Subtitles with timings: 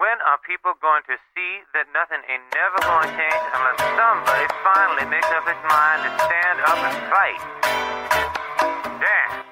[0.00, 4.48] When are people going to see that nothing ain't never going to change unless somebody
[4.64, 7.36] finally makes up its mind to stand up and fight?
[8.96, 9.44] Damn.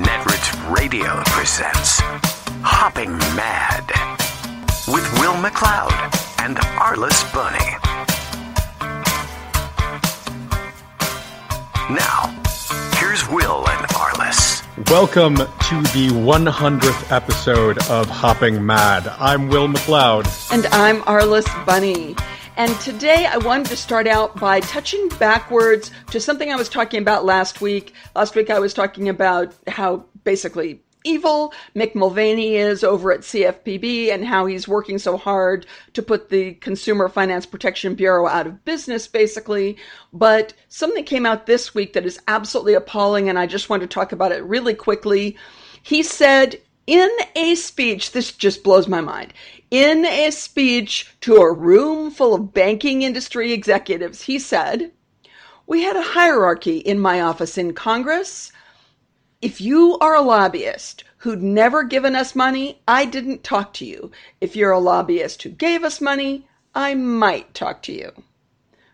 [0.00, 1.98] Netroots Radio presents
[2.62, 3.90] Hopping Mad
[4.86, 5.90] with Will McLeod
[6.38, 7.74] and Arliss Bunny.
[11.92, 12.30] Now,
[12.94, 13.67] here's Will.
[14.86, 19.08] Welcome to the 100th episode of Hopping Mad.
[19.18, 20.52] I'm Will McLeod.
[20.52, 22.14] And I'm Arliss Bunny.
[22.56, 27.02] And today I wanted to start out by touching backwards to something I was talking
[27.02, 27.92] about last week.
[28.14, 34.12] Last week I was talking about how basically evil Mick Mulvaney is over at CFPB
[34.12, 38.64] and how he's working so hard to put the Consumer Finance Protection Bureau out of
[38.64, 39.76] business, basically.
[40.12, 43.86] But something came out this week that is absolutely appalling, and I just want to
[43.86, 45.36] talk about it really quickly.
[45.82, 49.34] He said in a speech, this just blows my mind.
[49.70, 54.90] In a speech to a room full of banking industry executives, he said,
[55.66, 58.52] We had a hierarchy in my office in Congress
[59.40, 64.10] if you are a lobbyist who'd never given us money, I didn't talk to you.
[64.40, 68.12] If you're a lobbyist who gave us money, I might talk to you.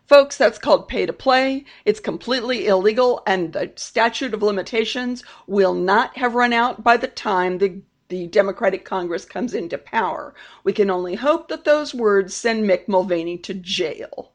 [0.06, 1.64] Folks, that's called pay to play.
[1.86, 7.08] It's completely illegal, and the statute of limitations will not have run out by the
[7.08, 10.34] time the, the Democratic Congress comes into power.
[10.62, 14.32] We can only hope that those words send Mick Mulvaney to jail.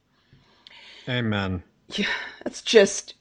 [1.08, 1.62] Amen.
[1.90, 2.08] Yeah,
[2.44, 3.14] that's just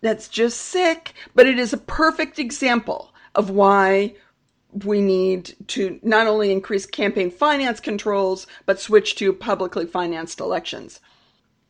[0.00, 4.14] that's just sick, but it is a perfect example of why
[4.84, 11.00] we need to not only increase campaign finance controls, but switch to publicly financed elections.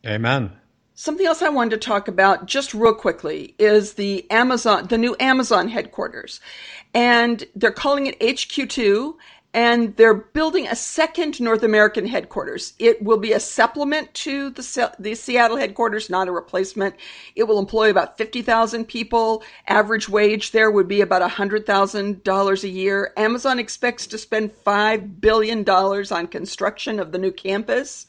[0.05, 0.51] Amen.
[0.93, 5.15] Something else I wanted to talk about just real quickly is the Amazon, the new
[5.19, 6.41] Amazon headquarters.
[6.93, 9.13] And they're calling it HQ2
[9.53, 12.73] and they're building a second North American headquarters.
[12.77, 16.95] It will be a supplement to the, the Seattle headquarters, not a replacement.
[17.35, 19.43] It will employ about 50,000 people.
[19.67, 23.13] Average wage there would be about $100,000 a year.
[23.17, 28.05] Amazon expects to spend $5 billion on construction of the new campus.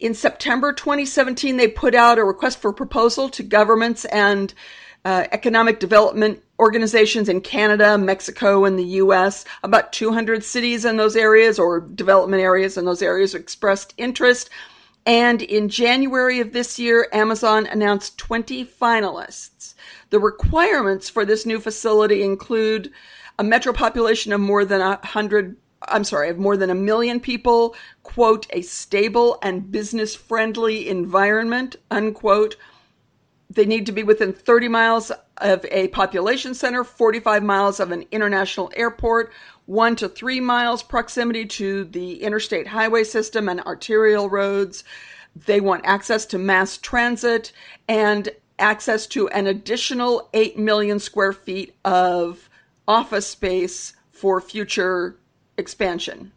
[0.00, 4.52] In September 2017, they put out a request for proposal to governments and
[5.04, 9.44] uh, economic development organizations in Canada, Mexico, and the US.
[9.62, 14.50] About 200 cities in those areas or development areas in those areas expressed interest.
[15.06, 19.74] And in January of this year, Amazon announced 20 finalists.
[20.10, 22.90] The requirements for this new facility include
[23.38, 27.74] a metro population of more than 100 I'm sorry, of more than a million people,
[28.04, 32.56] quote, a stable and business friendly environment, unquote,
[33.50, 38.04] they need to be within 30 miles of a population center, 45 miles of an
[38.10, 39.32] international airport,
[39.66, 44.84] one to three miles proximity to the interstate highway system and arterial roads.
[45.46, 47.52] They want access to mass transit
[47.88, 48.28] and
[48.58, 52.48] access to an additional 8 million square feet of
[52.86, 55.16] office space for future
[55.56, 56.32] expansion.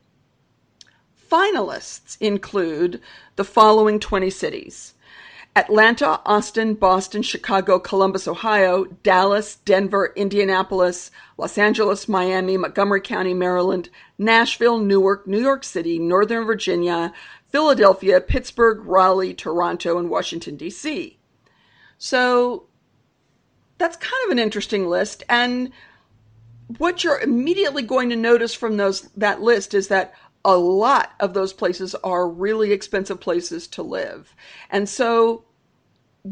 [1.30, 3.02] Finalists include
[3.36, 4.94] the following 20 cities
[5.58, 13.90] Atlanta, Austin, Boston, Chicago, Columbus, Ohio, Dallas, Denver, Indianapolis, Los Angeles, Miami, Montgomery County, Maryland,
[14.20, 17.12] Nashville, Newark, New York City, Northern Virginia,
[17.50, 21.18] Philadelphia, Pittsburgh, Raleigh, Toronto, and Washington, D.C.
[21.98, 22.68] So
[23.80, 25.24] that's kind of an interesting list.
[25.28, 25.72] And
[26.78, 30.14] what you're immediately going to notice from those that list is that
[30.46, 34.36] a lot of those places are really expensive places to live.
[34.70, 35.46] And so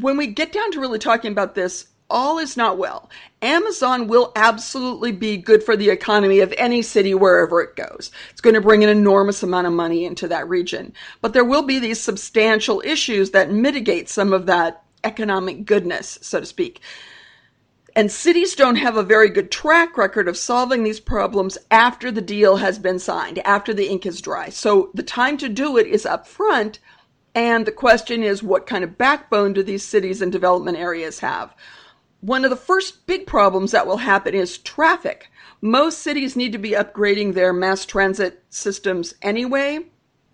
[0.02, 3.10] when we get down to really talking about this, all is not well.
[3.42, 8.10] Amazon will absolutely be good for the economy of any city wherever it goes.
[8.30, 10.92] It's going to bring an enormous amount of money into that region.
[11.20, 16.40] But there will be these substantial issues that mitigate some of that economic goodness, so
[16.40, 16.80] to speak.
[17.96, 22.20] And cities don't have a very good track record of solving these problems after the
[22.20, 24.50] deal has been signed, after the ink is dry.
[24.50, 26.78] So the time to do it is up front
[27.36, 31.54] and the question is, what kind of backbone do these cities and development areas have?
[32.22, 35.30] One of the first big problems that will happen is traffic.
[35.60, 39.80] Most cities need to be upgrading their mass transit systems anyway,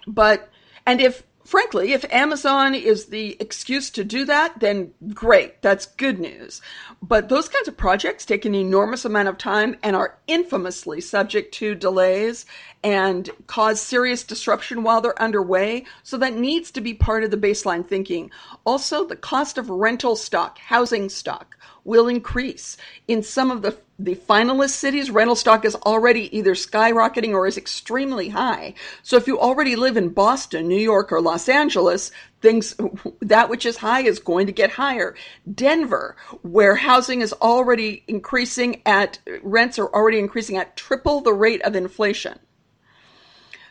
[0.06, 0.48] but,
[0.86, 5.62] and if frankly, if Amazon is the excuse to do that, then great.
[5.62, 6.60] That's good news.
[7.02, 11.54] But those kinds of projects take an enormous amount of time and are infamously subject
[11.54, 12.46] to delays
[12.84, 15.84] and cause serious disruption while they're underway.
[16.02, 18.30] So that needs to be part of the baseline thinking.
[18.64, 22.76] Also, the cost of rental stock, housing stock, will increase.
[23.08, 27.56] In some of the, the finalist cities, rental stock is already either skyrocketing or is
[27.56, 28.74] extremely high.
[29.02, 32.10] So if you already live in Boston, New York, or Los Angeles,
[32.40, 32.74] things
[33.20, 35.14] that which is high is going to get higher.
[35.54, 41.62] Denver, where housing is already increasing at rents are already increasing at triple the rate
[41.62, 42.38] of inflation.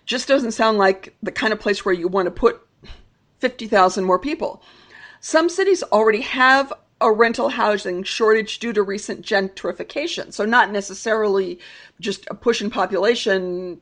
[0.06, 2.62] Just doesn't sound like the kind of place where you want to put
[3.40, 4.64] 50,000 more people.
[5.20, 10.32] Some cities already have a rental housing shortage due to recent gentrification.
[10.32, 11.60] So, not necessarily
[12.00, 13.82] just a push in population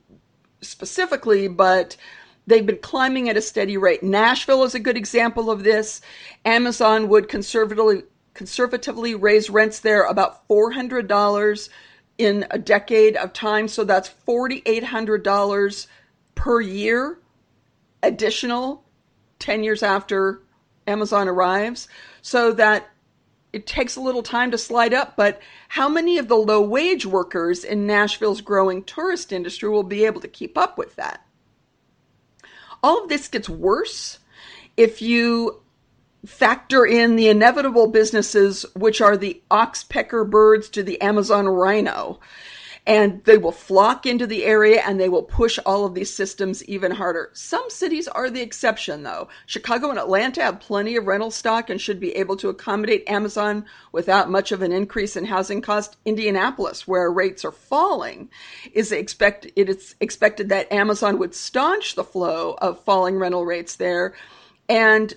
[0.62, 1.95] specifically, but
[2.48, 4.01] they've been climbing at a steady rate.
[4.01, 6.01] Nashville is a good example of this.
[6.45, 11.69] Amazon would conservatively conservatively raise rents there about $400
[12.18, 15.88] in a decade of time, so that's $4800
[16.36, 17.19] per year
[18.01, 18.83] additional
[19.39, 20.42] 10 years after
[20.88, 21.88] Amazon arrives.
[22.22, 22.89] So that
[23.51, 27.06] it takes a little time to slide up, but how many of the low wage
[27.06, 31.25] workers in Nashville's growing tourist industry will be able to keep up with that?
[32.84, 34.19] All of this gets worse
[34.78, 35.62] if you
[36.25, 42.19] factor in the inevitable businesses, which are the oxpecker birds to the Amazon rhino
[42.89, 46.63] and they will flock into the area and they will push all of these systems
[46.65, 47.30] even harder.
[47.33, 49.30] Some cities are the exception, though.
[49.45, 53.63] Chicago and Atlanta have plenty of rental stock and should be able to accommodate Amazon
[53.91, 55.97] without much of an increase in housing cost.
[56.03, 58.27] Indianapolis, where rates are falling,
[58.74, 63.75] is expect it is expected that Amazon would staunch the flow of falling rental rates
[63.75, 64.15] there,
[64.68, 65.13] and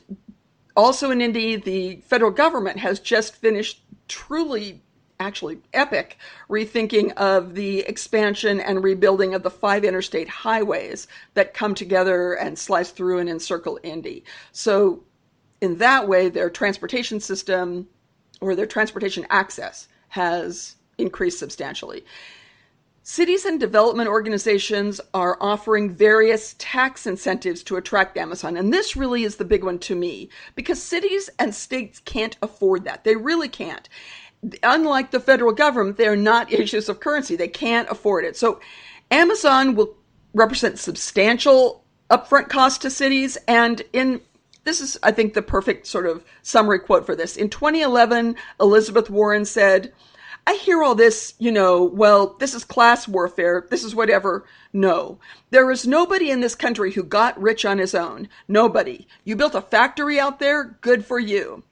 [0.76, 4.82] also in Indy, the federal government has just finished truly
[5.22, 6.18] actually epic
[6.50, 12.58] rethinking of the expansion and rebuilding of the five interstate highways that come together and
[12.58, 14.24] slice through and encircle Indy.
[14.52, 15.02] So,
[15.60, 17.88] in that way, their transportation system
[18.40, 22.04] or their transportation access has increased substantially.
[23.04, 28.56] Cities and development organizations are offering various tax incentives to attract Amazon.
[28.56, 32.84] And this really is the big one to me because cities and states can't afford
[32.84, 33.02] that.
[33.02, 33.88] They really can't
[34.62, 37.36] unlike the federal government, they're not issues of currency.
[37.36, 38.36] They can't afford it.
[38.36, 38.60] So
[39.10, 39.96] Amazon will
[40.34, 43.38] represent substantial upfront cost to cities.
[43.46, 44.20] And in
[44.64, 47.36] this is, I think, the perfect sort of summary quote for this.
[47.36, 49.92] In 2011, Elizabeth Warren said,
[50.46, 54.44] I hear all this, you know, well, this is class warfare, this is whatever.
[54.72, 55.18] No.
[55.50, 58.28] There is nobody in this country who got rich on his own.
[58.48, 59.06] Nobody.
[59.24, 61.62] You built a factory out there, good for you.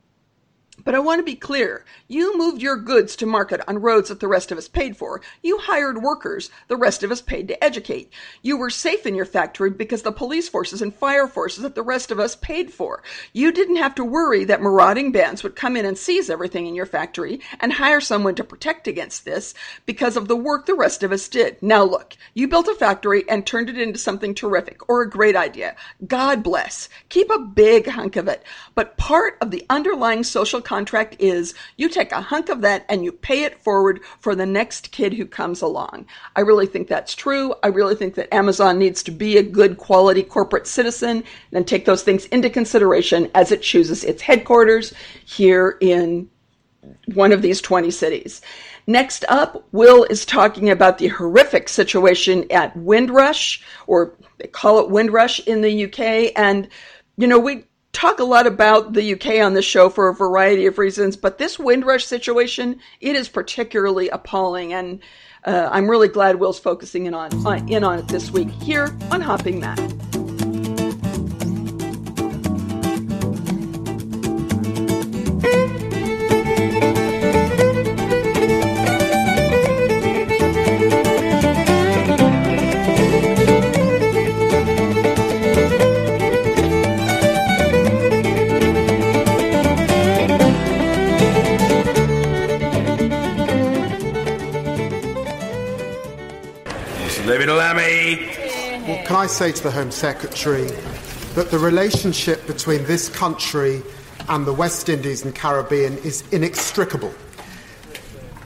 [0.85, 1.85] But I want to be clear.
[2.09, 5.21] You moved your goods to market on roads that the rest of us paid for.
[5.43, 8.13] You hired workers the rest of us paid to educate.
[8.43, 11.83] You were safe in your factory because the police forces and fire forces that the
[11.83, 13.03] rest of us paid for.
[13.33, 16.75] You didn't have to worry that marauding bands would come in and seize everything in
[16.75, 19.55] your factory and hire someone to protect against this
[19.87, 21.63] because of the work the rest of us did.
[21.63, 25.37] Now look, you built a factory and turned it into something terrific or a great
[25.37, 25.77] idea.
[26.07, 26.89] God bless.
[27.09, 28.43] Keep a big hunk of it.
[28.75, 33.05] But part of the underlying social contract is you take a hunk of that and
[33.05, 36.07] you pay it forward for the next kid who comes along.
[36.37, 37.53] I really think that's true.
[37.65, 41.87] I really think that Amazon needs to be a good quality corporate citizen and take
[41.87, 44.95] those things into consideration as it chooses its headquarters
[45.25, 46.31] here in
[47.15, 48.41] one of these 20 cities.
[48.87, 54.89] Next up, Will is talking about the horrific situation at Windrush, or they call it
[54.89, 56.33] Windrush in the UK.
[56.37, 56.69] And,
[57.17, 60.67] you know, we talk a lot about the UK on this show for a variety
[60.67, 65.01] of reasons, but this Windrush situation, it is particularly appalling, and
[65.45, 68.97] uh, I'm really glad Will's focusing in on, on in on it this week here
[69.11, 69.61] on Hopping
[98.87, 100.67] What can I say to the Home Secretary
[101.35, 103.81] that the relationship between this country
[104.29, 107.15] and the West Indies and Caribbean is inextricable.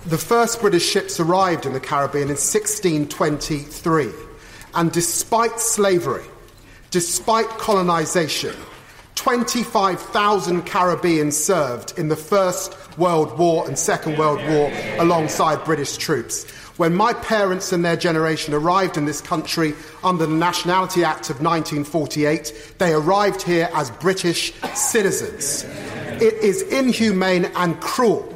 [0.06, 4.10] The first British ships arrived in the Caribbean in 1623,
[4.74, 6.26] and despite slavery,
[6.92, 8.54] despite colonization,
[9.16, 16.46] 25,000 Caribbeans served in the First World War and Second World War alongside British troops.
[16.76, 21.40] When my parents and their generation arrived in this country under the Nationality Act of
[21.40, 25.64] 1948, they arrived here as British citizens.
[26.20, 28.28] It is inhumane and cruel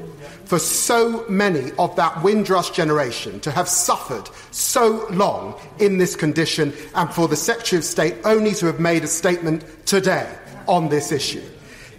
[0.44, 6.72] for so many of that Windrush generation to have suffered so long in this condition
[6.94, 10.32] and for the Secretary of State only to have made a statement today
[10.68, 11.42] on this issue?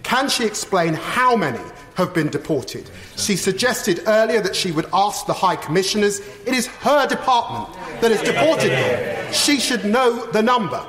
[0.02, 1.60] Can she explain how many
[2.00, 2.90] have been deported?
[3.16, 6.20] She suggested earlier that she would ask the High Commissioners.
[6.46, 9.32] It is her department that has deported them.
[9.32, 10.84] She should know the number.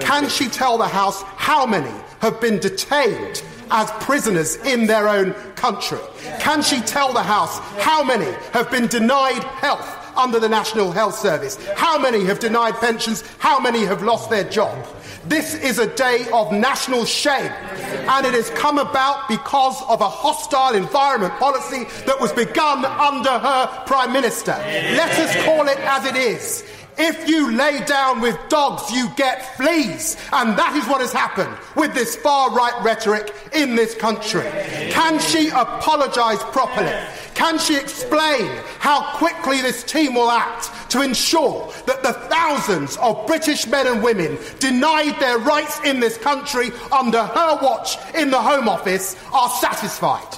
[0.00, 5.34] Can she tell the House how many have been detained as prisoners in their own
[5.54, 5.98] country?
[6.40, 11.14] Can she tell the House how many have been denied health under the National Health
[11.14, 11.58] Service?
[11.76, 13.22] How many have denied pensions?
[13.38, 14.86] How many have lost their job?
[15.28, 20.08] This is a day of national shame, and it has come about because of a
[20.08, 24.52] hostile environment policy that was begun under her Prime Minister.
[24.52, 26.64] Let us call it as it is.
[26.98, 30.16] If you lay down with dogs, you get fleas.
[30.32, 34.42] And that is what has happened with this far right rhetoric in this country.
[34.90, 36.92] Can she apologise properly?
[37.34, 38.50] Can she explain
[38.80, 44.02] how quickly this team will act to ensure that the thousands of British men and
[44.02, 49.48] women denied their rights in this country under her watch in the Home Office are
[49.50, 50.36] satisfied?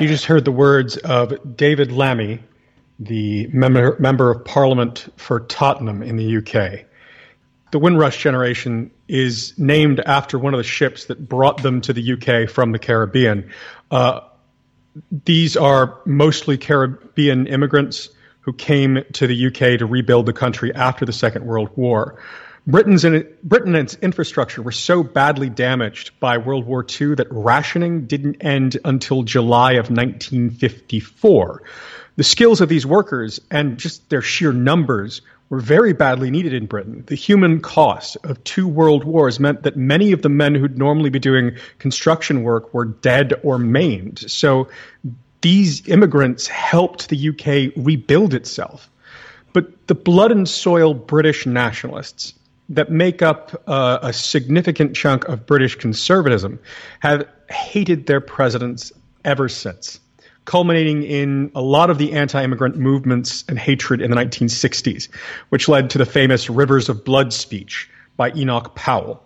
[0.00, 2.40] You just heard the words of David Lammy,
[2.98, 6.86] the member, member of Parliament for Tottenham in the UK.
[7.72, 12.12] The Windrush generation is named after one of the ships that brought them to the
[12.12, 13.50] UK from the Caribbean.
[13.90, 14.20] Uh,
[15.24, 21.06] these are mostly Caribbean immigrants who came to the UK to rebuild the country after
[21.06, 22.18] the Second World War.
[22.66, 27.26] Britain's in, Britain and its infrastructure were so badly damaged by World War II that
[27.30, 31.62] rationing didn't end until July of 1954
[32.16, 36.66] the skills of these workers and just their sheer numbers were very badly needed in
[36.66, 37.04] Britain.
[37.06, 41.10] The human cost of two world wars meant that many of the men who'd normally
[41.10, 44.30] be doing construction work were dead or maimed.
[44.30, 44.68] So
[45.42, 48.90] these immigrants helped the UK rebuild itself.
[49.52, 52.32] But the blood and soil British nationalists
[52.70, 56.58] that make up uh, a significant chunk of British conservatism
[57.00, 58.92] have hated their presidents
[59.24, 60.00] ever since
[60.44, 65.08] culminating in a lot of the anti immigrant movements and hatred in the 1960s,
[65.50, 69.22] which led to the famous Rivers of Blood speech by Enoch Powell.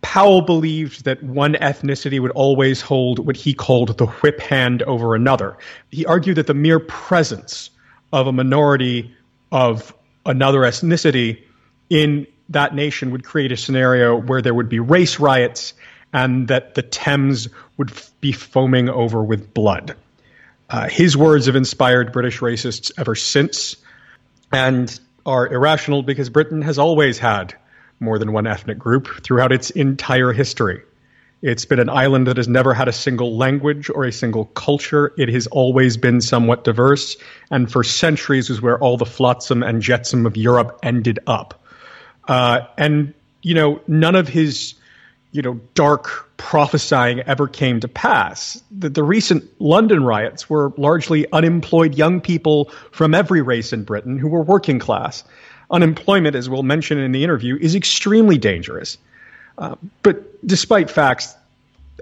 [0.00, 5.14] Powell believed that one ethnicity would always hold what he called the whip hand over
[5.14, 5.56] another.
[5.90, 7.70] He argued that the mere presence
[8.12, 9.14] of a minority
[9.52, 9.94] of
[10.26, 11.42] another ethnicity
[11.90, 15.74] in that nation would create a scenario where there would be race riots
[16.12, 19.94] and that the Thames would be foaming over with blood.
[20.70, 23.76] Uh, his words have inspired British racists ever since
[24.52, 27.54] and are irrational because Britain has always had
[28.00, 30.82] more than one ethnic group throughout its entire history.
[31.40, 35.12] It's been an island that has never had a single language or a single culture.
[35.16, 37.16] It has always been somewhat diverse,
[37.50, 41.64] and for centuries was where all the flotsam and jetsam of Europe ended up.
[42.26, 44.74] Uh, and, you know, none of his
[45.32, 48.62] you know, dark prophesying ever came to pass.
[48.70, 54.18] The, the, recent London riots were largely unemployed young people from every race in Britain
[54.18, 55.24] who were working class.
[55.70, 58.96] Unemployment, as we'll mention in the interview, is extremely dangerous.
[59.58, 61.34] Uh, but despite facts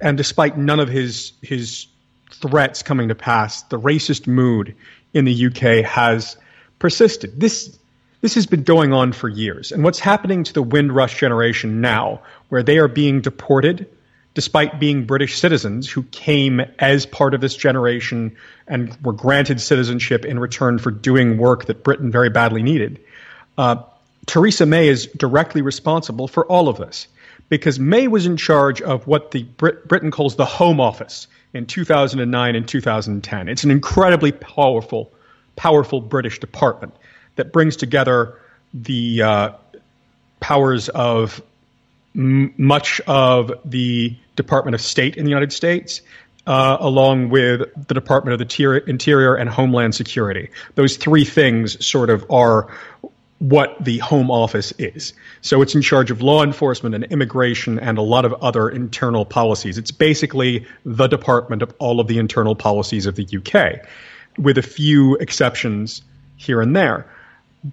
[0.03, 1.87] and despite none of his his
[2.31, 4.75] threats coming to pass, the racist mood
[5.15, 6.37] in the UK has
[6.79, 7.41] persisted.
[7.41, 7.76] This
[8.27, 9.71] this has been going on for years.
[9.71, 13.89] And what's happening to the Windrush generation now, where they are being deported
[14.35, 20.25] despite being British citizens who came as part of this generation and were granted citizenship
[20.25, 22.99] in return for doing work that Britain very badly needed.
[23.57, 23.77] Uh,
[24.27, 27.07] Theresa May is directly responsible for all of this
[27.49, 31.65] because May was in charge of what the Brit- Britain calls the Home Office in
[31.65, 33.49] 2009 and 2010.
[33.49, 35.13] It's an incredibly powerful,
[35.55, 36.93] powerful British department
[37.37, 38.41] that brings together
[38.75, 39.51] the uh,
[40.41, 41.41] powers of
[42.15, 46.03] m- much of the Department of State in the United States,
[46.47, 50.51] uh, along with the Department of the Interior and Homeland Security.
[50.75, 52.69] Those three things sort of are
[53.39, 55.13] what the Home Office is.
[55.43, 59.27] So it's in charge of law enforcement and immigration and a lot of other internal
[59.27, 59.77] policies.
[59.77, 63.87] It's basically the department of all of the internal policies of the UK,
[64.39, 66.01] with a few exceptions
[66.37, 67.07] here and there.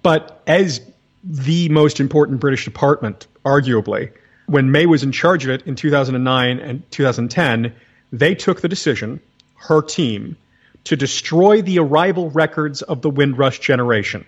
[0.02, 0.80] But as
[1.22, 4.10] the most important British department, arguably,
[4.46, 7.72] when May was in charge of it in 2009 and 2010,
[8.12, 9.20] they took the decision,
[9.56, 10.36] her team,
[10.84, 14.24] to destroy the arrival records of the Windrush generation.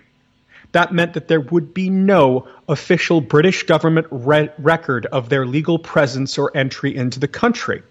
[0.73, 5.79] That meant that there would be no official British government re- record of their legal
[5.79, 7.83] presence or entry into the country.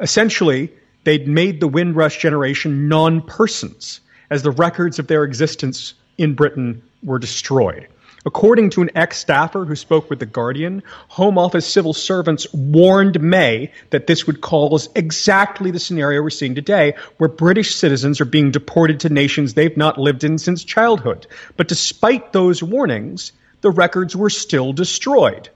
[0.00, 0.72] Essentially,
[1.04, 6.82] they'd made the Windrush generation non persons, as the records of their existence in Britain
[7.04, 7.88] were destroyed.
[8.26, 13.20] According to an ex staffer who spoke with The Guardian, Home Office civil servants warned
[13.20, 18.24] May that this would cause exactly the scenario we're seeing today, where British citizens are
[18.24, 21.26] being deported to nations they've not lived in since childhood.
[21.58, 25.50] But despite those warnings, the records were still destroyed.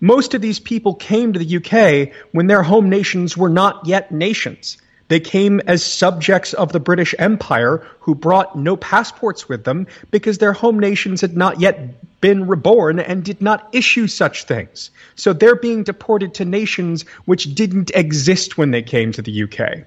[0.00, 4.12] Most of these people came to the UK when their home nations were not yet
[4.12, 4.76] nations.
[5.10, 10.38] They came as subjects of the British Empire who brought no passports with them because
[10.38, 14.92] their home nations had not yet been reborn and did not issue such things.
[15.16, 19.84] So they're being deported to nations which didn't exist when they came to the UK.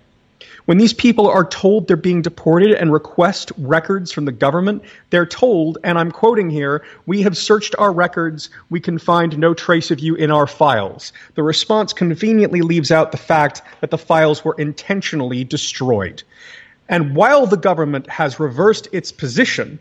[0.65, 5.25] When these people are told they're being deported and request records from the government, they're
[5.25, 9.91] told, and I'm quoting here, we have searched our records, we can find no trace
[9.91, 11.11] of you in our files.
[11.35, 16.23] The response conveniently leaves out the fact that the files were intentionally destroyed.
[16.87, 19.79] And while the government has reversed its position,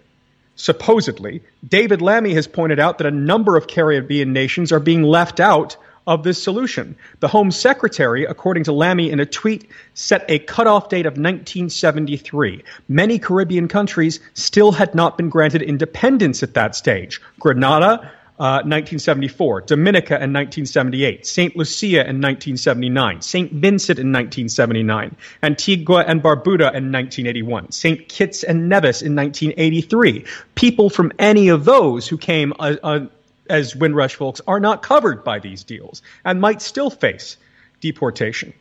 [0.57, 5.39] supposedly, David Lammy has pointed out that a number of Caribbean nations are being left
[5.39, 6.97] out of this solution.
[7.21, 12.65] The Home Secretary, according to Lammy in a tweet, set a cutoff date of 1973.
[12.89, 17.21] Many Caribbean countries still had not been granted independence at that stage.
[17.39, 21.57] Grenada, uh, 1974, Dominica in 1978, St.
[21.57, 23.53] Lucia in 1979, St.
[23.53, 28.09] Vincent in 1979, Antigua and Barbuda in 1981, St.
[28.09, 30.25] Kitts and Nevis in 1983.
[30.57, 33.01] People from any of those who came uh, uh,
[33.49, 37.37] as Windrush folks are not covered by these deals and might still face
[37.81, 38.53] deportation.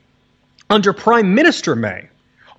[0.70, 2.10] Under Prime Minister May,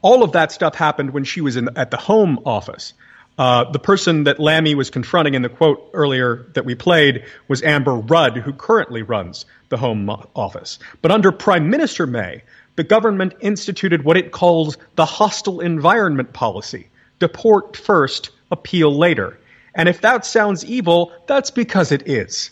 [0.03, 2.93] all of that stuff happened when she was in, at the Home Office.
[3.39, 7.63] Uh, the person that Lammy was confronting in the quote earlier that we played was
[7.63, 10.79] Amber Rudd, who currently runs the Home Office.
[11.01, 12.43] But under Prime Minister May,
[12.77, 16.89] the government instituted what it calls the hostile environment policy
[17.19, 19.39] deport first, appeal later.
[19.75, 22.51] And if that sounds evil, that's because it is.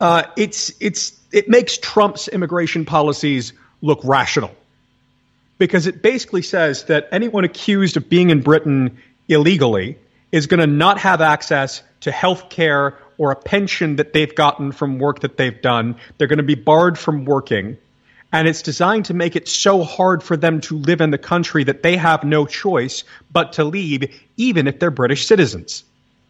[0.00, 4.50] Uh, it's, it's, it makes Trump's immigration policies look rational
[5.58, 9.96] because it basically says that anyone accused of being in Britain illegally
[10.32, 14.72] is going to not have access to health care or a pension that they've gotten
[14.72, 15.96] from work that they've done.
[16.18, 17.78] They're going to be barred from working.
[18.32, 21.62] And it's designed to make it so hard for them to live in the country
[21.64, 25.84] that they have no choice but to leave, even if they're British citizens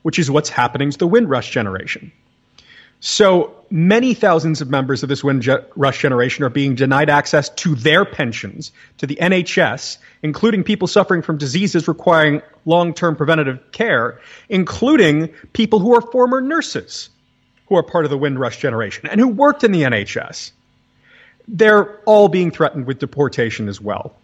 [0.05, 2.13] which is what's happening to the Windrush generation.
[3.01, 8.05] So many thousands of members of this Windrush generation are being denied access to their
[8.05, 15.29] pensions, to the NHS, including people suffering from diseases requiring long term preventative care, including
[15.55, 17.09] people who are former nurses
[17.69, 20.53] who are part of the Windrush generation and who worked in the NHS.
[21.49, 24.15] They're all being threatened with deportation as well.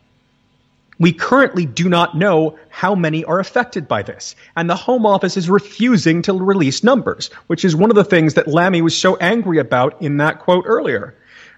[1.01, 5.39] We currently do not know how many are affected by this, and the Home Office
[5.39, 9.17] is refusing to release numbers, which is one of the things that Lammy was so
[9.17, 11.15] angry about in that quote earlier.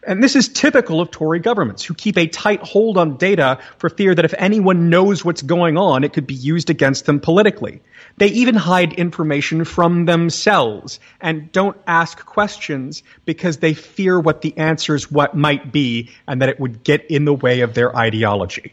[0.06, 3.90] And this is typical of Tory governments who keep a tight hold on data for
[3.90, 7.82] fear that if anyone knows what's going on, it could be used against them politically.
[8.18, 14.56] They even hide information from themselves and don't ask questions because they fear what the
[14.56, 18.72] answers what might be and that it would get in the way of their ideology.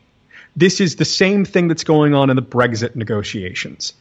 [0.59, 3.93] This is the same thing that's going on in the Brexit negotiations.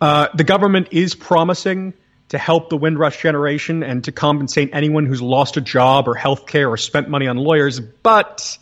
[0.00, 1.92] Uh, the government is promising
[2.30, 6.46] to help the Windrush generation and to compensate anyone who's lost a job or health
[6.46, 7.80] care or spent money on lawyers.
[7.80, 8.56] But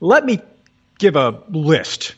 [0.00, 0.40] let me
[0.98, 2.14] give a list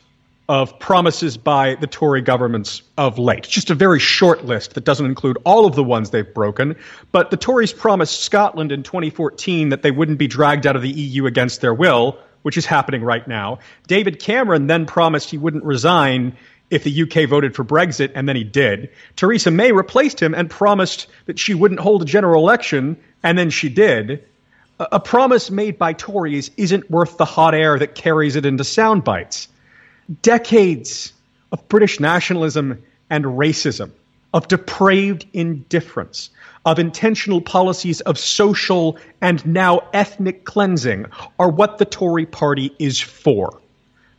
[0.47, 3.43] of promises by the Tory governments of late.
[3.43, 6.77] Just a very short list that doesn't include all of the ones they've broken.
[7.11, 10.91] But the Tories promised Scotland in 2014 that they wouldn't be dragged out of the
[10.91, 13.59] EU against their will which is happening right now.
[13.87, 16.37] David Cameron then promised he wouldn't resign
[16.69, 18.89] if the UK voted for Brexit, and then he did.
[19.15, 23.49] Theresa May replaced him and promised that she wouldn't hold a general election, and then
[23.49, 24.23] she did.
[24.79, 28.63] A, a promise made by Tories isn't worth the hot air that carries it into
[28.63, 29.47] sound bites.
[30.21, 31.13] Decades
[31.51, 33.91] of British nationalism and racism,
[34.33, 36.31] of depraved indifference,
[36.65, 41.05] of intentional policies of social and now ethnic cleansing
[41.37, 43.59] are what the Tory party is for.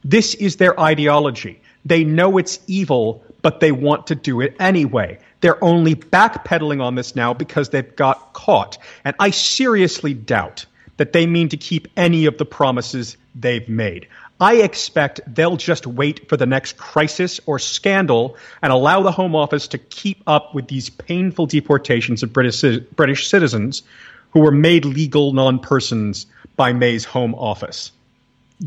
[0.04, 1.60] This is their ideology.
[1.84, 5.18] They know it's evil, but they want to do it anyway.
[5.40, 8.78] They're only backpedaling on this now because they've got caught.
[9.04, 14.08] And I seriously doubt that they mean to keep any of the promises they've made.
[14.40, 19.36] I expect they'll just wait for the next crisis or scandal and allow the Home
[19.36, 22.62] Office to keep up with these painful deportations of British,
[22.96, 23.82] British citizens
[24.30, 27.92] who were made legal non persons by May's Home Office.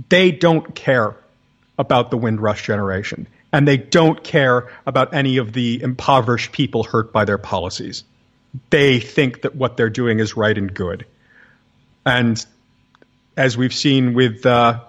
[0.09, 1.15] they don't care
[1.77, 7.13] about the Windrush generation, and they don't care about any of the impoverished people hurt
[7.13, 8.03] by their policies.
[8.69, 11.05] They think that what they're doing is right and good.
[12.05, 12.43] And
[13.35, 14.79] as we've seen with uh,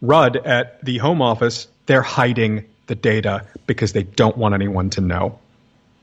[0.00, 5.00] Rudd at the Home Office, they're hiding the data because they don't want anyone to
[5.00, 5.38] know.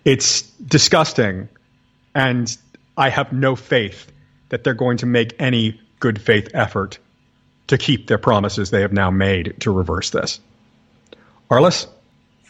[0.04, 1.50] It's disgusting,
[2.14, 2.56] and
[2.98, 4.12] I have no faith
[4.50, 7.00] that they're going to make any good faith effort
[7.68, 10.40] to keep their promises they have now made to reverse this.
[11.50, 11.88] Arliss?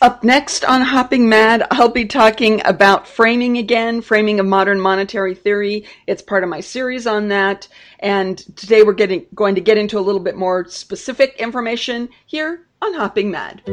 [0.06, 5.34] Up next on Hopping Mad, I'll be talking about framing again, framing of modern monetary
[5.34, 5.88] theory.
[6.06, 7.68] It's part of my series on that.
[8.02, 12.68] And today we're getting, going to get into a little bit more specific information here
[12.84, 13.64] on Hopping Mad.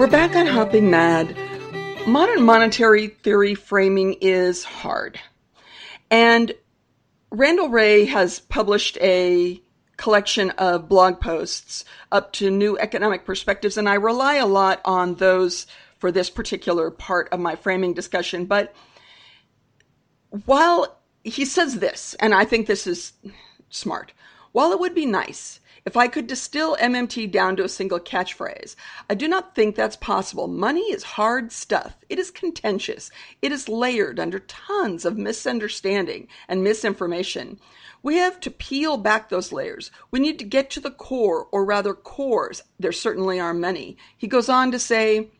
[0.00, 1.36] We're back on Hopping Mad.
[2.06, 5.20] Modern monetary theory framing is hard.
[6.10, 6.54] And
[7.30, 9.60] Randall Wray has published a
[9.98, 15.16] collection of blog posts up to new economic perspectives, and I rely a lot on
[15.16, 15.66] those
[15.98, 18.46] for this particular part of my framing discussion.
[18.46, 18.74] But
[20.46, 23.12] while he says this, and I think this is
[23.68, 24.14] smart,
[24.52, 28.76] while it would be nice if I could distill MMT down to a single catchphrase,
[29.08, 30.46] I do not think that's possible.
[30.46, 31.96] Money is hard stuff.
[32.08, 33.10] It is contentious.
[33.42, 37.58] It is layered under tons of misunderstanding and misinformation.
[38.02, 39.90] We have to peel back those layers.
[40.10, 42.62] We need to get to the core, or rather cores.
[42.78, 43.96] There certainly are many.
[44.16, 45.30] He goes on to say,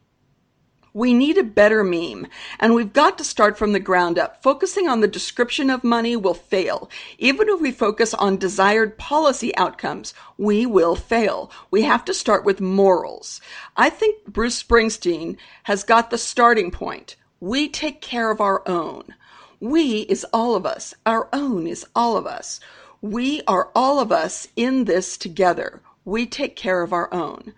[0.92, 2.26] we need a better meme,
[2.58, 4.42] and we've got to start from the ground up.
[4.42, 6.90] Focusing on the description of money will fail.
[7.18, 11.50] Even if we focus on desired policy outcomes, we will fail.
[11.70, 13.40] We have to start with morals.
[13.76, 17.16] I think Bruce Springsteen has got the starting point.
[17.38, 19.14] We take care of our own.
[19.60, 20.94] We is all of us.
[21.06, 22.60] Our own is all of us.
[23.02, 25.80] We are all of us in this together.
[26.04, 27.54] We take care of our own.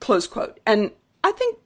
[0.00, 0.58] Close quote.
[0.66, 0.90] And
[1.22, 1.58] I think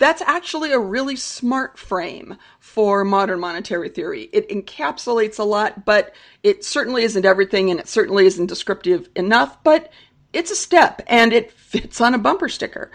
[0.00, 4.30] that's actually a really smart frame for modern monetary theory.
[4.32, 9.62] It encapsulates a lot, but it certainly isn't everything and it certainly isn't descriptive enough,
[9.62, 9.92] but
[10.32, 12.90] it's a step and it fits on a bumper sticker.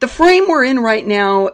[0.00, 1.50] The frame we're in right now,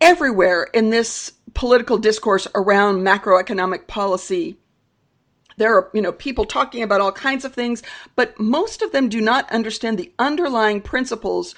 [0.00, 4.56] everywhere in this political discourse around macroeconomic policy,
[5.56, 7.82] there are, you know, people talking about all kinds of things,
[8.14, 11.56] but most of them do not understand the underlying principles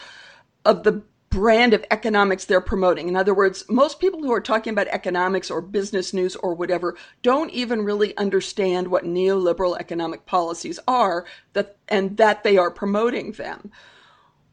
[0.64, 3.08] of the brand of economics they're promoting.
[3.08, 6.96] In other words, most people who are talking about economics or business news or whatever
[7.22, 13.32] don't even really understand what neoliberal economic policies are that and that they are promoting
[13.32, 13.70] them.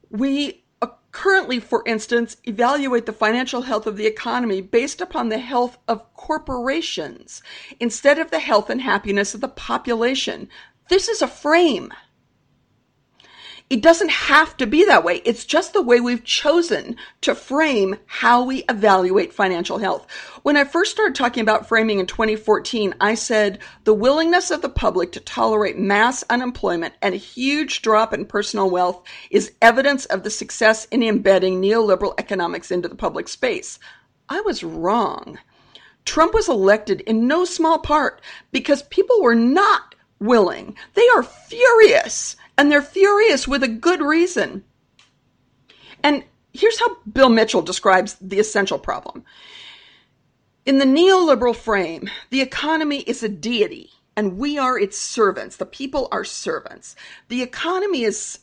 [0.09, 5.37] We uh, currently, for instance, evaluate the financial health of the economy based upon the
[5.37, 7.41] health of corporations
[7.79, 10.49] instead of the health and happiness of the population.
[10.89, 11.93] This is a frame.
[13.73, 15.23] It doesn't have to be that way.
[15.25, 20.07] It's just the way we've chosen to frame how we evaluate financial health.
[20.43, 24.69] When I first started talking about framing in 2014, I said the willingness of the
[24.69, 30.21] public to tolerate mass unemployment and a huge drop in personal wealth is evidence of
[30.21, 33.79] the success in embedding neoliberal economics into the public space.
[34.29, 35.39] I was wrong.
[36.05, 40.75] Trump was elected in no small part because people were not willing.
[40.93, 44.63] They are furious and they're furious with a good reason.
[46.03, 49.23] And here's how Bill Mitchell describes the essential problem.
[50.65, 55.57] In the neoliberal frame, the economy is a deity and we are its servants.
[55.57, 56.95] The people are servants.
[57.29, 58.39] The economy is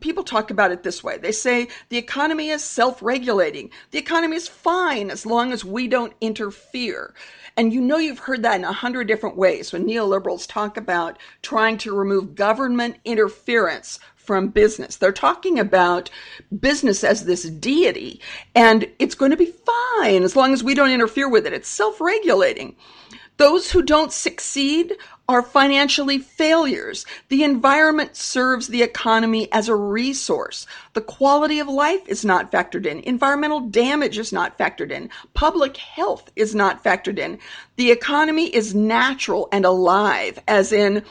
[0.00, 1.16] people talk about it this way.
[1.16, 3.70] They say the economy is self regulating.
[3.92, 7.14] The economy is fine as long as we don't interfere.
[7.56, 11.18] And you know, you've heard that in a hundred different ways when neoliberals talk about
[11.42, 14.96] trying to remove government interference from business.
[14.96, 16.08] They're talking about
[16.60, 18.20] business as this deity,
[18.54, 19.52] and it's going to be
[20.00, 21.52] fine as long as we don't interfere with it.
[21.52, 22.76] It's self regulating.
[23.36, 24.94] Those who don't succeed
[25.32, 27.06] are financially failures.
[27.28, 30.66] The environment serves the economy as a resource.
[30.92, 33.00] The quality of life is not factored in.
[33.00, 35.10] Environmental damage is not factored in.
[35.34, 37.38] Public health is not factored in.
[37.76, 41.02] The economy is natural and alive, as in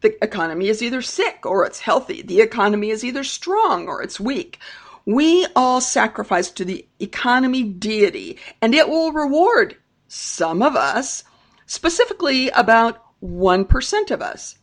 [0.00, 2.22] the economy is either sick or it's healthy.
[2.22, 4.58] The economy is either strong or it's weak.
[5.06, 9.76] We all sacrifice to the economy deity, and it will reward
[10.08, 11.24] some of us,
[11.66, 14.58] specifically about 1% of us.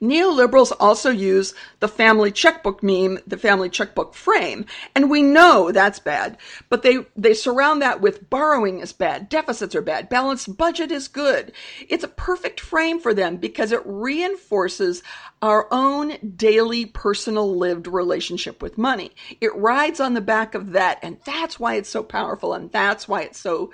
[0.00, 5.98] Neoliberals also use the family checkbook meme, the family checkbook frame, and we know that's
[5.98, 6.38] bad,
[6.70, 11.06] but they, they surround that with borrowing is bad, deficits are bad, balanced budget is
[11.06, 11.52] good.
[11.86, 15.02] It's a perfect frame for them because it reinforces
[15.42, 19.12] our own daily personal lived relationship with money.
[19.40, 23.06] It rides on the back of that, and that's why it's so powerful and that's
[23.06, 23.70] why it's so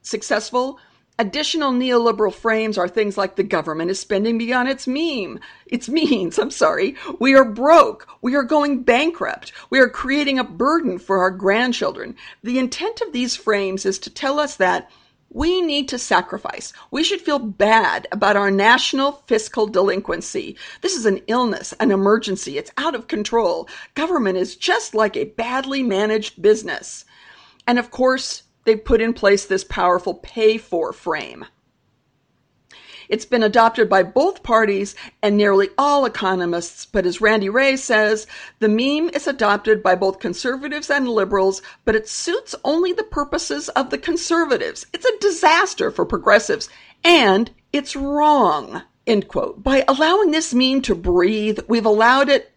[0.00, 0.78] successful
[1.18, 6.38] Additional neoliberal frames are things like the government is spending beyond its meme, its means.
[6.38, 6.94] I'm sorry.
[7.18, 8.06] We are broke.
[8.20, 9.52] We are going bankrupt.
[9.70, 12.16] We are creating a burden for our grandchildren.
[12.42, 14.90] The intent of these frames is to tell us that
[15.30, 16.72] we need to sacrifice.
[16.90, 20.56] We should feel bad about our national fiscal delinquency.
[20.82, 22.58] This is an illness, an emergency.
[22.58, 23.68] It's out of control.
[23.94, 27.06] Government is just like a badly managed business.
[27.66, 31.46] And of course, they put in place this powerful pay for frame.
[33.08, 38.26] It's been adopted by both parties and nearly all economists, but as Randy Wray says,
[38.58, 43.68] the meme is adopted by both conservatives and liberals, but it suits only the purposes
[43.70, 44.86] of the conservatives.
[44.92, 46.68] It's a disaster for progressives,
[47.04, 48.82] and it's wrong.
[49.06, 49.62] End quote.
[49.62, 52.52] By allowing this meme to breathe, we've allowed it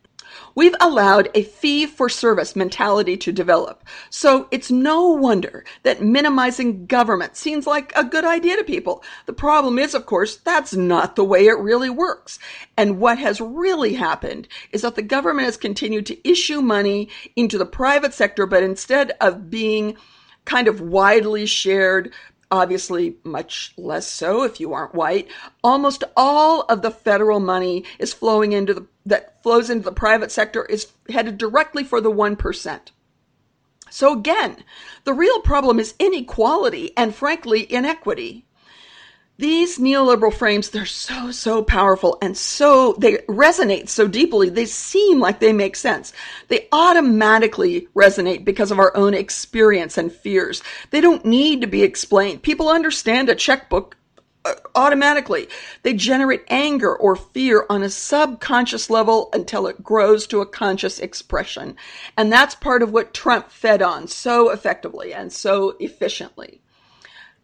[0.60, 3.82] We've allowed a fee for service mentality to develop.
[4.10, 9.02] So it's no wonder that minimizing government seems like a good idea to people.
[9.26, 12.40] The problem is, of course, that's not the way it really works.
[12.76, 17.58] And what has really happened is that the government has continued to issue money into
[17.58, 19.96] the private sector, but instead of being
[20.44, 22.12] kind of widely shared
[22.52, 25.28] obviously much less so if you aren't white.
[25.64, 30.32] Almost all of the federal money is flowing into the that flows into the private
[30.32, 32.80] sector is headed directly for the 1%.
[33.90, 34.64] So again,
[35.04, 38.46] the real problem is inequality and frankly inequity.
[39.40, 44.50] These neoliberal frames, they're so, so powerful and so, they resonate so deeply.
[44.50, 46.12] They seem like they make sense.
[46.50, 50.62] They automatically resonate because of our own experience and fears.
[50.90, 52.44] They don't need to be explained.
[52.44, 53.96] People understand a checkbook
[54.44, 55.48] uh, automatically.
[55.84, 61.00] They generate anger or fear on a subconscious level until it grows to a conscious
[61.00, 61.78] expression.
[62.18, 66.60] And that's part of what Trump fed on so effectively and so efficiently.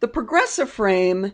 [0.00, 1.32] The progressive frame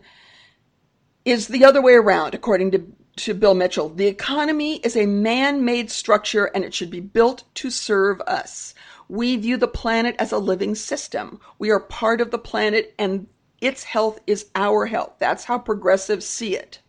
[1.25, 2.85] is the other way around, according to,
[3.17, 3.89] to Bill Mitchell.
[3.89, 8.73] The economy is a man made structure and it should be built to serve us.
[9.07, 11.39] We view the planet as a living system.
[11.59, 13.27] We are part of the planet and
[13.61, 15.13] its health is our health.
[15.19, 16.81] That's how progressives see it.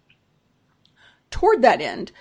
[1.30, 2.12] Toward that end,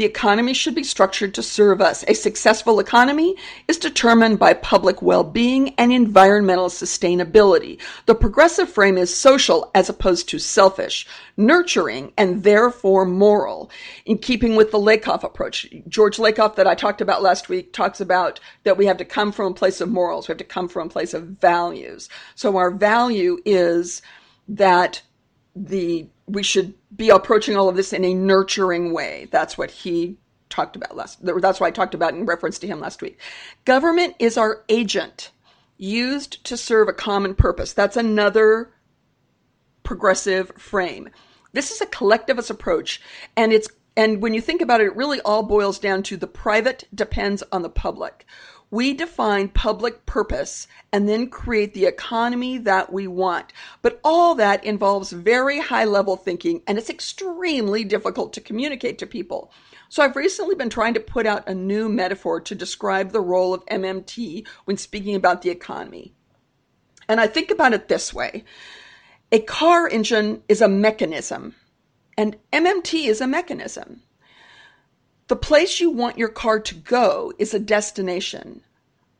[0.00, 2.06] the economy should be structured to serve us.
[2.08, 3.36] A successful economy
[3.68, 7.78] is determined by public well being and environmental sustainability.
[8.06, 13.70] The progressive frame is social as opposed to selfish, nurturing, and therefore moral.
[14.06, 18.00] In keeping with the Lakoff approach, George Lakoff, that I talked about last week, talks
[18.00, 20.66] about that we have to come from a place of morals, we have to come
[20.66, 22.08] from a place of values.
[22.36, 24.00] So our value is
[24.48, 25.02] that
[25.54, 29.28] the we should be approaching all of this in a nurturing way.
[29.30, 31.24] That's what he talked about last.
[31.24, 33.18] That's what I talked about in reference to him last week.
[33.64, 35.30] Government is our agent
[35.78, 37.72] used to serve a common purpose.
[37.72, 38.72] That's another
[39.82, 41.08] progressive frame.
[41.52, 43.00] This is a collectivist approach,
[43.36, 46.26] and it's and when you think about it, it really all boils down to the
[46.26, 48.24] private depends on the public.
[48.72, 53.52] We define public purpose and then create the economy that we want.
[53.82, 59.06] But all that involves very high level thinking and it's extremely difficult to communicate to
[59.06, 59.50] people.
[59.88, 63.52] So I've recently been trying to put out a new metaphor to describe the role
[63.52, 66.14] of MMT when speaking about the economy.
[67.08, 68.44] And I think about it this way.
[69.32, 71.56] A car engine is a mechanism
[72.16, 74.02] and MMT is a mechanism.
[75.30, 78.62] The place you want your car to go is a destination.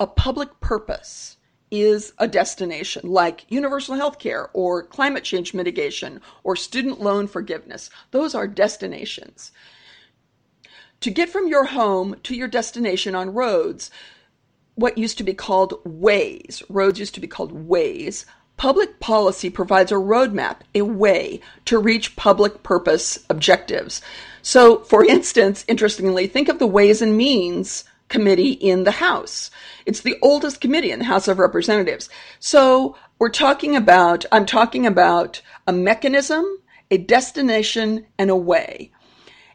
[0.01, 1.37] A public purpose
[1.70, 7.90] is a destination, like universal health care or climate change mitigation or student loan forgiveness.
[8.11, 9.53] Those are destinations.
[11.03, 13.92] To get from your home to your destination on roads,
[14.75, 18.27] what used to be called ways, roads used to be called ways,
[18.61, 24.03] public policy provides a roadmap, a way to reach public purpose objectives.
[24.42, 29.51] So, for instance, interestingly, think of the Ways and Means Committee in the House.
[29.87, 32.11] It's the oldest committee in the House of Representatives.
[32.38, 36.44] So, we're talking about, I'm talking about a mechanism,
[36.90, 38.92] a destination, and a way.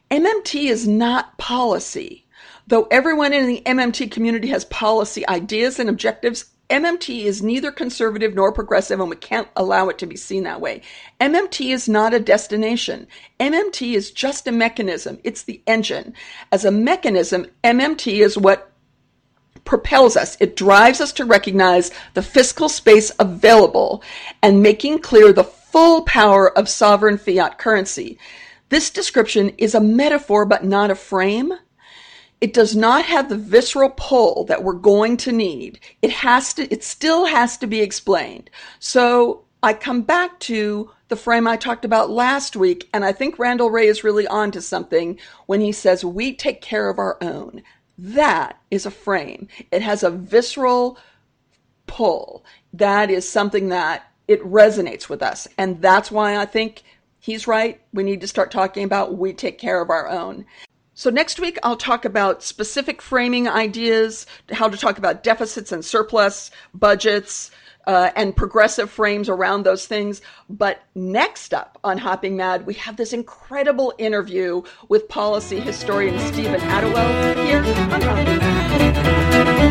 [0.09, 2.25] MMT is not policy.
[2.65, 8.33] Though everyone in the MMT community has policy ideas and objectives, MMT is neither conservative
[8.33, 10.81] nor progressive, and we can't allow it to be seen that way.
[11.21, 13.07] MMT is not a destination.
[13.39, 15.19] MMT is just a mechanism.
[15.23, 16.13] It's the engine.
[16.51, 18.71] As a mechanism, MMT is what
[19.63, 20.37] propels us.
[20.39, 24.03] It drives us to recognize the fiscal space available
[24.41, 28.17] and making clear the full power of sovereign fiat currency.
[28.69, 31.53] This description is a metaphor, but not a frame.
[32.41, 35.79] It does not have the visceral pull that we're going to need.
[36.01, 38.49] It has to, it still has to be explained.
[38.79, 43.39] So I come back to the frame I talked about last week, and I think
[43.39, 47.17] Randall Wray is really on to something when he says, We take care of our
[47.21, 47.63] own.
[47.97, 49.47] That is a frame.
[49.71, 50.97] It has a visceral
[51.87, 52.43] pull.
[52.73, 55.47] That is something that it resonates with us.
[55.57, 56.83] And that's why I think
[57.19, 57.79] he's right.
[57.93, 60.45] We need to start talking about we take care of our own.
[60.97, 65.83] So next week, I'll talk about specific framing ideas, how to talk about deficits and
[65.83, 67.51] surplus, budgets,
[67.85, 70.21] uh, and progressive frames around those things.
[70.49, 76.61] But next up on Hopping Mad, we have this incredible interview with policy historian Stephen
[76.61, 79.65] Attewell here on Hopping Mad.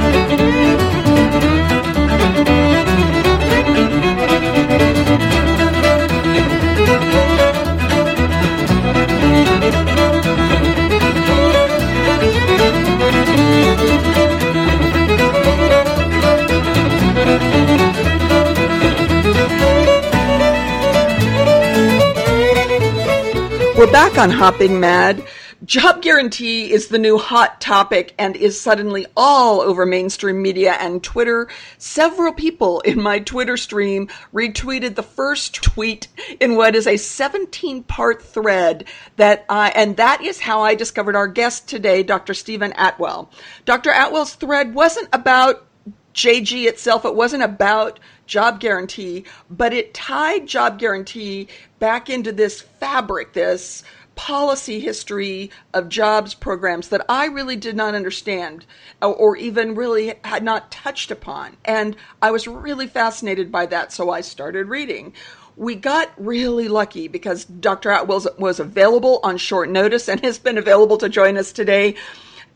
[23.85, 25.23] We're back on Hopping Mad.
[25.63, 31.05] Job guarantee is the new hot topic and is suddenly all over mainstream media and
[31.05, 31.49] Twitter.
[31.77, 36.09] Several people in my Twitter stream retweeted the first tweet
[36.41, 41.15] in what is a 17 part thread that I, and that is how I discovered
[41.15, 42.33] our guest today, Dr.
[42.33, 43.31] Stephen Attewell.
[43.67, 43.91] Dr.
[43.91, 45.67] Attewell's thread wasn't about
[46.15, 47.05] JG itself.
[47.05, 53.83] It wasn't about job guarantee, but it tied job guarantee back into this fabric, this
[54.17, 58.65] policy history of jobs programs that I really did not understand
[59.03, 61.57] uh, or even really had not touched upon.
[61.65, 65.13] And I was really fascinated by that, so I started reading.
[65.57, 67.91] We got really lucky because Dr.
[67.91, 71.95] Attewell was available on short notice and has been available to join us today.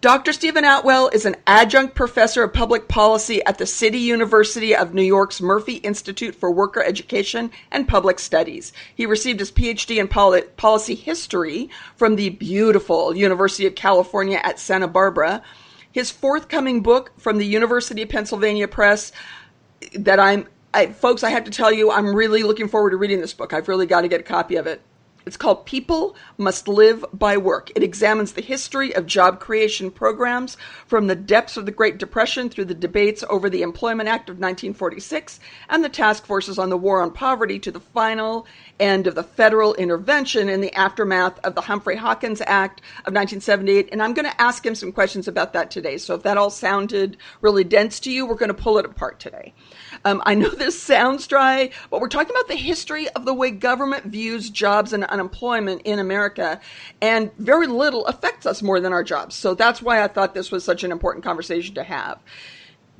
[0.01, 0.33] Dr.
[0.33, 5.03] Stephen Attewell is an adjunct professor of public policy at the City University of New
[5.03, 8.73] York's Murphy Institute for Worker Education and Public Studies.
[8.95, 14.87] He received his PhD in policy history from the beautiful University of California at Santa
[14.87, 15.43] Barbara.
[15.91, 19.11] His forthcoming book from the University of Pennsylvania Press
[19.95, 23.21] that I'm I, folks, I have to tell you, I'm really looking forward to reading
[23.21, 23.53] this book.
[23.53, 24.81] I've really got to get a copy of it.
[25.29, 27.71] It's called People Must Live by Work.
[27.77, 32.49] It examines the history of job creation programs from the depths of the Great Depression
[32.49, 35.39] through the debates over the Employment Act of 1946
[35.69, 38.47] and the task forces on the war on poverty to the final
[38.81, 43.91] end of the federal intervention in the aftermath of the Humphrey Hawkins Act of 1978.
[43.93, 45.99] And I'm going to ask him some questions about that today.
[45.99, 49.21] So if that all sounded really dense to you, we're going to pull it apart
[49.21, 49.53] today.
[50.09, 53.51] Um, I know this sounds dry, but we're talking about the history of the way
[53.51, 56.61] government views jobs and unemployment in America,
[57.03, 59.35] and very little affects us more than our jobs.
[59.35, 62.19] So that's why I thought this was such an important conversation to have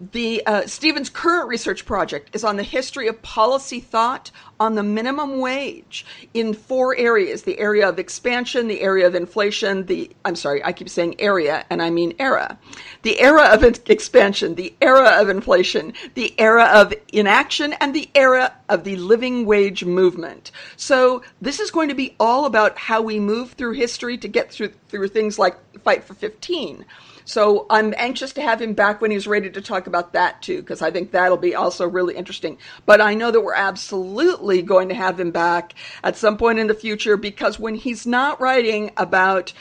[0.01, 4.31] the uh, Stephen's current research project is on the history of policy thought
[4.61, 7.43] on the minimum wage in four areas.
[7.43, 11.65] The area of expansion the area of inflation the i'm sorry i keep saying area
[11.71, 12.59] and i mean era.
[13.03, 18.55] The era of expansion the era of inflation the era of inaction and the era
[18.69, 20.53] of the living wage movement.
[20.77, 24.53] So this is going to be all about how we move through history to get
[24.53, 26.85] through through things like fight for 15
[27.29, 30.63] so I'm anxious to have him back when he's ready to talk about that too,
[30.63, 32.57] because I think that'll be also really interesting.
[32.87, 36.69] But I know that we're absolutely going to have him back at some point in
[36.69, 39.53] the future because when he's not writing about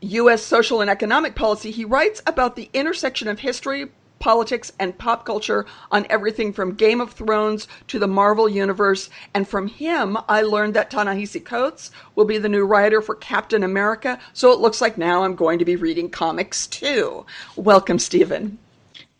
[0.00, 0.42] U.S.
[0.42, 5.66] social and economic policy, he writes about the intersection of history, politics, and pop culture
[5.90, 9.10] on everything from Game of Thrones to the Marvel Universe.
[9.34, 13.64] And from him, I learned that Ta-Nehisi Coates will be the new writer for Captain
[13.64, 14.20] America.
[14.32, 17.26] So it looks like now I'm going to be reading comics too.
[17.56, 18.58] Welcome, Stephen.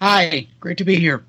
[0.01, 1.25] Hi, great to be here.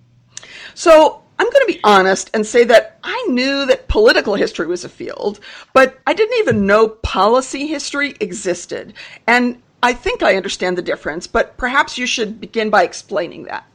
[0.75, 4.85] So I'm going to be honest and say that I knew that political history was
[4.85, 5.39] a field,
[5.73, 8.93] but I didn't even know policy history existed.
[9.25, 13.65] And I think I understand the difference, but perhaps you should begin by explaining that.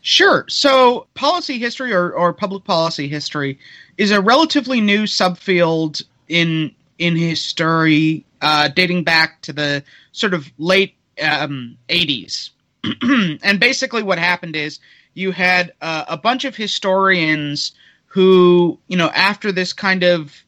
[0.00, 0.44] Sure.
[0.48, 3.58] So, policy history or, or public policy history
[3.98, 10.50] is a relatively new subfield in in history, uh, dating back to the sort of
[10.58, 12.50] late um, 80s.
[13.42, 14.78] and basically, what happened is
[15.14, 17.72] you had uh, a bunch of historians
[18.06, 20.42] who, you know, after this kind of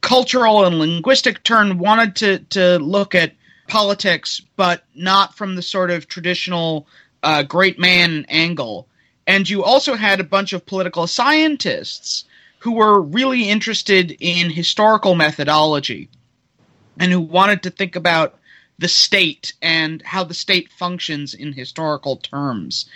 [0.00, 3.32] cultural and linguistic turn, wanted to, to look at
[3.70, 6.86] politics, but not from the sort of traditional
[7.22, 8.86] uh, great man angle.
[9.26, 12.24] And you also had a bunch of political scientists
[12.58, 16.08] who were really interested in historical methodology
[16.98, 18.38] and who wanted to think about
[18.78, 22.86] the state and how the state functions in historical terms.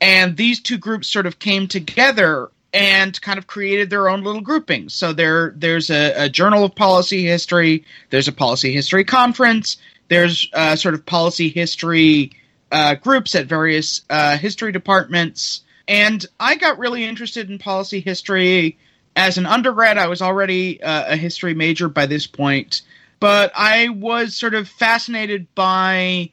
[0.00, 4.40] And these two groups sort of came together and kind of created their own little
[4.40, 4.94] groupings.
[4.94, 9.76] So there, there's a, a Journal of Policy History, there's a Policy History Conference,
[10.12, 12.32] there's uh, sort of policy history
[12.70, 15.62] uh, groups at various uh, history departments.
[15.88, 18.78] And I got really interested in policy history
[19.16, 19.96] as an undergrad.
[19.96, 22.82] I was already uh, a history major by this point,
[23.20, 26.30] but I was sort of fascinated by,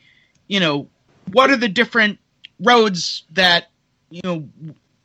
[0.48, 0.88] you know,
[1.32, 2.20] what are the different
[2.60, 3.70] roads that,
[4.10, 4.50] you know,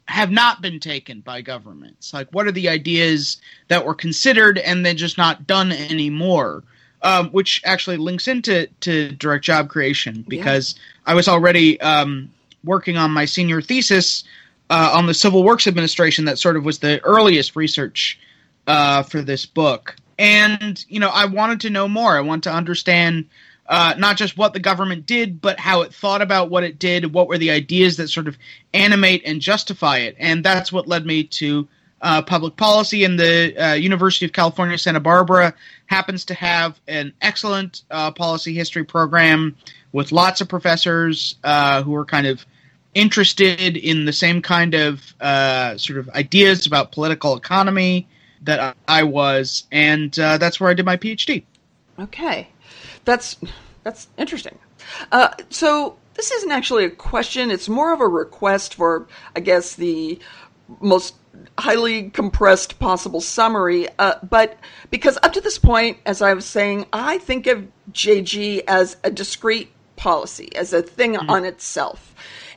[0.06, 2.12] have not been taken by governments?
[2.12, 3.36] Like, what are the ideas
[3.68, 6.64] that were considered and then just not done anymore?
[7.04, 11.12] Um, which actually links into to direct job creation because yeah.
[11.12, 12.30] I was already um,
[12.64, 14.24] working on my senior thesis
[14.70, 16.24] uh, on the Civil Works Administration.
[16.24, 18.18] That sort of was the earliest research
[18.66, 22.16] uh, for this book, and you know, I wanted to know more.
[22.16, 23.26] I wanted to understand
[23.66, 27.12] uh, not just what the government did, but how it thought about what it did,
[27.12, 28.36] what were the ideas that sort of
[28.72, 30.16] animate and justify it.
[30.18, 31.66] And that's what led me to
[32.04, 33.02] uh, public policy.
[33.02, 35.54] And the uh, University of California, Santa Barbara
[35.86, 39.56] happens to have an excellent uh, policy history program
[39.92, 42.46] with lots of professors uh, who are kind of
[42.94, 48.06] interested in the same kind of uh, sort of ideas about political economy
[48.42, 49.64] that I was.
[49.72, 51.42] And that's where I did my PhD.
[51.98, 52.48] Okay
[53.04, 53.36] that's
[53.82, 54.58] that's interesting.
[55.50, 60.18] So this isn't actually a question; it's more of a request for, I guess, the
[60.80, 61.14] most
[61.58, 63.88] highly compressed possible summary.
[63.98, 64.58] Uh, but
[64.90, 69.10] because up to this point, as I was saying, I think of JG as a
[69.10, 71.30] discrete policy, as a thing mm-hmm.
[71.30, 72.14] on itself,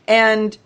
[0.08, 0.58] and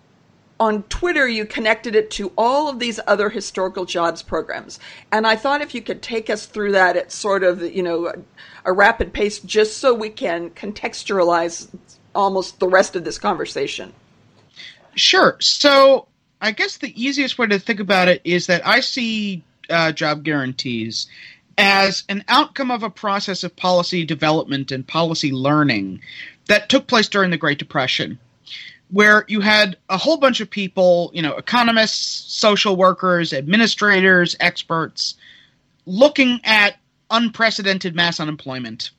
[0.60, 4.80] on Twitter, you connected it to all of these other historical jobs programs.
[5.12, 8.06] And I thought if you could take us through that at sort of, you know,
[8.06, 8.14] a,
[8.66, 11.68] a rapid pace, just so we can contextualize
[12.14, 13.92] almost the rest of this conversation.
[14.94, 15.36] Sure.
[15.40, 16.08] So
[16.42, 20.24] I guess the easiest way to think about it is that I see uh, job
[20.24, 21.08] guarantees
[21.58, 26.02] as an outcome of a process of policy development and policy learning
[26.48, 28.18] that took place during the Great Depression
[28.92, 35.16] where you had a whole bunch of people, you know, economists, social workers, administrators, experts,
[35.86, 36.76] looking at
[37.10, 38.92] unprecedented mass unemployment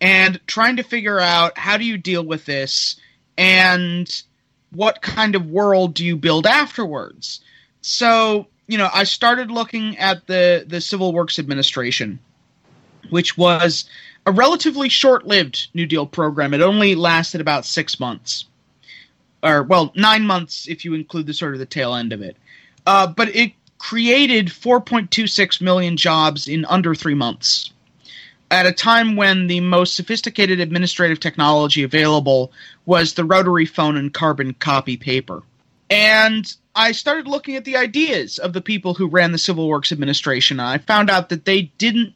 [0.00, 2.96] and trying to figure out how do you deal with this
[3.38, 4.22] and
[4.74, 7.40] what kind of world do you build afterwards.
[7.80, 12.18] So, you know, I started looking at the the Civil Works Administration,
[13.10, 13.84] which was
[14.24, 16.54] a relatively short-lived New Deal program.
[16.54, 18.46] It only lasted about 6 months
[19.42, 22.36] or well, nine months if you include the sort of the tail end of it.
[22.86, 27.71] Uh, but it created 4.26 million jobs in under three months
[28.52, 32.52] at a time when the most sophisticated administrative technology available
[32.84, 35.42] was the rotary phone and carbon copy paper.
[35.88, 39.90] And I started looking at the ideas of the people who ran the Civil Works
[39.90, 40.60] Administration.
[40.60, 42.12] And I found out that they didn't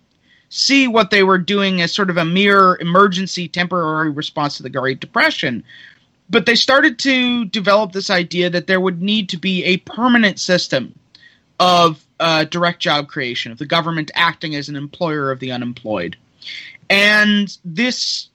[0.50, 4.70] see what they were doing as sort of a mere emergency temporary response to the
[4.70, 5.64] Great Depression,
[6.28, 10.38] but they started to develop this idea that there would need to be a permanent
[10.38, 10.98] system
[11.58, 16.16] of uh, direct job creation, of the government acting as an employer of the unemployed.
[16.88, 18.28] And this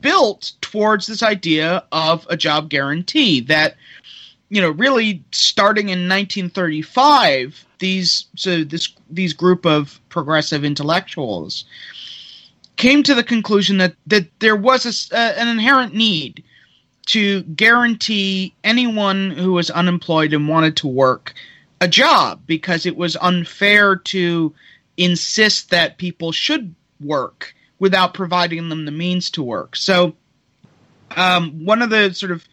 [0.00, 3.76] built towards this idea of a job guarantee that,
[4.48, 11.64] you know, really starting in 1935, these so this these group of progressive intellectuals
[12.76, 16.42] came to the conclusion that that there was a, uh, an inherent need
[17.06, 21.34] to guarantee anyone who was unemployed and wanted to work
[21.80, 24.52] a job because it was unfair to
[24.96, 29.76] insist that people should work without providing them the means to work.
[29.76, 30.14] So,
[31.16, 32.46] um, one of the sort of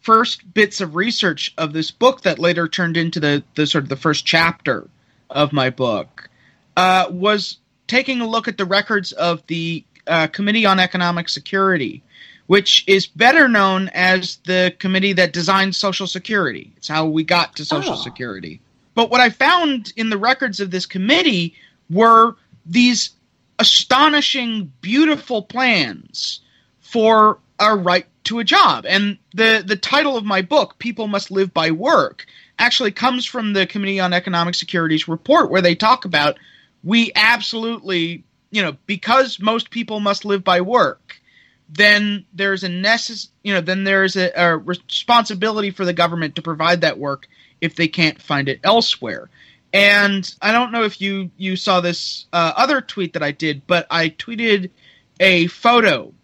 [0.00, 3.88] first bits of research of this book that later turned into the, the sort of
[3.88, 4.88] the first chapter
[5.30, 6.28] of my book
[6.76, 12.02] uh, was taking a look at the records of the uh, Committee on Economic Security,
[12.46, 16.72] which is better known as the committee that designed Social Security.
[16.76, 18.02] It's how we got to Social oh.
[18.02, 18.60] Security.
[18.94, 21.54] But what I found in the records of this committee
[21.90, 22.36] were
[22.66, 23.10] these
[23.58, 26.40] astonishing, beautiful plans
[26.80, 28.84] for a right to a job.
[28.86, 32.26] And the the title of my book, "People Must Live by Work,"
[32.58, 36.38] actually comes from the Committee on Economic Security's report, where they talk about
[36.82, 41.20] we absolutely, you know, because most people must live by work,
[41.68, 46.42] then there's a necess- you know, then there's a, a responsibility for the government to
[46.42, 47.26] provide that work
[47.60, 49.30] if they can't find it elsewhere.
[49.74, 53.66] And I don't know if you you saw this uh, other tweet that I did,
[53.66, 54.70] but I tweeted
[55.18, 56.14] a photo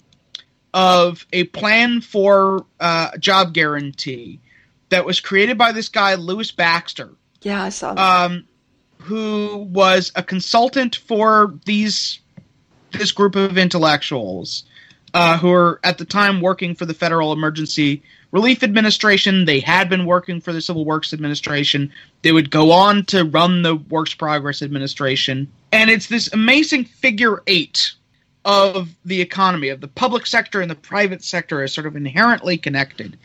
[0.72, 4.38] of a plan for uh, job guarantee
[4.90, 7.10] that was created by this guy Lewis Baxter,
[7.42, 8.00] Yeah, I saw that.
[8.30, 8.46] um,
[8.98, 12.20] who was a consultant for these
[12.92, 14.62] this group of intellectuals
[15.14, 18.02] uh, who were at the time working for the Federal Emergency
[18.32, 19.44] Relief Administration.
[19.44, 21.92] They had been working for the Civil Works Administration.
[22.22, 27.42] They would go on to run the Works Progress Administration, and it's this amazing figure
[27.46, 27.92] eight
[28.44, 32.56] of the economy of the public sector and the private sector is sort of inherently
[32.56, 33.18] connected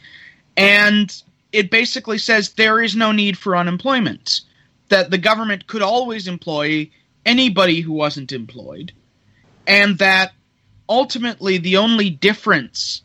[0.57, 4.41] and it basically says there is no need for unemployment
[4.89, 6.89] that the government could always employ
[7.25, 8.91] anybody who wasn't employed
[9.65, 10.33] and that
[10.89, 13.01] ultimately the only difference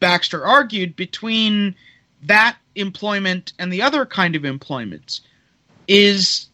[0.00, 1.74] Baxter argued between
[2.22, 5.20] that employment and the other kind of employment
[5.88, 6.48] is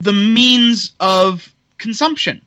[0.00, 2.40] the means of consumption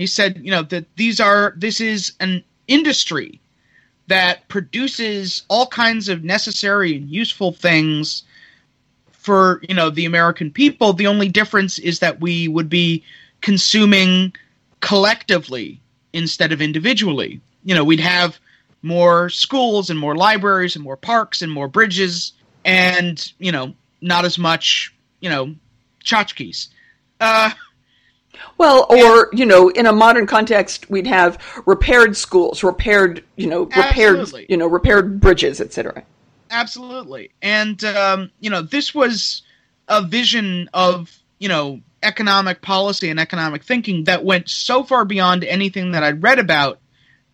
[0.00, 3.38] he said, you know, that these are this is an industry
[4.06, 8.22] that produces all kinds of necessary and useful things
[9.12, 10.94] for, you know, the American people.
[10.94, 13.04] The only difference is that we would be
[13.42, 14.34] consuming
[14.80, 15.80] collectively
[16.14, 17.40] instead of individually.
[17.64, 18.38] You know, we'd have
[18.82, 22.32] more schools and more libraries and more parks and more bridges
[22.64, 25.54] and, you know, not as much, you know,
[26.04, 26.68] tchotchkes.
[27.20, 27.50] Uh
[28.58, 33.64] Well, or you know, in a modern context, we'd have repaired schools, repaired, you know,
[33.64, 34.46] repaired, Absolutely.
[34.48, 36.02] you know, repaired bridges, etc.
[36.50, 37.30] Absolutely.
[37.42, 39.42] And, um, you know, this was
[39.88, 45.44] a vision of, you know, economic policy and economic thinking that went so far beyond
[45.44, 46.78] anything that I'd read about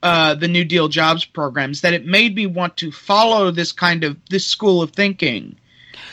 [0.02, 4.04] uh, the New Deal jobs programs that it made me want to follow this kind
[4.04, 5.56] of, this school of thinking.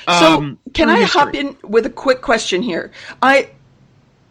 [0.07, 2.91] So, um, can through I hop in with a quick question here?
[3.21, 3.49] I,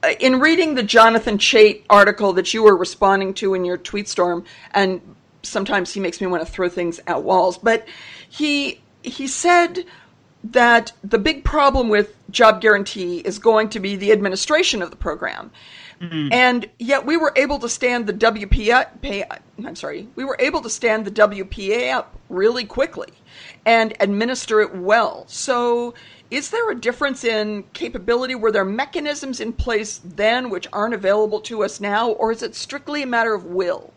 [0.03, 4.09] uh, in reading the Jonathan Chait article that you were responding to in your tweet
[4.09, 5.01] storm, and
[5.43, 7.87] sometimes he makes me want to throw things at walls, but
[8.29, 9.85] he he said
[10.45, 14.97] that the big problem with job guarantee is going to be the administration of the
[14.97, 15.51] program.
[16.03, 19.25] And yet we were able to stand the WPA pay,
[19.65, 23.09] I'm sorry, we were able to stand the WPA up really quickly
[23.65, 25.25] and administer it well.
[25.29, 25.95] So
[26.31, 28.35] is there a difference in capability?
[28.35, 32.55] Were there mechanisms in place then which aren't available to us now, or is it
[32.55, 33.93] strictly a matter of will?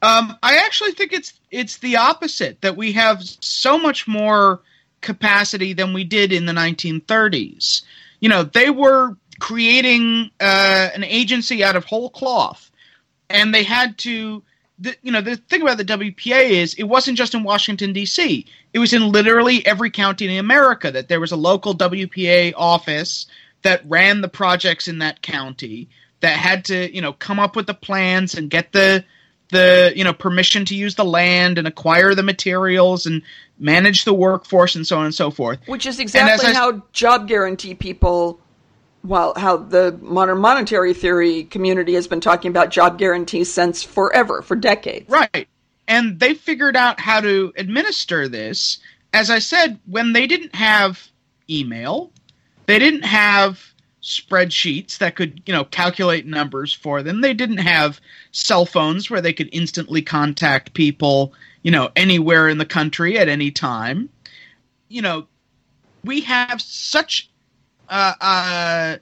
[0.00, 4.60] Um, I actually think it's it's the opposite that we have so much more
[5.00, 7.82] capacity than we did in the 1930s.
[8.20, 12.70] You know, they were creating uh, an agency out of whole cloth,
[13.28, 14.42] and they had to.
[14.78, 18.46] The, you know, the thing about the WPA is it wasn't just in Washington D.C.
[18.72, 23.26] It was in literally every county in America that there was a local WPA office
[23.60, 27.66] that ran the projects in that county that had to, you know, come up with
[27.66, 29.04] the plans and get the
[29.50, 33.22] the you know permission to use the land and acquire the materials and
[33.58, 35.58] manage the workforce and so on and so forth.
[35.66, 38.40] Which is exactly I- how job guarantee people,
[39.02, 44.42] well, how the modern monetary theory community has been talking about job guarantees since forever,
[44.42, 45.08] for decades.
[45.08, 45.48] Right.
[45.88, 48.78] And they figured out how to administer this.
[49.12, 51.08] As I said, when they didn't have
[51.48, 52.12] email,
[52.66, 53.60] they didn't have
[54.02, 57.20] spreadsheets that could, you know, calculate numbers for them.
[57.20, 58.00] They didn't have
[58.32, 61.32] cell phones where they could instantly contact people,
[61.62, 64.08] you know, anywhere in the country at any time.
[64.88, 65.26] You know,
[66.04, 67.29] we have such
[67.90, 68.96] uh, uh,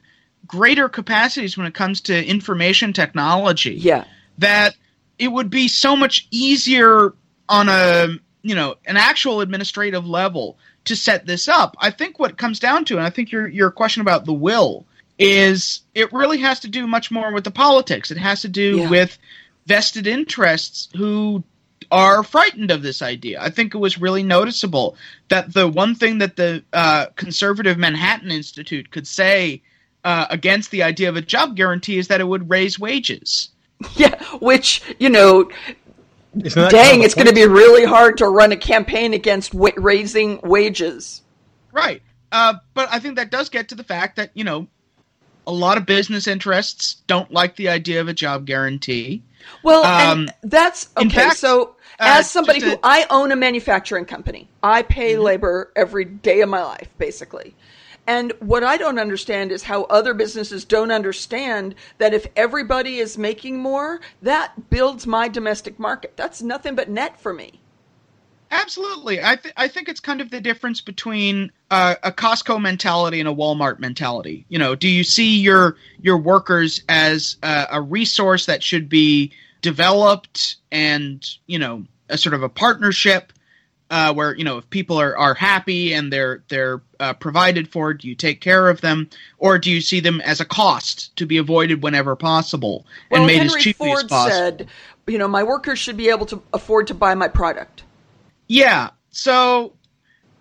[0.47, 4.05] greater capacities when it comes to information technology Yeah.
[4.39, 4.75] that
[5.19, 7.13] it would be so much easier
[7.49, 8.09] on a
[8.43, 11.77] you know an actual administrative level to set this up.
[11.81, 14.33] I think what it comes down to, and I think your your question about the
[14.33, 14.87] will
[15.19, 18.11] is it really has to do much more with the politics.
[18.11, 18.91] It has to do Yeah.
[18.91, 19.19] with
[19.67, 21.43] vested interests who
[21.91, 23.41] are frightened of this idea.
[23.41, 24.97] I think it was really noticeable
[25.29, 29.63] that the one thing that the uh, conservative Manhattan Institute could say
[30.05, 33.51] uh, against the idea of a job guarantee is that it would raise wages.
[33.97, 34.21] Yeah.
[34.41, 35.51] Which, you know,
[36.43, 39.55] Isn't kind dang, of it's going to be really hard to run a campaign against
[39.55, 41.23] wa- raising wages.
[41.73, 42.03] Right.
[42.33, 44.67] Uh, but I think that does get to the fact that, you know,
[45.47, 49.23] a lot of business interests don't like the idea of a job guarantee.
[49.63, 51.05] Well, Um, and that's okay.
[51.05, 55.23] in fact, so, as somebody who I own a manufacturing company, I pay Mm-hmm.
[55.23, 57.55] labor every day of my life, basically.
[58.07, 63.19] And what I don't understand is how other businesses don't understand that if everybody is
[63.19, 66.17] making more, that builds my domestic market.
[66.17, 67.61] That's nothing but net for me.
[68.51, 69.23] Absolutely.
[69.23, 73.29] I, th- I think it's kind of the difference between uh, a Costco mentality and
[73.29, 74.47] a Walmart mentality.
[74.49, 79.33] You know, do you see your your workers as uh, a resource that should be
[79.61, 83.33] developed and you know a sort of a partnership
[83.91, 87.95] uh, where you know if people are, are happy and they're they're uh, provided for,
[87.95, 91.27] do you take care of them, or do you see them as a cost to
[91.27, 94.37] be avoided whenever possible and made Henry as cheaply Ford as possible?
[94.37, 94.69] said,
[95.07, 97.85] you know, my workers should be able to afford to buy my product.
[98.47, 98.91] Yeah.
[99.11, 99.73] So,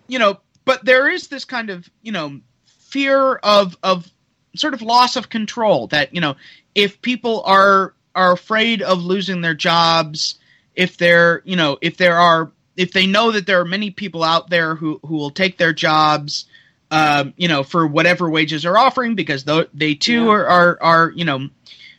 [0.08, 4.10] you know, but there is this kind of, you know, fear of of
[4.56, 6.36] sort of loss of control that, you know,
[6.74, 10.38] if people are are afraid of losing their jobs,
[10.74, 14.22] if they're, you know, if there are if they know that there are many people
[14.22, 16.46] out there who who will take their jobs
[16.90, 19.44] um, you know, for whatever wages are offering because
[19.74, 20.30] they too Yeah.
[20.30, 21.48] are, are are, you know,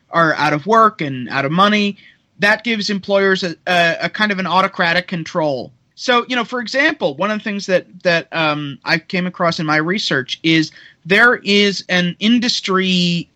[0.10, 1.98] are out of work and out of money.
[2.40, 5.72] That gives employers a, a, a kind of an autocratic control.
[5.96, 9.60] So, you know, for example, one of the things that that um, I came across
[9.60, 10.72] in my research is
[11.06, 13.30] there is an industry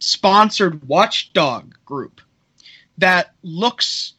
[0.00, 2.20] sponsored watchdog group
[2.98, 4.14] that looks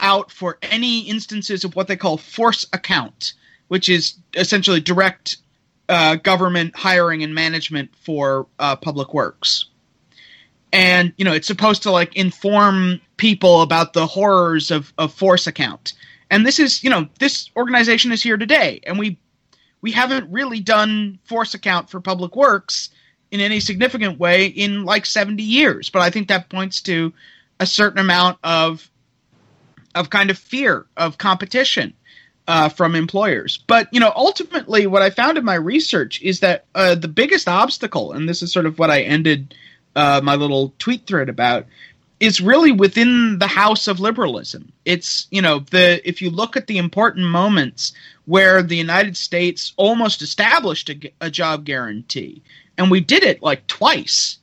[0.00, 3.34] out for any instances of what they call force account,
[3.68, 5.38] which is essentially direct
[5.88, 9.66] uh, government hiring and management for uh, public works.
[10.72, 15.46] And you know, it's supposed to like inform people about the horrors of, of force
[15.46, 15.94] account.
[16.30, 19.18] And this is, you know, this organization is here today, and we
[19.80, 22.90] we haven't really done force account for public works
[23.30, 25.88] in any significant way in like 70 years.
[25.88, 27.12] But I think that points to
[27.60, 28.90] a certain amount of
[29.94, 31.94] of kind of fear of competition
[32.48, 33.58] uh, from employers.
[33.66, 37.46] But you know, ultimately, what I found in my research is that uh, the biggest
[37.46, 39.54] obstacle, and this is sort of what I ended
[39.94, 41.66] uh, my little tweet thread about,
[42.20, 44.72] is really within the house of liberalism.
[44.84, 47.92] It's you know the if you look at the important moments
[48.24, 52.42] where the United States almost established a, a job guarantee,
[52.78, 54.38] and we did it like twice.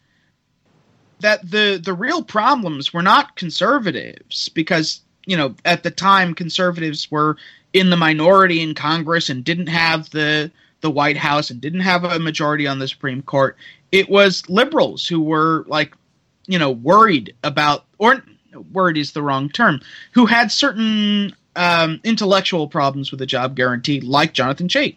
[1.26, 7.09] That the the real problems were not conservatives because you know at the time conservatives
[7.09, 7.38] were
[7.73, 10.51] in the minority in Congress and didn't have the
[10.82, 13.57] the White House and didn't have a majority on the Supreme Court.
[13.91, 15.95] It was liberals who were like,
[16.45, 18.23] you know, worried about or
[18.71, 23.99] worried is the wrong term, who had certain um, intellectual problems with the job guarantee,
[23.99, 24.95] like Jonathan Chait.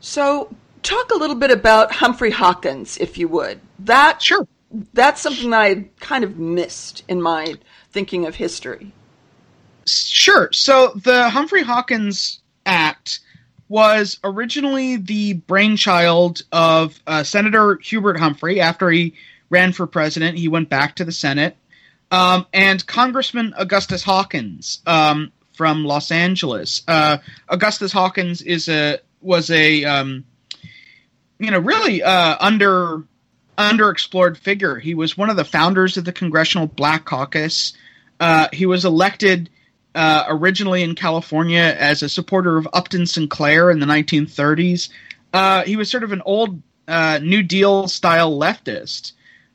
[0.00, 0.54] So,
[0.86, 3.60] talk a little bit about Humphrey Hawkins, if you would.
[3.80, 4.46] That Sure.
[4.94, 7.56] that's something that I kind of missed in my
[7.90, 8.92] thinking of history.
[9.86, 10.48] Sure.
[10.52, 13.20] So the Humphrey Hawkins Act
[13.68, 18.60] was originally the brainchild of uh, Senator Hubert Humphrey.
[18.60, 19.14] After he
[19.50, 21.56] ran for president, he went back to the Senate,
[22.10, 26.82] um, and Congressman Augustus Hawkins um, from Los Angeles.
[26.86, 27.18] Uh,
[27.48, 30.24] Augustus Hawkins is a was a um,
[31.38, 33.02] you know really uh, under
[33.58, 34.78] underexplored figure.
[34.78, 37.72] He was one of the founders of the Congressional Black Caucus.
[38.20, 39.50] Uh, he was elected
[39.94, 44.90] uh, originally in California as a supporter of Upton Sinclair in the 1930s.
[45.32, 49.12] Uh, he was sort of an old uh, New Deal style leftist,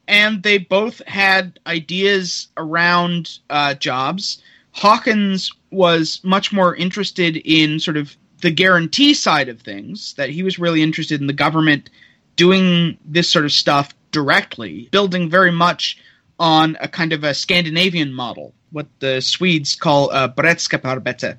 [0.08, 4.42] and they both had ideas around uh, jobs.
[4.72, 10.44] Hawkins was much more interested in sort of the guarantee side of things, that he
[10.44, 11.90] was really interested in the government
[12.36, 16.00] doing this sort of stuff directly, building very much
[16.40, 21.38] on a kind of a Scandinavian model, what the Swedes call uh, beredskapsarbete,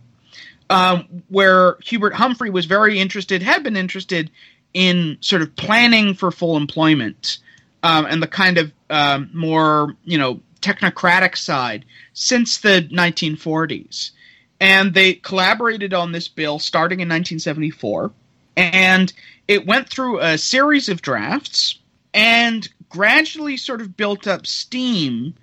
[0.70, 4.30] um, where Hubert Humphrey was very interested, had been interested
[4.74, 7.38] in sort of planning for full employment
[7.82, 11.84] um, and the kind of um, more, you know, technocratic side
[12.14, 14.12] since the 1940s.
[14.62, 18.12] And they collaborated on this bill starting in 1974.
[18.56, 19.12] And
[19.48, 21.80] it went through a series of drafts
[22.14, 25.34] and gradually sort of built up steam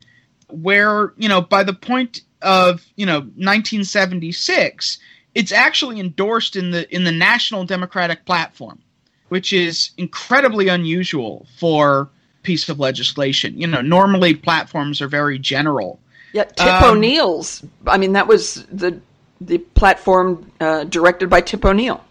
[0.48, 5.00] where, you know, by the point of, you know, 1976,
[5.36, 8.80] it's actually endorsed in the in the National Democratic Platform,
[9.28, 13.60] which is incredibly unusual for a piece of legislation.
[13.60, 16.00] You know, normally platforms are very general.
[16.32, 17.66] Yeah, Tip Um, O'Neill's.
[17.86, 19.02] I mean, that was the
[19.42, 22.04] the platform uh, directed by Tip O'Neill.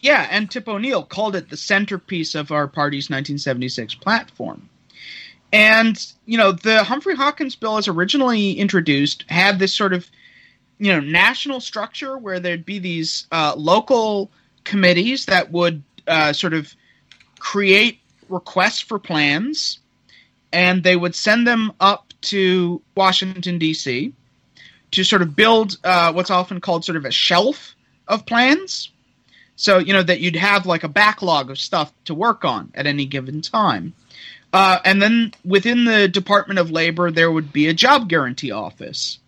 [0.00, 4.68] Yeah, and Tip O'Neill called it the centerpiece of our party's 1976 platform.
[5.52, 10.10] And you know, the Humphrey Hawkins bill, as originally introduced, had this sort of
[10.78, 14.30] you know national structure where there'd be these uh, local
[14.64, 16.74] committees that would uh, sort of
[17.38, 19.78] create requests for plans,
[20.52, 24.14] and they would send them up to Washington D.C.
[24.92, 27.74] to sort of build uh, what's often called sort of a shelf
[28.06, 28.90] of plans.
[29.56, 32.86] So you know that you'd have like a backlog of stuff to work on at
[32.86, 33.94] any given time.
[34.52, 39.18] Uh, and then within the Department of Labor, there would be a job guarantee office.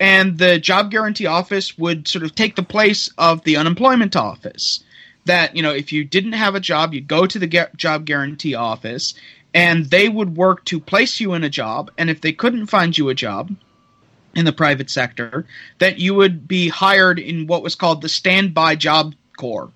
[0.00, 4.82] And the job guarantee office would sort of take the place of the unemployment office.
[5.26, 8.06] That, you know, if you didn't have a job, you'd go to the gu- job
[8.06, 9.14] guarantee office
[9.52, 11.90] and they would work to place you in a job.
[11.98, 13.54] And if they couldn't find you a job
[14.34, 15.46] in the private sector,
[15.78, 19.70] that you would be hired in what was called the standby job corps.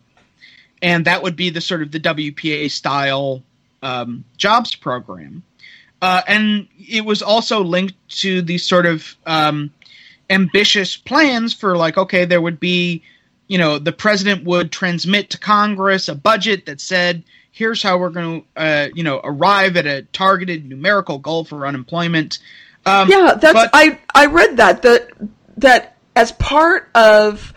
[0.82, 3.42] And that would be the sort of the WPA style
[3.82, 5.42] um, jobs program.
[6.02, 9.70] Uh, and it was also linked to these sort of um,
[10.28, 13.02] ambitious plans for like, okay, there would be,
[13.48, 18.10] you know, the president would transmit to Congress a budget that said, here's how we're
[18.10, 22.38] going to, uh, you know, arrive at a targeted numerical goal for unemployment.
[22.86, 25.10] Um, yeah, that's but, I I read that that
[25.58, 27.52] that as part of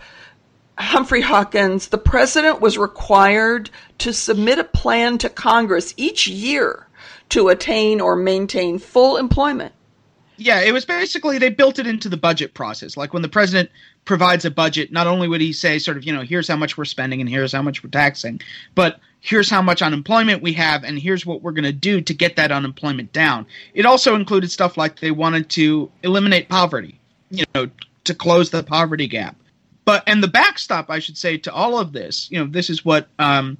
[0.78, 6.86] Humphrey Hawkins, the president was required to submit a plan to Congress each year
[7.30, 9.72] to attain or maintain full employment.
[10.36, 12.96] Yeah, it was basically they built it into the budget process.
[12.96, 13.70] Like when the president
[14.04, 16.78] provides a budget, not only would he say sort of, you know, here's how much
[16.78, 18.40] we're spending and here's how much we're taxing,
[18.74, 22.14] but here's how much unemployment we have and here's what we're going to do to
[22.14, 23.46] get that unemployment down.
[23.74, 27.00] It also included stuff like they wanted to eliminate poverty,
[27.30, 27.68] you know,
[28.04, 29.36] to close the poverty gap.
[29.84, 32.84] But and the backstop, I should say, to all of this, you know, this is
[32.84, 33.56] what um,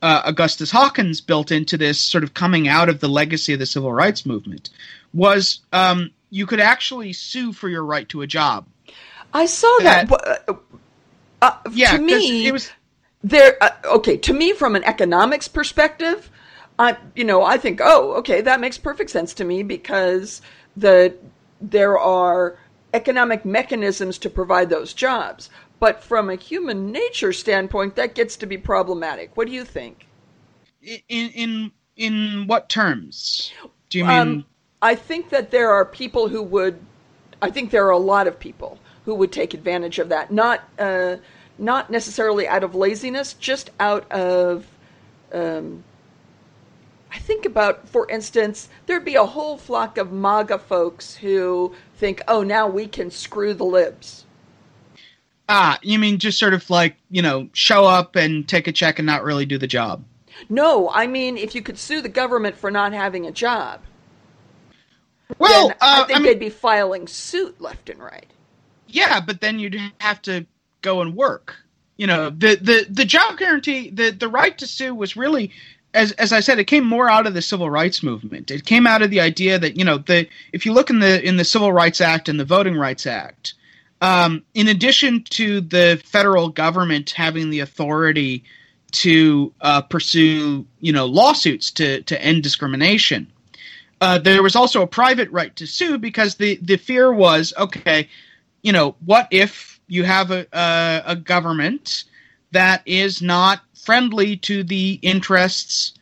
[0.00, 3.66] uh, Augustus Hawkins built into this sort of coming out of the legacy of the
[3.66, 4.70] civil rights movement
[5.12, 8.66] was um, you could actually sue for your right to a job.
[9.32, 10.08] I saw that.
[10.08, 10.54] that uh,
[11.42, 12.70] uh, yeah, to me, it was
[13.22, 13.56] there.
[13.60, 16.30] Uh, okay, to me, from an economics perspective,
[16.78, 20.40] I you know I think oh okay that makes perfect sense to me because
[20.76, 21.14] the
[21.60, 22.56] there are
[22.94, 25.50] economic mechanisms to provide those jobs.
[25.80, 29.36] But from a human nature standpoint, that gets to be problematic.
[29.36, 30.06] What do you think?
[30.82, 31.00] In
[31.30, 33.52] in in what terms
[33.90, 34.18] do you mean?
[34.18, 34.44] Um,
[34.82, 36.78] I think that there are people who would.
[37.40, 40.32] I think there are a lot of people who would take advantage of that.
[40.32, 41.16] Not uh,
[41.58, 44.66] not necessarily out of laziness, just out of
[45.32, 45.84] um,
[47.10, 52.22] I think about, for instance, there'd be a whole flock of MAGA folks who think,
[52.28, 54.24] oh, now we can screw the libs.
[55.48, 58.98] Ah, you mean just sort of like, you know, show up and take a check
[58.98, 60.04] and not really do the job?
[60.50, 63.80] No, I mean, if you could sue the government for not having a job.
[65.38, 68.26] Well, uh, I think I mean, they'd be filing suit left and right.
[68.86, 70.46] Yeah, but then you'd have to
[70.82, 71.56] go and work.
[71.96, 75.52] You know, the the the job guarantee, the the right to sue was really
[75.94, 78.50] as as I said, it came more out of the civil rights movement.
[78.50, 81.26] It came out of the idea that you know the if you look in the
[81.26, 83.54] in the Civil Rights Act and the Voting Rights Act,
[84.00, 88.44] um, in addition to the federal government having the authority
[88.90, 93.26] to uh, pursue you know lawsuits to to end discrimination,
[94.00, 98.08] uh, there was also a private right to sue because the the fear was okay,
[98.62, 102.04] you know what if you have a a, a government
[102.52, 105.94] that is not friendly to the interests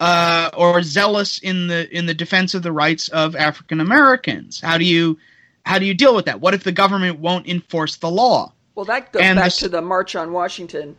[0.00, 4.60] uh, or zealous in the in the defense of the rights of African Americans?
[4.60, 5.18] How do you
[5.64, 6.40] how do you deal with that?
[6.40, 8.52] What if the government won't enforce the law?
[8.74, 10.96] Well, that goes and back to the March on Washington.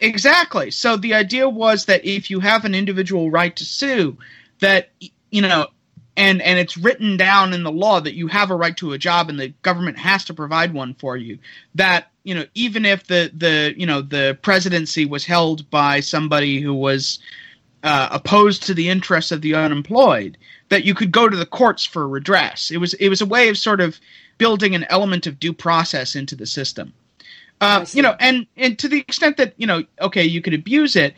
[0.00, 0.70] Exactly.
[0.70, 4.18] So the idea was that if you have an individual right to sue,
[4.60, 4.90] that
[5.30, 5.68] you know,
[6.16, 8.98] and and it's written down in the law that you have a right to a
[8.98, 11.38] job and the government has to provide one for you.
[11.74, 16.60] That you know, even if the the you know the presidency was held by somebody
[16.60, 17.18] who was
[17.82, 20.36] uh, opposed to the interests of the unemployed,
[20.68, 22.70] that you could go to the courts for redress.
[22.70, 23.98] It was it was a way of sort of
[24.38, 26.92] building an element of due process into the system.
[27.60, 30.94] Uh, you know, and and to the extent that you know, okay, you could abuse
[30.94, 31.14] it.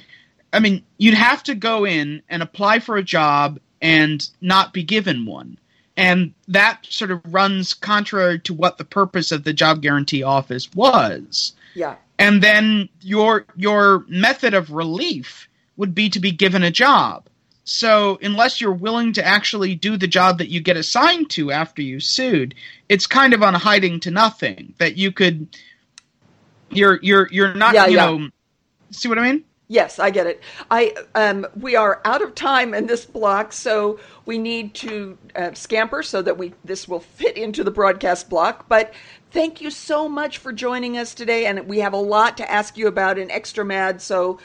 [0.53, 4.83] I mean, you'd have to go in and apply for a job and not be
[4.83, 5.59] given one
[5.97, 10.69] and that sort of runs contrary to what the purpose of the job guarantee office
[10.75, 11.53] was.
[11.75, 11.97] Yeah.
[12.19, 17.29] And then your your method of relief would be to be given a job.
[17.65, 21.81] So unless you're willing to actually do the job that you get assigned to after
[21.81, 22.55] you sued,
[22.89, 25.49] it's kind of on hiding to nothing that you could
[26.71, 28.07] you're you're you're not yeah, you yeah.
[28.07, 28.29] know
[28.91, 29.45] see what I mean?
[29.75, 30.41] Yes, I get it.
[30.71, 35.53] I um, we are out of time in this block, so we need to uh,
[35.53, 38.69] scamper so that we this will fit into the broadcast block.
[38.69, 38.95] But
[39.33, 42.79] thank you so much for joining us today, and we have a lot to ask
[42.79, 44.01] you about in Extra Mad.
[44.01, 44.39] So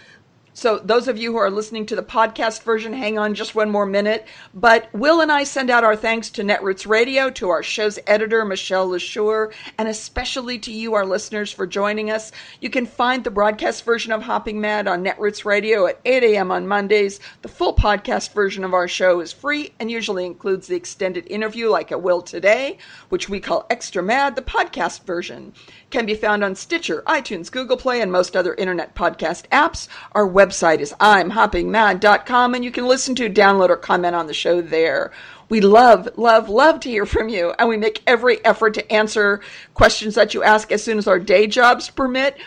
[0.54, 3.70] so, those of you who are listening to the podcast version, hang on just one
[3.70, 4.28] more minute.
[4.54, 8.43] But Will and I send out our thanks to Netroots Radio, to our show's editor,
[8.43, 12.32] Michelle LeSure, and especially to you, our listeners, for joining us.
[12.62, 16.52] You can find the broadcast version of Hopping Mad on Netroots Radio at 8 a.m.
[16.52, 17.20] on Mondays.
[17.41, 21.70] The full podcast version of our show is free and usually includes the extended interview,
[21.70, 22.80] like it will today,
[23.10, 25.54] which we call Extra Mad, the podcast version
[25.90, 29.88] can be found on Stitcher, iTunes, Google Play, and most other internet podcast apps.
[30.12, 34.62] Our website is imhoppingmad.com, and you can listen to, download, or comment on the show
[34.62, 35.12] there.
[35.50, 39.42] We love, love, love to hear from you, and we make every effort to answer
[39.74, 42.38] questions that you ask as soon as our day jobs permit.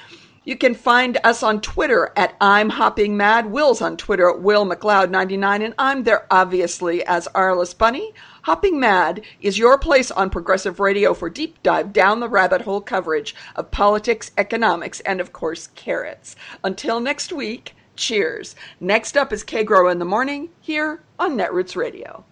[0.44, 3.46] You can find us on Twitter at I'm Hopping Mad.
[3.46, 8.12] Will's on Twitter at Will McLeod99, and I'm there obviously as Arliss Bunny.
[8.42, 12.80] Hopping Mad is your place on progressive radio for deep dive down the rabbit hole
[12.80, 16.34] coverage of politics, economics, and of course, carrots.
[16.64, 18.56] Until next week, cheers.
[18.80, 22.24] Next up is K Grow in the Morning here on Netroots Radio.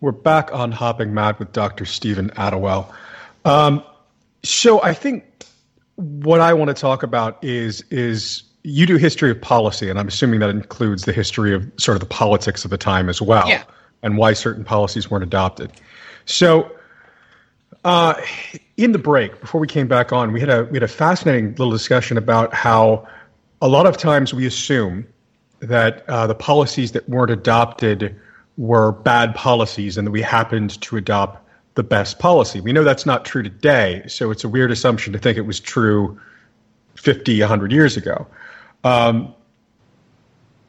[0.00, 1.84] We're back on Hopping Mad with Dr.
[1.84, 2.92] Stephen Attewell.
[3.44, 3.84] Um,
[4.42, 5.24] so I think
[5.94, 10.08] what I want to talk about is is you do history of policy, and I'm
[10.08, 13.48] assuming that includes the history of sort of the politics of the time as well.
[13.48, 13.62] Yeah
[14.02, 15.72] and why certain policies weren't adopted.
[16.24, 16.70] So,
[17.84, 18.20] uh,
[18.76, 21.50] in the break before we came back on, we had a we had a fascinating
[21.50, 23.06] little discussion about how
[23.62, 25.06] a lot of times we assume
[25.60, 28.16] that uh, the policies that weren't adopted
[28.56, 32.60] were bad policies, and that we happened to adopt the best policy.
[32.60, 35.60] We know that's not true today, so it's a weird assumption to think it was
[35.60, 36.18] true
[36.96, 38.26] 50, 100 years ago.
[38.82, 39.34] Um,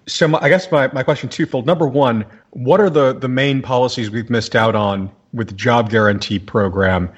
[0.07, 1.65] so my, I guess my, my question twofold.
[1.65, 5.89] Number one, what are the, the main policies we've missed out on with the job
[5.89, 7.09] guarantee program?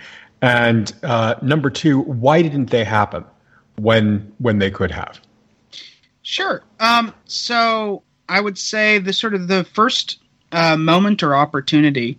[0.42, 3.26] And uh, number two, why didn't they happen
[3.78, 5.20] when when they could have?
[6.22, 6.64] Sure.
[6.80, 10.20] Um, so I would say the sort of the first
[10.52, 12.18] uh, moment or opportunity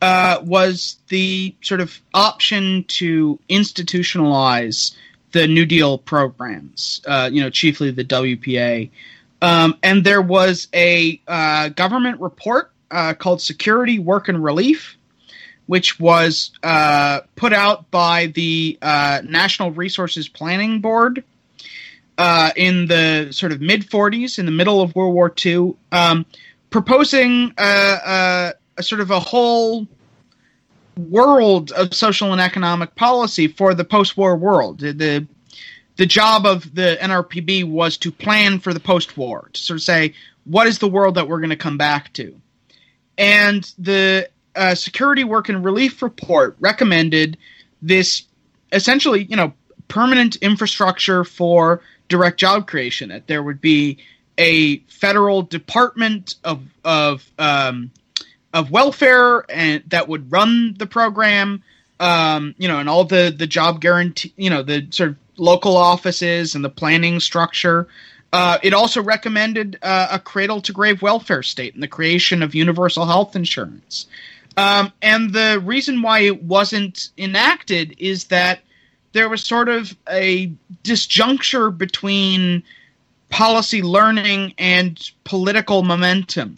[0.00, 4.94] uh, was the sort of option to institutionalize
[5.30, 7.00] the New Deal programs.
[7.06, 8.90] Uh, you know, chiefly the WPA.
[9.42, 14.96] Um, and there was a uh, government report uh, called Security, Work, and Relief,
[15.66, 21.24] which was uh, put out by the uh, National Resources Planning Board
[22.18, 26.24] uh, in the sort of mid 40s, in the middle of World War II, um,
[26.70, 29.88] proposing a, a, a sort of a whole
[30.96, 34.78] world of social and economic policy for the post-war world.
[34.78, 35.26] The
[35.96, 39.82] the job of the NRPB was to plan for the post war, to sort of
[39.82, 40.14] say,
[40.44, 42.34] what is the world that we're going to come back to?
[43.18, 47.36] And the uh, Security Work and Relief Report recommended
[47.80, 48.24] this
[48.72, 49.52] essentially, you know,
[49.88, 53.10] permanent infrastructure for direct job creation.
[53.10, 53.98] That there would be
[54.38, 57.90] a federal department of of um,
[58.52, 61.62] of welfare and that would run the program.
[62.00, 65.76] Um, you know, and all the the job guarantee, you know, the sort of local
[65.76, 67.88] offices and the planning structure.
[68.32, 72.54] Uh, it also recommended uh, a cradle to grave welfare state and the creation of
[72.54, 74.06] universal health insurance.
[74.56, 78.60] Um, and the reason why it wasn't enacted is that
[79.12, 80.52] there was sort of a
[80.82, 82.62] disjuncture between
[83.28, 86.56] policy learning and political momentum.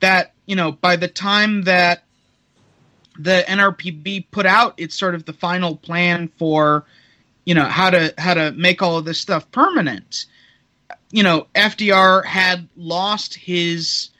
[0.00, 2.04] That, you know, by the time that
[3.18, 6.84] the NRPB put out its sort of the final plan for
[7.44, 10.26] you know how to how to make all of this stuff permanent
[11.10, 14.10] you know FDR had lost his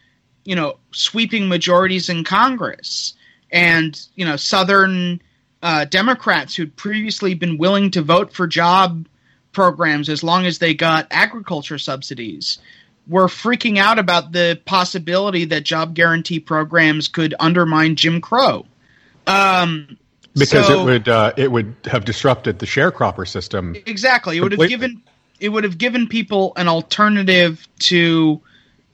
[0.44, 3.14] you know sweeping majorities in Congress
[3.50, 5.20] and you know southern
[5.62, 9.06] uh, Democrats who'd previously been willing to vote for job
[9.52, 12.58] programs as long as they got agriculture subsidies
[13.06, 18.64] were freaking out about the possibility that job guarantee programs could undermine Jim Crow.
[19.26, 19.98] Um,
[20.34, 23.76] because so, it would uh, it would have disrupted the sharecropper system.
[23.86, 25.02] Exactly, it would have given
[25.40, 28.40] it would have given people an alternative to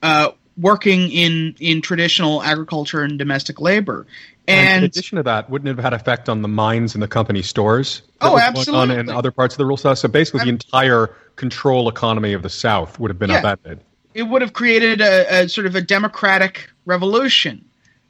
[0.01, 4.05] uh, working in in traditional agriculture and domestic labor.
[4.47, 7.03] And, and, in addition to that, wouldn't it have had effect on the mines and
[7.03, 8.01] the company stores?
[8.21, 8.95] oh, absolutely.
[8.95, 9.99] On in other parts of the rural South.
[9.99, 13.79] So basically, the entire control economy of the South would have been yeah, upended.
[14.15, 17.63] It would have created a, a, sort of a democratic revolution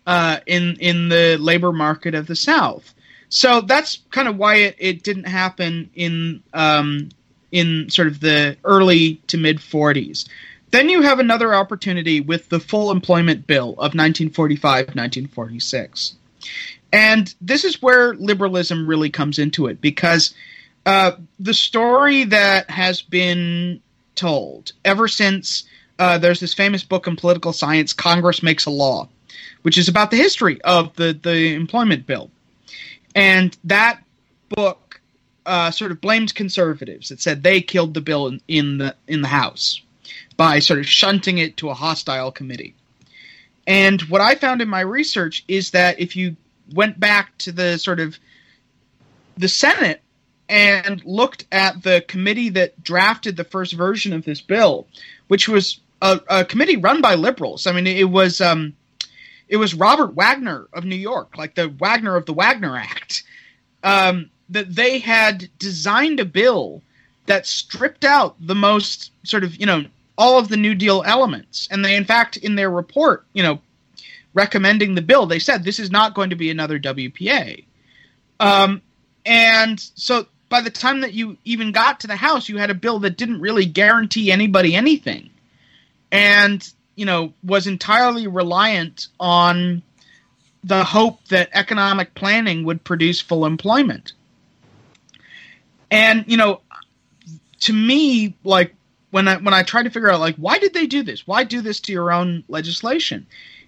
[0.07, 2.93] uh, in in the labor market of the South.
[3.29, 7.09] So that's kind of why it, it didn't happen in um,
[7.51, 10.27] in sort of the early to mid 40s.
[10.71, 16.15] Then you have another opportunity with the Full Employment Bill of 1945 1946.
[16.91, 20.33] And this is where liberalism really comes into it because
[20.85, 23.81] uh, the story that has been
[24.15, 25.65] told ever since
[25.99, 29.07] uh, there's this famous book in political science, Congress Makes a Law,
[29.63, 32.31] which is about the history of the, the employment bill.
[33.15, 34.01] And that
[34.49, 35.01] book
[35.45, 37.11] uh, sort of blamed conservatives.
[37.11, 39.81] It said they killed the bill in, in the in the House
[40.37, 42.75] by sort of shunting it to a hostile committee.
[43.67, 46.35] And what I found in my research is that if you
[46.73, 48.17] went back to the sort of
[49.37, 50.01] the Senate
[50.47, 54.87] and looked at the committee that drafted the first version of this bill,
[55.27, 57.67] which was a, a committee run by liberals.
[57.67, 58.75] I mean, it was um,
[59.49, 63.23] it was Robert Wagner of New York, like the Wagner of the Wagner Act,
[63.83, 66.81] um, that they had designed a bill
[67.25, 69.83] that stripped out the most sort of you know
[70.17, 73.59] all of the New Deal elements, and they in fact in their report, you know,
[74.33, 77.65] recommending the bill, they said this is not going to be another WPA.
[78.39, 78.81] Um,
[79.25, 82.75] and so by the time that you even got to the House, you had a
[82.75, 85.31] bill that didn't really guarantee anybody anything,
[86.11, 89.81] and you know was entirely reliant on
[90.65, 94.11] the hope that economic planning would produce full employment.
[95.89, 96.59] And you know,
[97.61, 98.75] to me, like
[99.11, 101.25] when I when I tried to figure out like why did they do this?
[101.25, 103.25] Why do this to your own legislation?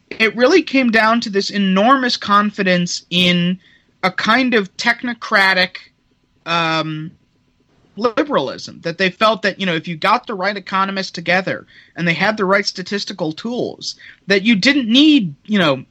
[0.10, 3.58] It really came down to this enormous confidence in
[4.04, 5.78] a kind of technocratic
[6.46, 7.12] um,
[7.98, 12.08] liberalism that they felt that you know if you got the right economists together and
[12.08, 13.96] they had the right statistical tools
[14.28, 15.84] that you didn't need you know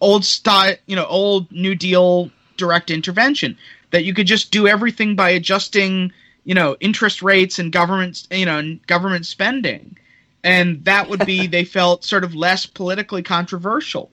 [0.00, 3.56] old style you know old new deal direct intervention
[3.94, 6.12] that you could just do everything by adjusting
[6.44, 9.96] you know interest rates and government you know government spending.
[10.42, 14.10] And that would be they felt sort of less politically controversial.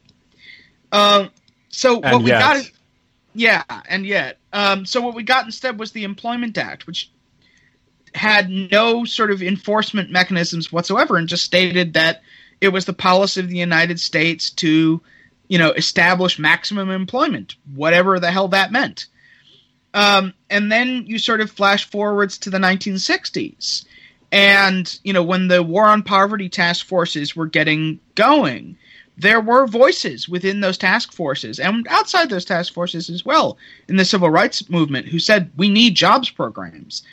[0.92, 1.28] Uh,
[1.70, 2.72] so And what we got is
[3.34, 7.10] yeah, and yet, um, so what we got instead was the Employment Act, which
[8.14, 12.22] had no sort of enforcement mechanisms whatsoever, and just stated that
[12.60, 15.02] it was the policy of the United States to,
[15.48, 19.08] you know, establish maximum employment, whatever the hell that meant.
[19.94, 23.86] Um, and then you sort of flash forwards to the 1960s,
[24.32, 28.78] and you know when the War on Poverty task forces were getting going,
[29.18, 33.58] there were voices within those task forces and outside those task forces as well
[33.88, 37.04] in the civil rights movement who said we need jobs programs.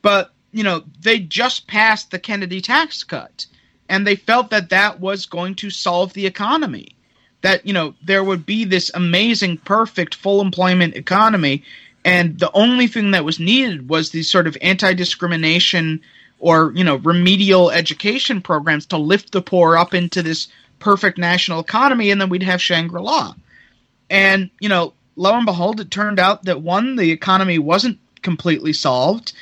[0.00, 3.46] But, you know, they just passed the Kennedy tax cut
[3.88, 6.96] and they felt that that was going to solve the economy.
[7.42, 11.64] That, you know, there would be this amazing, perfect, full employment economy.
[12.04, 16.00] And the only thing that was needed was these sort of anti discrimination
[16.38, 20.48] or, you know, remedial education programs to lift the poor up into this
[20.78, 23.34] perfect national economy, and then we'd have Shangri La.
[24.10, 28.72] And, you know, lo and behold, it turned out that one, the economy wasn't completely
[28.72, 29.32] solved,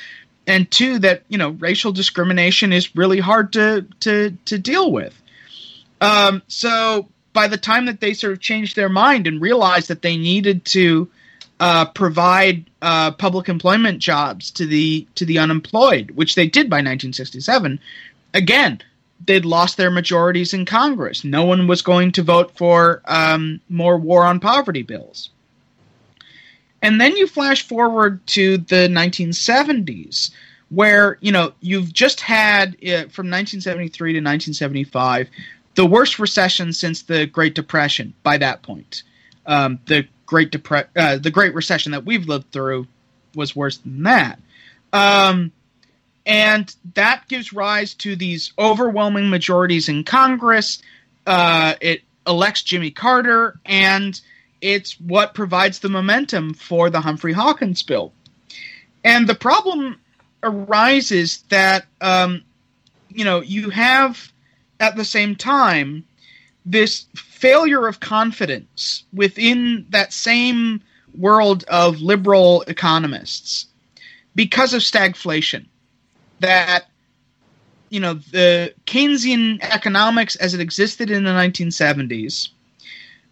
[0.47, 5.19] and two, that, you know, racial discrimination is really hard to, to, to deal with.
[5.99, 10.01] Um, so by the time that they sort of changed their mind and realized that
[10.01, 11.09] they needed to
[11.59, 16.77] uh, provide uh, public employment jobs to the to the unemployed, which they did by
[16.77, 17.79] 1967,
[18.33, 18.81] again
[19.25, 21.23] they'd lost their majorities in Congress.
[21.23, 25.29] No one was going to vote for um, more war on poverty bills.
[26.81, 30.31] And then you flash forward to the 1970s,
[30.69, 35.27] where you know you've just had uh, from 1973 to 1975
[35.75, 38.13] the worst recession since the Great Depression.
[38.23, 39.03] By that point,
[39.45, 42.87] um, the Great Depre- uh, the Great Recession that we've lived through
[43.35, 44.39] was worse than that.
[44.93, 45.51] Um,
[46.25, 50.81] and that gives rise to these overwhelming majorities in Congress.
[51.25, 54.19] Uh, it elects Jimmy Carter, and
[54.61, 58.13] it's what provides the momentum for the Humphrey Hawkins bill.
[59.03, 59.99] And the problem
[60.43, 62.43] arises that um,
[63.09, 64.31] you know you have
[64.79, 66.05] at the same time
[66.65, 70.81] this failure of confidence within that same
[71.17, 73.67] world of liberal economists
[74.35, 75.65] because of stagflation
[76.39, 76.85] that
[77.89, 82.49] you know the Keynesian economics as it existed in the 1970s,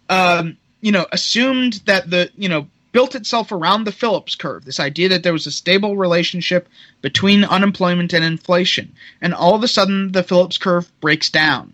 [0.10, 4.66] um, you know, assumed that the you know built itself around the Phillips curve.
[4.66, 6.68] This idea that there was a stable relationship
[7.02, 11.74] between unemployment and inflation, and all of a sudden the Phillips curve breaks down,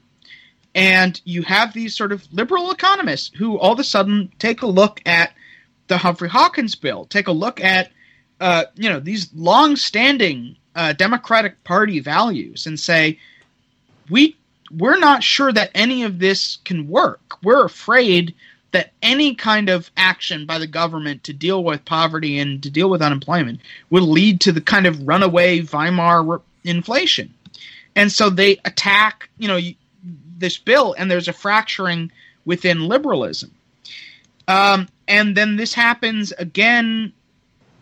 [0.73, 4.67] and you have these sort of liberal economists who all of a sudden take a
[4.67, 5.33] look at
[5.87, 7.91] the Humphrey Hawkins bill, take a look at
[8.39, 13.19] uh, you know these long-standing uh, Democratic Party values and say,
[14.09, 14.35] we
[14.71, 17.37] we're not sure that any of this can work.
[17.43, 18.35] We're afraid
[18.75, 22.89] that any kind of action by the government to deal with poverty and to deal
[22.89, 27.33] with unemployment will lead to the kind of runaway Weimar inflation.
[27.95, 29.59] And so they attack, you know,
[30.37, 32.11] this bill, and there's a fracturing
[32.43, 33.49] within liberalism.
[34.49, 37.13] Um, and then this happens again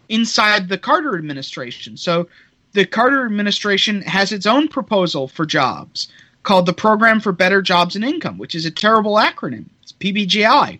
[0.10, 1.98] inside the Carter administration.
[1.98, 2.28] So
[2.74, 6.08] the Carter administration has its own proposal for jobs
[6.44, 9.66] called the Program for Better Jobs and Income, which is a terrible acronym.
[9.82, 10.80] It's PBGI,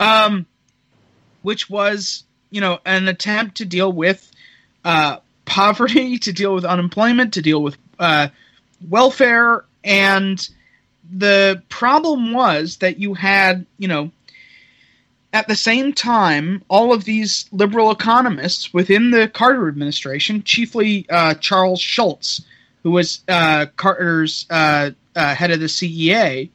[0.00, 0.46] um,
[1.42, 4.28] which was you know an attempt to deal with
[4.84, 8.28] uh, poverty, to deal with unemployment, to deal with uh,
[8.88, 10.48] welfare, and
[11.12, 14.10] the problem was that you had you know
[15.32, 21.34] at the same time, all of these liberal economists within the Carter administration, chiefly uh,
[21.34, 22.44] Charles Schultze,
[22.82, 26.50] who was uh, Carter's uh, uh head of the CEA,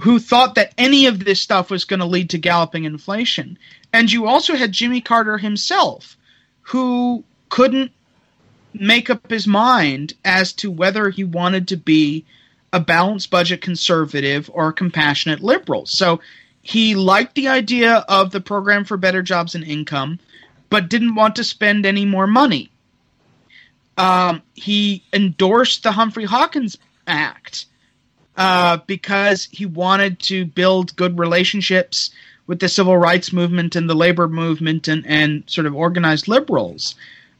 [0.00, 3.58] who thought that any of this stuff was going to lead to galloping inflation.
[3.92, 6.16] And you also had Jimmy Carter himself,
[6.62, 7.92] who couldn't
[8.74, 12.24] make up his mind as to whether he wanted to be
[12.72, 15.86] a balanced budget conservative or a compassionate liberal.
[15.86, 16.20] So
[16.60, 20.18] he liked the idea of the program for better jobs and income,
[20.68, 22.70] but didn't want to spend any more money.
[23.96, 26.76] Um, he endorsed the Humphrey Hawkins
[27.06, 27.66] Act
[28.36, 32.10] uh, because he wanted to build good relationships
[32.46, 36.94] with the civil rights movement and the labor movement and, and sort of organized liberals.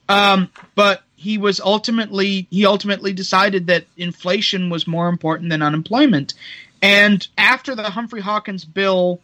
[0.09, 6.35] Um, but he was ultimately he ultimately decided that inflation was more important than unemployment,
[6.83, 9.21] and after the Humphrey Hawkins bill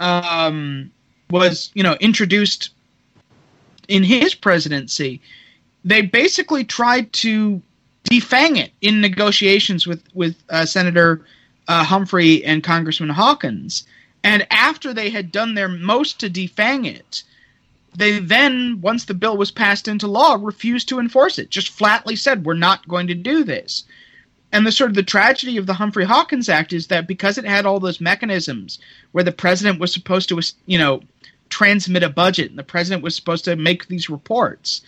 [0.00, 0.90] um,
[1.30, 2.70] was, you know, introduced
[3.88, 5.20] in his presidency,
[5.84, 7.60] they basically tried to
[8.04, 11.24] defang it in negotiations with with uh, Senator
[11.68, 13.84] uh, Humphrey and Congressman Hawkins.
[14.22, 17.22] And after they had done their most to defang it,
[17.96, 21.50] they then, once the bill was passed into law, refused to enforce it.
[21.50, 23.84] Just flatly said, "We're not going to do this."
[24.52, 27.44] And the sort of the tragedy of the Humphrey Hawkins Act is that because it
[27.44, 28.78] had all those mechanisms
[29.10, 31.00] where the president was supposed to, you know,
[31.48, 34.82] transmit a budget and the president was supposed to make these reports,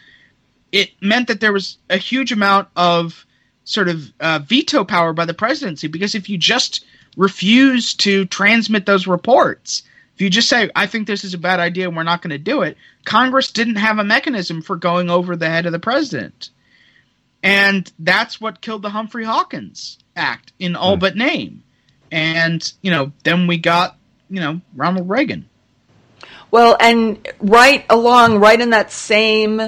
[0.72, 3.26] it meant that there was a huge amount of
[3.64, 5.88] sort of uh, veto power by the presidency.
[5.88, 6.84] Because if you just
[7.16, 9.82] refuse to transmit those reports,
[10.14, 12.30] if you just say, I think this is a bad idea and we're not going
[12.30, 15.78] to do it, Congress didn't have a mechanism for going over the head of the
[15.78, 16.50] president.
[17.42, 21.00] And that's what killed the Humphrey Hawkins Act in all mm.
[21.00, 21.62] but name.
[22.10, 23.98] And, you know, then we got,
[24.30, 25.48] you know, Ronald Reagan.
[26.50, 29.60] Well, and right along, right in that same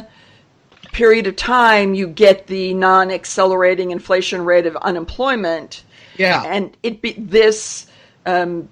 [0.98, 5.84] period of time, you get the non accelerating inflation rate of unemployment.
[6.16, 6.42] Yeah.
[6.44, 7.86] And it be, this
[8.26, 8.68] um,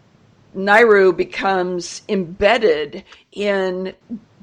[0.56, 3.94] NAIRU becomes embedded in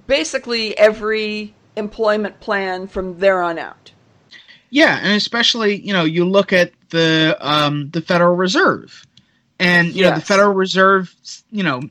[0.07, 3.91] basically every employment plan from there on out.
[4.69, 9.05] Yeah, and especially you know you look at the um, the Federal Reserve,
[9.59, 10.09] and you yes.
[10.09, 11.13] know the Federal Reserve
[11.51, 11.81] you know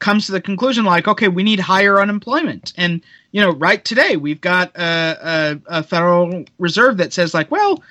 [0.00, 3.00] comes to the conclusion like okay we need higher unemployment, and
[3.32, 7.82] you know right today we've got a, a, a Federal Reserve that says like well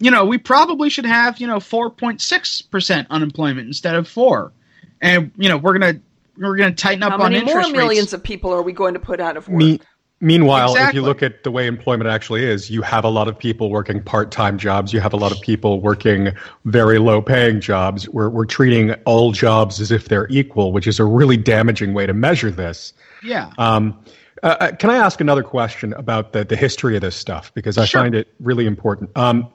[0.00, 4.08] you know we probably should have you know four point six percent unemployment instead of
[4.08, 4.52] four,
[5.00, 6.00] and you know we're gonna
[6.36, 7.54] we're gonna tighten up How on interest rates.
[7.54, 9.58] How many more millions of people are we going to put out of work?
[9.58, 9.80] Me-
[10.20, 10.88] Meanwhile, exactly.
[10.88, 13.70] if you look at the way employment actually is, you have a lot of people
[13.70, 14.92] working part time jobs.
[14.92, 16.32] You have a lot of people working
[16.64, 18.08] very low paying jobs.
[18.08, 22.04] We're, we're treating all jobs as if they're equal, which is a really damaging way
[22.06, 22.92] to measure this.
[23.22, 23.52] Yeah.
[23.58, 23.96] Um,
[24.42, 27.54] uh, uh can I ask another question about the, the history of this stuff?
[27.54, 28.00] Because I sure.
[28.00, 29.16] find it really important.
[29.16, 29.48] Um,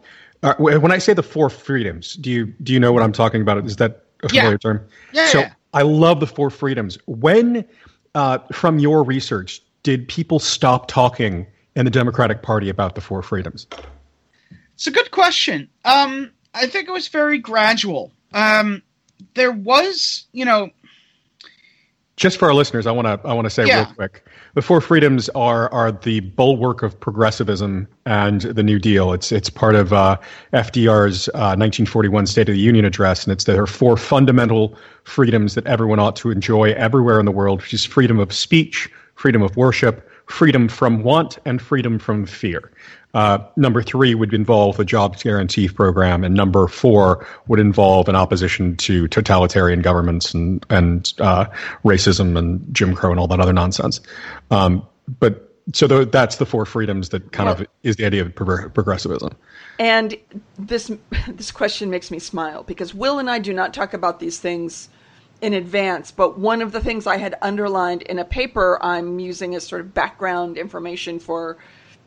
[0.43, 3.41] uh, when I say the four freedoms, do you do you know what I'm talking
[3.41, 3.65] about?
[3.65, 4.57] Is that a familiar yeah.
[4.57, 4.87] term?
[5.11, 5.27] Yeah.
[5.27, 5.43] So.
[5.73, 6.97] I love the four freedoms.
[7.07, 7.65] When,
[8.13, 11.45] uh, from your research, did people stop talking
[11.75, 13.67] in the Democratic Party about the four freedoms?
[14.73, 15.69] It's a good question.
[15.85, 18.11] Um, I think it was very gradual.
[18.33, 18.81] Um,
[19.35, 20.69] there was, you know,
[22.15, 23.85] just for our listeners, I want to I want to say yeah.
[23.85, 29.13] real quick: the four freedoms are are the bulwark of progressivism and the New Deal.
[29.13, 30.17] It's it's part of uh,
[30.53, 35.55] FDR's uh, 1941 State of the Union address, and it's there are four fundamental freedoms
[35.55, 38.89] that everyone ought to enjoy everywhere in the world, which is freedom of speech,
[39.23, 42.69] freedom of worship, freedom from want, and freedom from fear.
[43.13, 48.17] Uh, number three would involve the jobs guarantee program, and number four would involve an
[48.17, 51.45] opposition to totalitarian governments and and uh,
[51.85, 54.01] racism and Jim Crow and all that other nonsense.
[54.51, 54.85] Um,
[55.21, 58.73] but so that's the four freedoms that kind Well- of is the idea of progr-
[58.73, 59.37] progressivism.
[59.79, 60.17] And
[60.59, 60.91] this
[61.29, 64.89] this question makes me smile because Will and I do not talk about these things
[65.43, 69.55] in advance, but one of the things I had underlined in a paper I'm using
[69.55, 71.57] as sort of background information for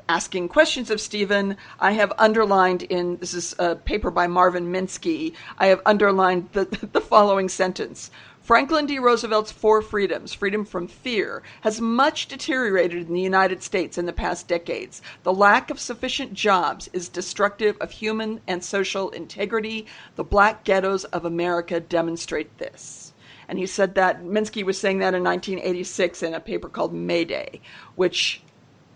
[0.09, 5.35] asking questions of Stephen, I have underlined in this is a paper by Marvin Minsky.
[5.59, 8.11] I have underlined the the following sentence.
[8.41, 8.99] Franklin D.
[8.99, 14.15] Roosevelt's four freedoms, freedom from fear, has much deteriorated in the United States in the
[14.15, 15.03] past decades.
[15.25, 19.87] The lack of sufficient jobs is destructive of human and social integrity.
[20.15, 23.06] The black ghettos of America demonstrate this.
[23.49, 27.61] And he said that, Minsky was saying that in 1986 in a paper called Mayday,
[27.95, 28.41] which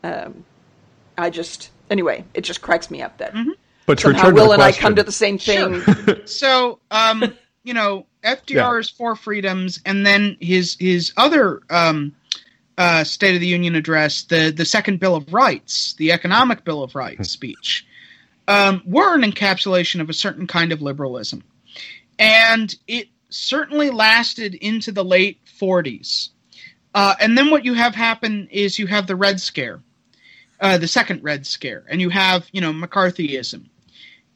[0.02, 0.44] um,
[1.16, 3.34] I just, anyway, it just cracks me up that
[3.86, 5.82] But to somehow Will the and I come to the same thing.
[6.26, 12.14] So, um, you know, FDR's four freedoms, and then his his other um,
[12.78, 16.82] uh, State of the Union address, the the Second Bill of Rights, the Economic Bill
[16.82, 17.86] of Rights speech,
[18.48, 21.42] um, were an encapsulation of a certain kind of liberalism,
[22.18, 26.30] and it certainly lasted into the late 40s.
[26.94, 29.80] Uh, and then what you have happen is you have the Red Scare,
[30.60, 33.66] uh, the second Red Scare, and you have you know McCarthyism,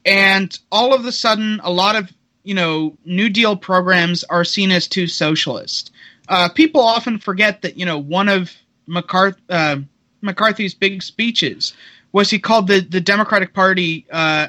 [0.04, 2.12] and all of a sudden a lot of
[2.44, 5.90] you know New Deal programs are seen as too socialist.
[6.28, 8.52] Uh, people often forget that you know one of
[8.88, 9.78] McCarth- uh,
[10.20, 11.74] McCarthy's big speeches
[12.12, 14.48] was he called the the Democratic Party uh,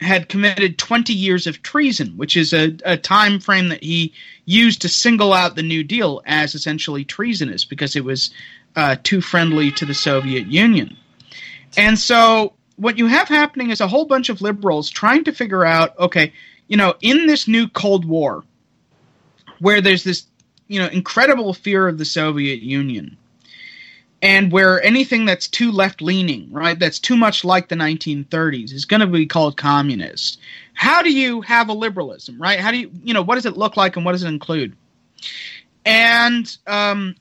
[0.00, 4.12] had committed 20 years of treason, which is a, a time frame that he
[4.46, 8.30] used to single out the New Deal as essentially treasonous because it was
[8.76, 10.96] uh, too friendly to the Soviet Union.
[11.76, 15.64] And so what you have happening is a whole bunch of liberals trying to figure
[15.64, 16.32] out, okay,
[16.68, 18.42] you know, in this new Cold War,
[19.58, 20.26] where there's this,
[20.68, 23.18] you know, incredible fear of the Soviet Union,
[24.22, 28.84] and where anything that's too left leaning, right, that's too much like the 1930s is
[28.84, 30.38] going to be called communist.
[30.74, 32.60] How do you have a liberalism, right?
[32.60, 34.76] How do you, you know, what does it look like and what does it include?
[35.86, 37.16] And, um,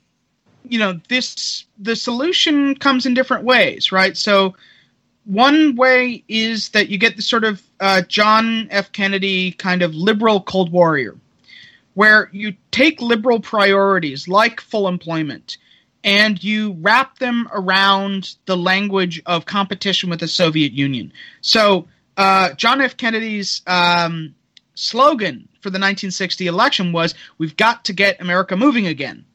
[0.67, 4.15] you know, this, the solution comes in different ways, right?
[4.17, 4.55] So,
[5.25, 8.91] one way is that you get the sort of uh, John F.
[8.91, 11.15] Kennedy kind of liberal Cold Warrior,
[11.93, 15.57] where you take liberal priorities like full employment
[16.03, 21.11] and you wrap them around the language of competition with the Soviet Union.
[21.41, 22.97] So, uh, John F.
[22.97, 24.35] Kennedy's um,
[24.75, 29.25] slogan for the 1960 election was, We've got to get America moving again.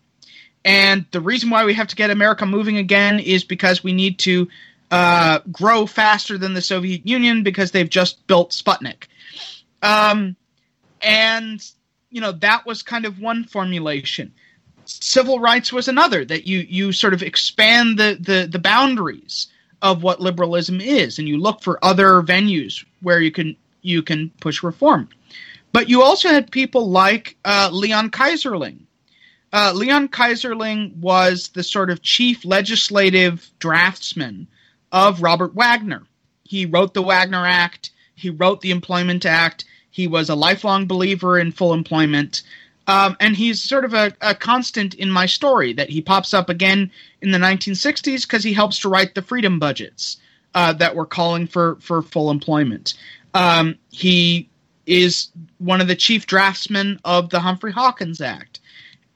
[0.65, 4.19] And the reason why we have to get America moving again is because we need
[4.20, 4.49] to
[4.91, 9.05] uh, grow faster than the Soviet Union because they've just built Sputnik.
[9.82, 10.36] Um,
[11.03, 11.62] and,
[12.11, 14.32] you know, that was kind of one formulation.
[14.89, 19.48] Civil rights was another, that you, you sort of expand the, the, the boundaries
[19.82, 24.31] of what liberalism is and you look for other venues where you can you can
[24.40, 25.09] push reform.
[25.73, 28.78] But you also had people like uh, Leon Keyserling,
[29.52, 34.48] uh, Leon Keyserling was the sort of chief legislative draftsman
[34.90, 36.02] of Robert Wagner.
[36.44, 41.39] He wrote the Wagner Act, he wrote the Employment Act, he was a lifelong believer
[41.39, 42.43] in full employment.
[42.86, 46.51] Um, and he's sort of a, a constant in my story that he pops up
[46.51, 46.90] again
[47.23, 50.19] in the 1960s because he helps to write the freedom budgets
[50.55, 52.94] uh, that were calling for, for full employment.
[53.32, 54.48] Um, he
[54.86, 55.28] is
[55.59, 58.61] one of the chief draftsmen of the Humphrey Hawkins Act.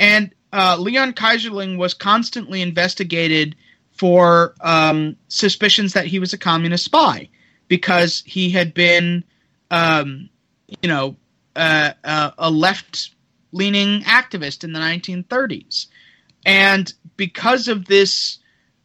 [0.01, 3.55] And uh, Leon Keyserling was constantly investigated
[3.93, 7.28] for um, suspicions that he was a communist spy
[7.66, 9.24] because he had been,
[9.70, 10.31] um,
[10.82, 11.16] you know,
[11.57, 13.11] uh, uh, a left
[13.53, 15.87] leaning activist in the 1930s.
[16.45, 18.39] And because of this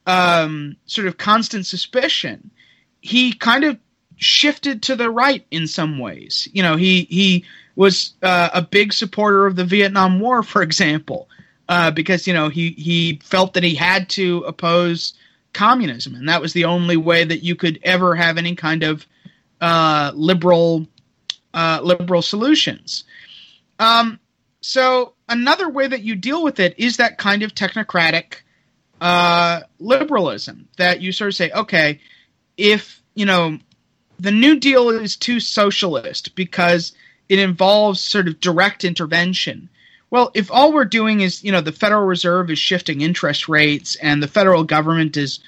[0.05, 2.51] um, sort of constant suspicion,
[3.01, 3.77] he kind of
[4.17, 6.47] shifted to the right in some ways.
[6.53, 7.45] You know, he he
[7.75, 11.29] was uh, a big supporter of the Vietnam War, for example,
[11.69, 15.13] uh, because you know he he felt that he had to oppose
[15.53, 19.05] communism, and that was the only way that you could ever have any kind of
[19.61, 20.87] uh, liberal
[21.53, 23.03] uh, liberal solutions.
[23.79, 24.19] Um,
[24.63, 28.35] so another way that you deal with it is that kind of technocratic
[29.01, 31.99] uh, liberalism that you sort of say, okay,
[32.55, 33.59] if you know
[34.19, 36.93] the New Deal is too socialist because
[37.27, 39.67] it involves sort of direct intervention.
[40.09, 43.95] Well, if all we're doing is, you know, the Federal Reserve is shifting interest rates
[43.97, 45.39] and the federal government is,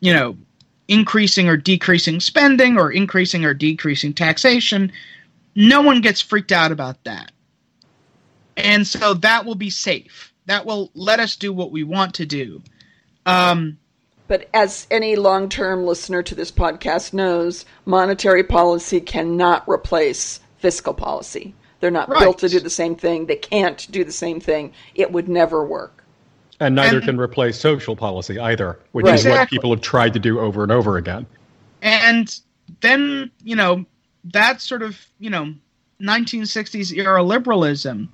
[0.00, 0.36] you know,
[0.88, 4.90] increasing or decreasing spending or increasing or decreasing taxation,
[5.54, 7.30] no one gets freaked out about that.
[8.56, 10.32] And so that will be safe.
[10.46, 12.62] That will let us do what we want to do.
[13.26, 13.78] Um,
[14.28, 20.94] But as any long term listener to this podcast knows, monetary policy cannot replace fiscal
[20.94, 21.54] policy.
[21.80, 22.20] They're not Right.
[22.20, 23.26] built to do the same thing.
[23.26, 24.72] They can't do the same thing.
[24.94, 26.02] It would never work.
[26.58, 29.18] And neither And- can replace social policy either, which Right.
[29.18, 31.26] is what people have tried to do over and over again.
[31.82, 32.40] and
[32.80, 33.84] then you know
[34.24, 35.54] that sort of you know
[36.00, 38.08] 1960s era liberalism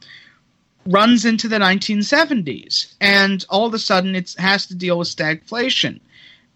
[0.87, 6.01] runs into the 1970s and all of a sudden it has to deal with stagflation.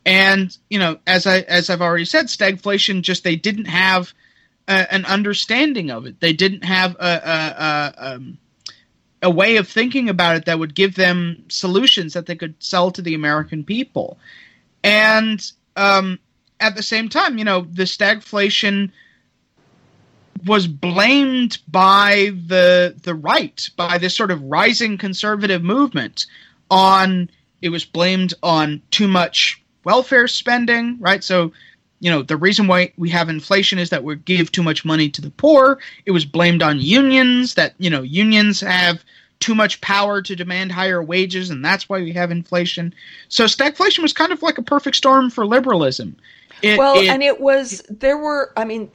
[0.04, 4.12] And you know as i as i've already said stagflation just they didn't have
[4.68, 6.20] a, an understanding of it.
[6.20, 8.38] They didn't have a, a, a, um,
[9.22, 12.90] a way of thinking about it that would give them solutions that they could sell
[12.92, 14.18] to the american people.
[14.82, 15.40] And
[15.76, 16.18] um,
[16.60, 18.92] at the same time, you know, the stagflation
[20.44, 26.26] was blamed by the the right, by this sort of rising conservative movement
[26.70, 27.30] on
[27.62, 31.24] it was blamed on too much welfare spending, right?
[31.24, 31.52] So,
[32.00, 35.08] you know, the reason why we have inflation is that we give too much money
[35.10, 35.78] to the poor.
[36.04, 39.02] It was blamed on unions that, you know, unions have
[39.40, 42.92] too much power to demand higher wages and that's why we have inflation.
[43.28, 46.16] So stagflation was kind of like a perfect storm for liberalism.
[46.62, 48.90] It- well, it- and it was there were I mean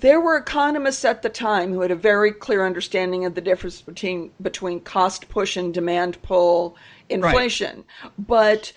[0.00, 3.80] there were economists at the time who had a very clear understanding of the difference
[3.80, 6.76] between between cost push and demand pull
[7.08, 7.84] inflation.
[8.18, 8.72] But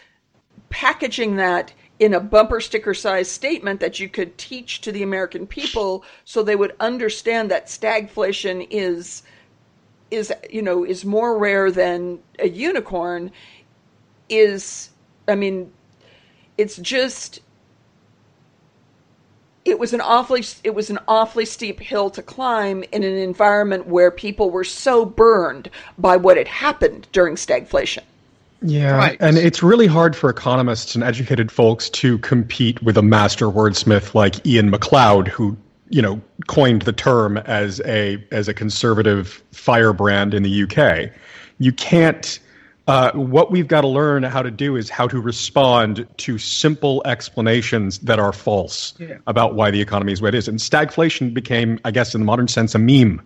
[0.70, 5.48] packaging that in a bumper sticker size statement that you could teach to the American
[5.48, 9.24] people so they would understand that stagflation is
[10.12, 13.32] is you know is more rare than a unicorn
[14.30, 14.90] is
[15.28, 15.72] I mean
[16.58, 17.40] it's just
[19.66, 23.88] it was an awfully it was an awfully steep hill to climb in an environment
[23.88, 28.04] where people were so burned by what had happened during stagflation.
[28.62, 29.18] Yeah, Right.
[29.20, 34.14] and it's really hard for economists and educated folks to compete with a master wordsmith
[34.16, 35.58] like Iain Macleod, who
[35.90, 41.10] you know coined the term as a as a conservative firebrand in the UK.
[41.60, 42.40] You can't.
[42.88, 47.02] Uh, what we've got to learn how to do is how to respond to simple
[47.06, 49.18] explanations that are false Yeah.
[49.28, 50.48] about why the economy is what it is.
[50.50, 53.22] And stagflation became, I guess, in the modern sense, a meme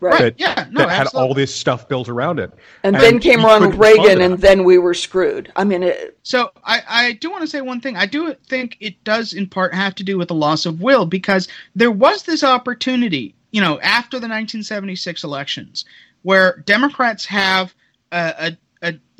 [0.00, 0.18] Right.
[0.18, 2.50] that, yeah, no, that had all this stuff built around it.
[2.82, 5.52] And, then came you Ronald couldn't respond to Reagan, and then we were screwed.
[5.56, 7.96] I mean, it, So I, I do want to say one thing.
[7.96, 11.04] I do think it does in part have to do with the loss of will
[11.06, 15.84] because there was this opportunity, you know, after the 1976 elections,
[16.22, 17.74] where Democrats have
[18.12, 18.56] a, a, a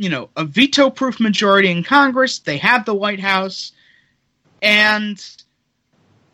[0.01, 2.39] you know a veto-proof majority in Congress.
[2.39, 3.73] They have the White House,
[4.63, 5.23] and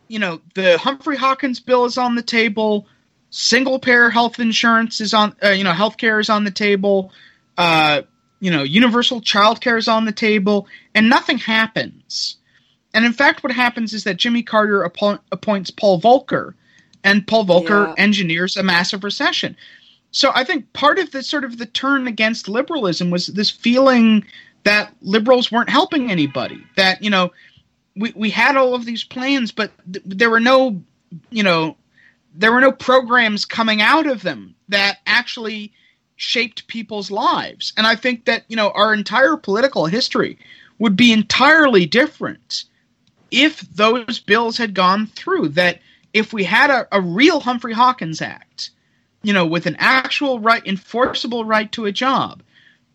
[0.06, 2.86] you know the Humphrey Hawkins bill is on the table.
[3.30, 7.10] Single payer health insurance is on, uh, you know, health care is on the table.
[7.58, 8.02] Uh,
[8.38, 12.36] you know, universal child care is on the table, and nothing happens.
[12.94, 16.54] And in fact, what happens is that Jimmy Carter appo- appoints Paul Volcker,
[17.02, 17.94] and Paul Volcker Yeah.
[17.98, 19.56] engineers a massive recession.
[20.10, 24.24] So I think part of the sort of the turn against liberalism was this feeling
[24.64, 26.62] that liberals weren't helping anybody.
[26.76, 27.32] That you know,
[27.96, 30.82] we we had all of these plans, but th- there were no,
[31.30, 31.76] you know,
[32.34, 35.72] there were no programs coming out of them that actually
[36.16, 37.72] shaped people's lives.
[37.76, 40.38] And I think that, you know, our entire political history
[40.78, 42.64] would be entirely different
[43.30, 45.48] if those bills had gone through.
[45.50, 45.80] That
[46.12, 48.70] if we had a, a real Humphrey Hawkins Act,
[49.26, 52.44] you know, with an actual right, enforceable right to a job,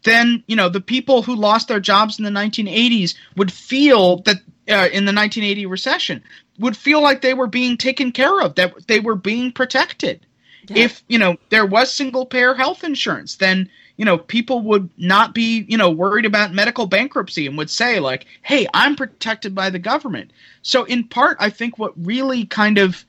[0.03, 4.37] then, you know, the people who lost their jobs in the 1980s would feel that
[4.69, 6.23] uh, in the 1980 recession
[6.57, 10.25] would feel like they were being taken care of, that they were being protected.
[10.69, 15.33] If, you know, there was single payer health insurance, then, you know, people would not
[15.33, 19.69] be, you know, worried about medical bankruptcy and would say, like, hey, I'm protected by
[19.69, 20.31] the government.
[20.61, 23.03] So, in part, I think what really kind of,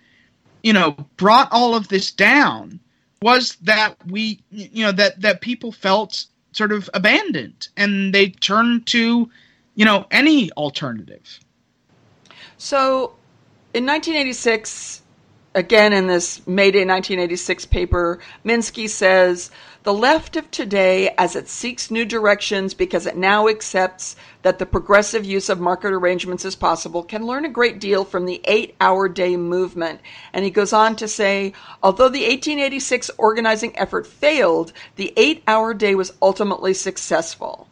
[0.65, 2.81] you know, brought all of this down
[3.23, 8.87] was that we, you know, that, that people felt sort of abandoned and they turned
[8.89, 9.31] to,
[9.75, 11.41] you know, any alternative.
[12.59, 13.15] So,
[13.75, 15.02] in 1986,
[15.55, 19.51] again in this May Day 1986 paper, Minsky says
[19.83, 24.67] the left of today, as it seeks new directions because it now accepts that the
[24.67, 28.77] progressive use of market arrangements is possible, can learn a great deal from the eight
[28.81, 30.01] hour day movement.
[30.33, 31.53] And he goes on to say,
[31.83, 37.69] although the 1886 organizing effort failed, the eight hour day was ultimately successful.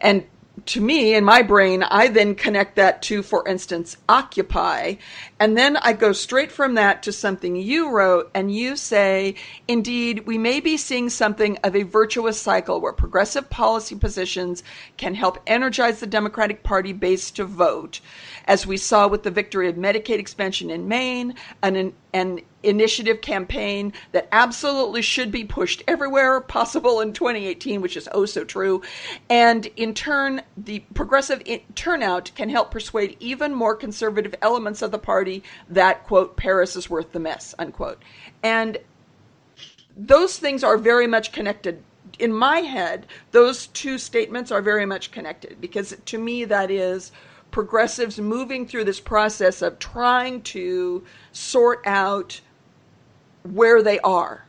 [0.00, 0.24] And
[0.66, 4.94] to me, in my brain, I then connect that to, for instance, Occupy.
[5.40, 9.36] And then I go straight from that to something you wrote, and you say,
[9.66, 14.62] indeed, we may be seeing something of a virtuous cycle where progressive policy positions
[14.98, 18.00] can help energize the Democratic Party base to vote,
[18.44, 23.94] as we saw with the victory of Medicaid expansion in Maine, an, an initiative campaign
[24.12, 28.82] that absolutely should be pushed everywhere possible in 2018, which is oh so true.
[29.30, 31.42] And in turn, the progressive
[31.74, 35.29] turnout can help persuade even more conservative elements of the party
[35.68, 38.02] that, quote, Paris is worth the mess, unquote.
[38.42, 38.78] And
[39.96, 41.82] those things are very much connected.
[42.18, 47.12] In my head, those two statements are very much connected because to me, that is
[47.50, 52.40] progressives moving through this process of trying to sort out
[53.42, 54.44] where they are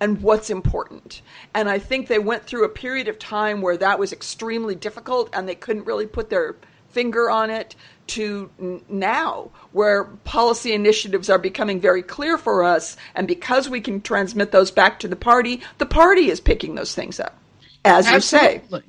[0.00, 1.22] and what's important.
[1.54, 5.30] And I think they went through a period of time where that was extremely difficult
[5.32, 6.56] and they couldn't really put their
[6.88, 7.74] finger on it
[8.12, 8.50] to
[8.88, 14.52] now where policy initiatives are becoming very clear for us and because we can transmit
[14.52, 17.36] those back to the party the party is picking those things up
[17.84, 18.54] as Absolutely.
[18.54, 18.82] you say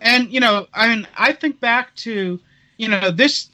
[0.00, 2.40] and you know i mean i think back to
[2.76, 3.48] you know this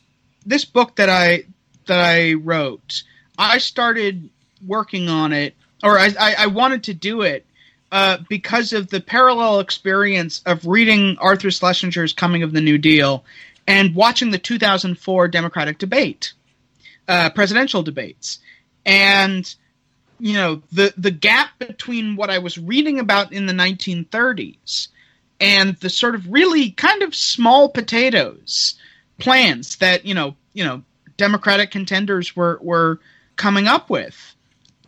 [0.46, 1.42] this book that i
[1.86, 3.02] that i wrote
[3.38, 4.30] i started
[4.66, 7.46] working on it, or I, I, I wanted to do it
[7.92, 13.24] uh, because of the parallel experience of reading Arthur Schlesinger's Coming of the New Deal
[13.70, 16.32] and watching the 2004 Democratic debate,
[17.06, 18.40] uh, presidential debates,
[18.84, 19.54] and
[20.18, 24.88] you know the the gap between what I was reading about in the 1930s
[25.40, 28.74] and the sort of really kind of small potatoes
[29.18, 30.82] plans that you know you know
[31.16, 32.98] Democratic contenders were were
[33.36, 34.34] coming up with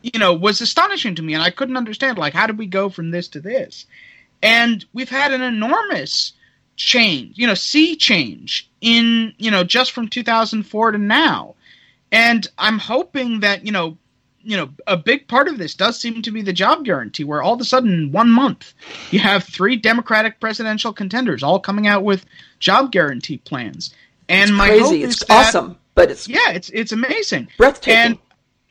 [0.03, 2.89] you know, was astonishing to me, and I couldn't understand like how did we go
[2.89, 3.87] from this to this?
[4.43, 6.33] And we've had an enormous
[6.85, 11.55] change, you know, sea change in you know just from 2004 to now,
[12.11, 13.97] and I'm hoping that you know.
[14.45, 17.41] You know, a big part of this does seem to be the job guarantee, where
[17.41, 18.75] all of a sudden, in one month,
[19.13, 22.27] you have three Democratic presidential contenders all coming out with
[22.59, 23.95] job guarantee plans.
[24.29, 24.83] And it's my crazy.
[24.83, 27.95] hope it's is that, awesome, but it's yeah, it's it's amazing, breathtaking.
[27.97, 28.19] And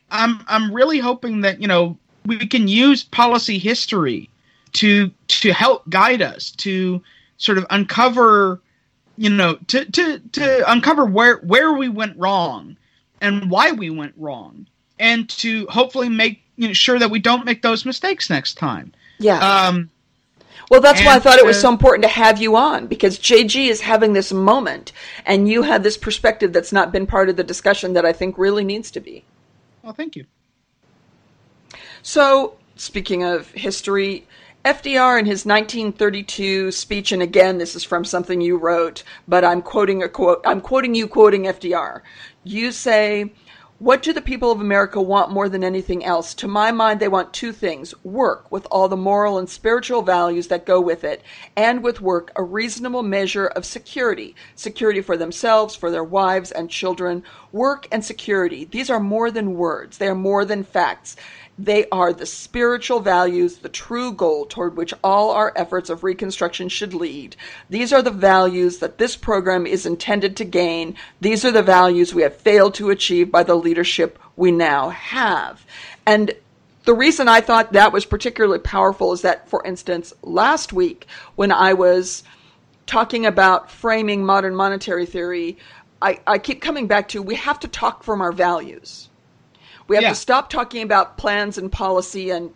[0.10, 4.30] I'm I'm really hoping that you know we can use policy history
[4.74, 7.02] to to help guide us to
[7.42, 8.62] sort of uncover
[9.18, 12.78] you know to to to uncover where where we went wrong
[13.20, 14.68] and why we went wrong
[15.00, 18.94] and to hopefully make you know, sure that we don't make those mistakes next time.
[19.20, 19.40] Yeah.
[19.40, 19.90] Um,
[20.70, 23.68] well, that's why I thought it was so important to have you on because JG
[23.68, 24.94] is having this moment
[25.26, 28.38] and you have this perspective that's not been part of the discussion that I think
[28.38, 29.26] really needs to be.
[29.84, 30.26] Well, thank you.
[32.04, 34.28] So, speaking of history,
[34.64, 39.64] FDR in his 1932 speech, and again, this is from something you wrote, but I'm
[39.64, 40.40] quoting a quote.
[40.46, 42.04] I'm quoting you quoting FDR.
[42.44, 43.34] You say,
[43.80, 46.36] "What do the people of America want more than anything else?
[46.36, 50.50] To my mind, they want two things: work with all the moral and spiritual values
[50.50, 51.24] that go with it,
[51.58, 56.70] and with work a reasonable measure of security, security for themselves, for their wives and
[56.70, 57.24] children.
[57.52, 58.66] Work and security.
[58.70, 59.98] These are more than words.
[59.98, 61.16] They are more than facts."
[61.60, 66.70] They are the spiritual values, the true goal toward which all our efforts of reconstruction
[66.70, 67.36] should lead.
[67.70, 70.96] These are the values that this program is intended to gain.
[71.20, 75.66] These are the values we have failed to achieve by the leadership we now have.
[76.06, 76.34] And
[76.86, 81.06] the reason I thought that was particularly powerful is that, for instance, last week
[81.36, 82.24] when I was
[82.88, 85.58] talking about framing modern monetary theory,
[86.02, 89.10] I, I keep coming back to we have to talk from our values.
[89.92, 90.10] We have yeah.
[90.12, 92.54] to stop talking about plans and policy and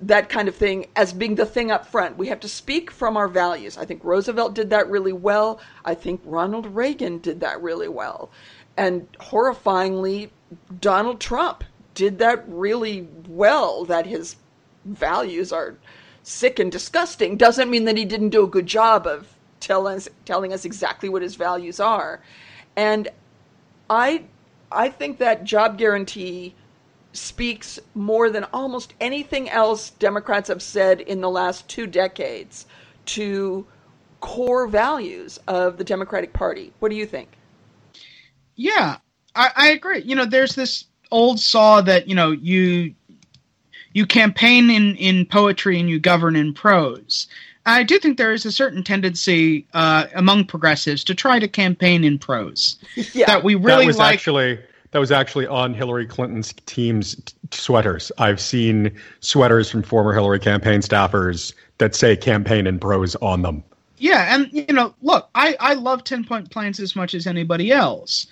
[0.00, 2.16] that kind of thing as being the thing up front.
[2.16, 3.76] We have to speak from our values.
[3.76, 5.60] I think Roosevelt did that really well.
[5.84, 8.30] I think Ronald Reagan did that really well.
[8.78, 10.30] And horrifyingly,
[10.80, 11.62] Donald Trump
[11.92, 14.36] did that really well, that his
[14.86, 15.76] values are
[16.22, 17.36] sick and disgusting.
[17.36, 19.28] Doesn't mean that he didn't do a good job of
[19.60, 22.22] tell us, telling us exactly what his values are.
[22.76, 23.10] And
[23.90, 24.24] I
[24.72, 26.54] I think that job guarantee
[27.12, 32.66] speaks more than almost anything else Democrats have said in the last two decades
[33.04, 33.66] to
[34.20, 36.72] core values of the Democratic Party.
[36.78, 37.28] What do you think?
[38.56, 38.96] Yeah,
[39.34, 40.02] I, I agree.
[40.02, 42.94] You know, there's this old saw that you know you
[43.92, 47.26] you campaign in in poetry and you govern in prose.
[47.64, 52.02] I do think there is a certain tendency uh, among progressives to try to campaign
[52.02, 52.76] in prose.
[53.12, 53.26] yeah.
[53.26, 54.14] That we really that was like.
[54.14, 54.58] Actually,
[54.92, 58.12] that was actually on Hillary Clinton's team's t- sweaters.
[58.18, 63.64] I've seen sweaters from former Hillary campaign staffers that say campaign in prose on them.
[63.98, 67.72] Yeah, and you know, look, I I love ten point plans as much as anybody
[67.72, 68.26] else,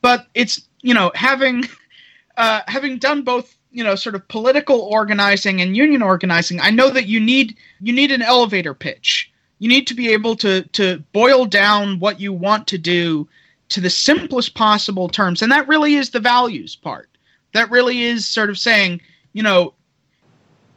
[0.00, 1.64] but it's you know having
[2.36, 6.90] uh, having done both you know sort of political organizing and union organizing, I know
[6.90, 9.30] that you need you need an elevator pitch.
[9.58, 13.28] You need to be able to to boil down what you want to do
[13.70, 17.08] to the simplest possible terms, and that really is the values part.
[17.52, 19.00] That really is sort of saying,
[19.32, 19.74] you know,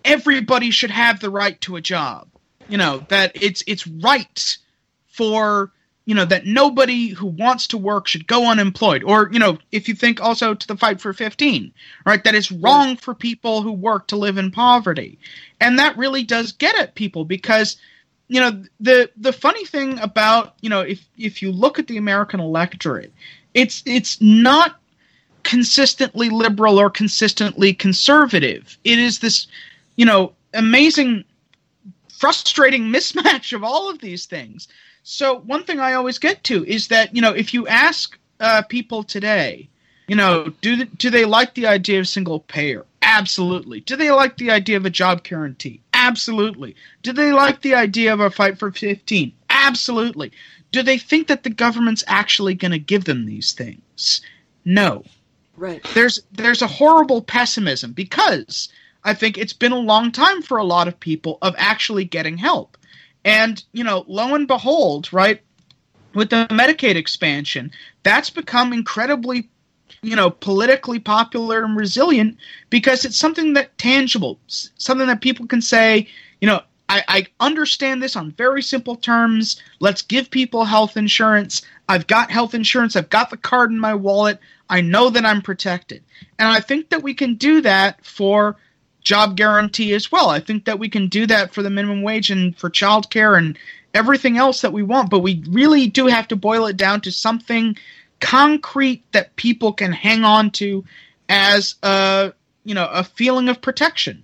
[0.05, 2.27] everybody should have the right to a job.
[2.67, 4.57] You know that it's it's right
[5.07, 5.71] for
[6.05, 9.87] you know that nobody who wants to work should go unemployed or you know if
[9.87, 11.71] you think also to the fight for 15
[12.03, 15.19] right that it's wrong for people who work to live in poverty
[15.61, 17.77] and that really does get at people because
[18.29, 21.97] you know the the funny thing about you know if if you look at the
[21.97, 23.11] american electorate
[23.53, 24.79] it's it's not
[25.43, 29.47] consistently liberal or consistently conservative it is this
[29.97, 31.23] you know amazing
[32.19, 34.67] frustrating mismatch of all of these things.
[35.03, 38.61] So one thing I always get to is that you know if you ask uh,
[38.63, 39.69] people today,
[40.07, 42.85] you know, do do they like the idea of single payer?
[43.01, 43.79] Absolutely.
[43.79, 45.81] Do they like the idea of a job guarantee?
[45.99, 46.75] Absolutely.
[47.03, 49.33] Do they like the idea of a fight for 15?
[49.49, 50.31] Absolutely.
[50.71, 54.21] Do they think that the government's actually going to give them these things?
[54.63, 55.03] No.
[55.57, 55.85] Right.
[55.93, 58.69] There's there's a horrible pessimism because
[59.03, 62.37] I think it's been a long time for a lot of people of actually getting
[62.37, 62.77] help.
[63.25, 65.41] And, you know, lo and behold, right,
[66.13, 67.71] with the Medicaid expansion,
[68.03, 69.49] that's become incredibly,
[70.01, 72.37] you know, politically popular and resilient
[72.69, 76.07] because it's something that tangible, something that people can say,
[76.41, 79.61] you know, I, I understand this on very simple terms.
[79.79, 81.61] Let's give people health insurance.
[81.87, 82.95] I've got health insurance.
[82.95, 84.39] I've got the card in my wallet.
[84.69, 86.03] I know that I'm protected.
[86.39, 88.55] And I think that we can do that for
[89.01, 90.29] job guarantee as well.
[90.29, 93.57] I think that we can do that for the minimum wage and for childcare and
[93.93, 97.11] everything else that we want, but we really do have to boil it down to
[97.11, 97.75] something
[98.19, 100.83] concrete that people can hang on to
[101.27, 102.33] as a
[102.63, 104.23] you know a feeling of protection.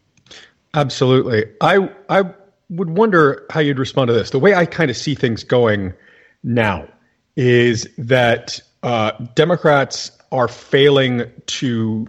[0.73, 1.45] Absolutely.
[1.61, 2.23] I I
[2.69, 4.31] would wonder how you'd respond to this.
[4.31, 5.93] The way I kind of see things going
[6.43, 6.87] now
[7.35, 12.07] is that uh, Democrats are failing to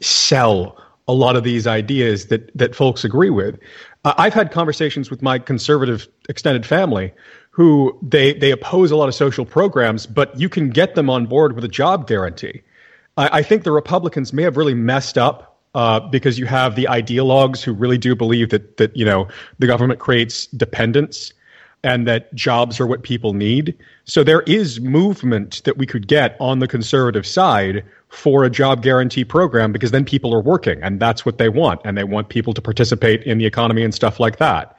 [0.00, 3.58] sell a lot of these ideas that that folks agree with.
[4.04, 7.12] Uh, I've had conversations with my conservative extended family
[7.58, 11.26] who they they oppose a lot of social programs, but you can get them on
[11.26, 12.62] board with a job guarantee.
[13.16, 16.84] I, I think the Republicans may have really messed up uh, because you have the
[16.88, 19.26] ideologues who really do believe that that you know
[19.58, 21.32] the government creates dependence
[21.82, 23.76] and that jobs are what people need.
[24.04, 28.84] So there is movement that we could get on the conservative side for a job
[28.84, 32.28] guarantee program because then people are working and that's what they want and they want
[32.28, 34.76] people to participate in the economy and stuff like that.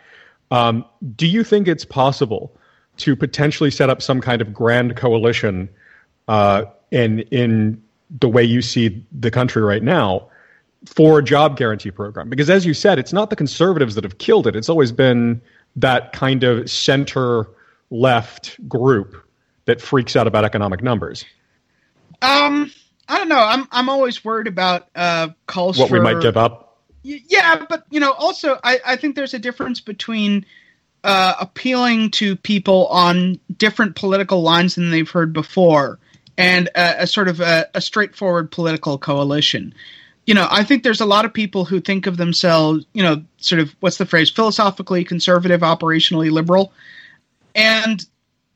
[0.51, 0.85] Um,
[1.17, 2.55] do you think it's possible
[2.99, 5.69] to potentially set up some kind of grand coalition
[6.27, 7.81] uh, in in
[8.19, 10.27] the way you see the country right now
[10.85, 12.29] for a job guarantee program?
[12.29, 14.55] Because as you said, it's not the conservatives that have killed it.
[14.55, 15.41] It's always been
[15.75, 17.47] that kind of center
[17.89, 19.15] left group
[19.65, 21.25] that freaks out about economic numbers.
[22.21, 22.71] Um,
[23.07, 23.39] I don't know.
[23.39, 26.77] I'm I'm always worried about uh, calls what for, we might give up.
[27.03, 30.45] Yeah, but you know, also I, I think there's a difference between
[31.03, 35.99] uh, appealing to people on different political lines than they've heard before,
[36.37, 39.73] and a, a sort of a, a, straightforward political coalition.
[40.25, 43.23] You know, I think there's a lot of people who think of themselves, you know,
[43.37, 46.73] sort of what's the phrase, philosophically conservative, operationally liberal,
[47.55, 48.05] and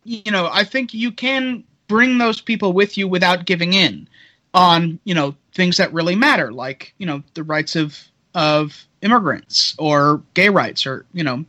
[0.03, 4.07] you know, I think you can bring those people with you without giving in
[4.53, 7.97] on you know things that really matter, like you know the rights of
[8.35, 11.45] of immigrants or gay rights or you know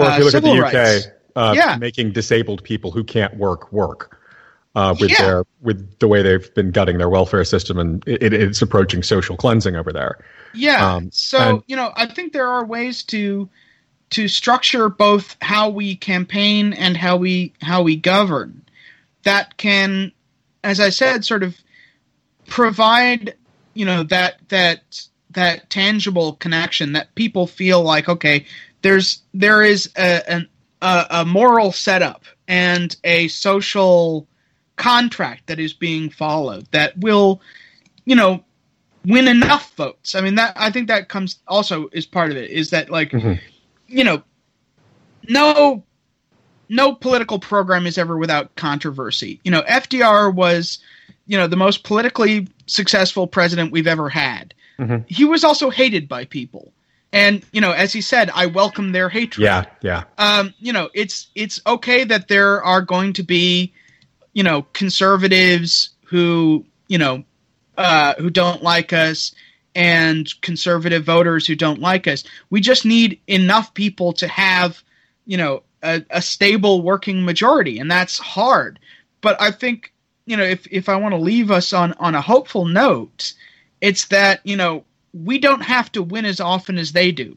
[0.00, 1.76] or if you look at the UK, uh, yeah.
[1.76, 4.16] making disabled people who can't work work.
[4.76, 5.22] Uh, with Yeah.
[5.22, 9.36] their with the way they've been gutting their welfare system, and it, it's approaching social
[9.36, 10.24] cleansing over there.
[10.54, 10.94] Yeah.
[10.94, 13.48] Um, so and- you know, I think there are ways to
[14.10, 18.62] to structure both how we campaign and how we how we govern
[19.24, 20.12] that can,
[20.62, 21.56] as I said, sort of
[22.46, 23.34] provide
[23.74, 28.46] you know that that that tangible connection that people feel like okay,
[28.82, 30.48] there's there is a an,
[30.82, 34.26] a, a moral setup and a social
[34.76, 37.40] contract that is being followed that will
[38.04, 38.42] you know
[39.04, 40.14] win enough votes.
[40.14, 43.10] I mean that I think that comes also is part of it is that like
[43.10, 43.34] mm-hmm.
[43.88, 44.22] you know
[45.28, 45.82] no
[46.68, 49.40] no political program is ever without controversy.
[49.44, 50.78] You know FDR was
[51.26, 54.54] you know the most politically successful president we've ever had.
[54.78, 55.04] Mm-hmm.
[55.08, 56.72] He was also hated by people.
[57.12, 59.44] And you know, as he said, I welcome their hatred.
[59.44, 60.04] Yeah, yeah.
[60.16, 63.72] Um, you know, it's it's okay that there are going to be,
[64.32, 67.24] you know, conservatives who you know
[67.76, 69.34] uh, who don't like us
[69.74, 72.24] and conservative voters who don't like us.
[72.50, 74.82] We just need enough people to have,
[75.26, 78.78] you know, a, a stable working majority, and that's hard.
[79.20, 79.92] But I think,
[80.26, 83.32] you know, if if I want to leave us on on a hopeful note,
[83.80, 87.36] it's that you know we don't have to win as often as they do.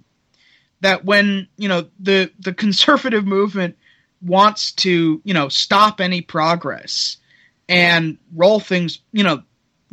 [0.81, 3.77] That when you know the the conservative movement
[4.21, 7.17] wants to you know stop any progress
[7.69, 9.43] and roll things you know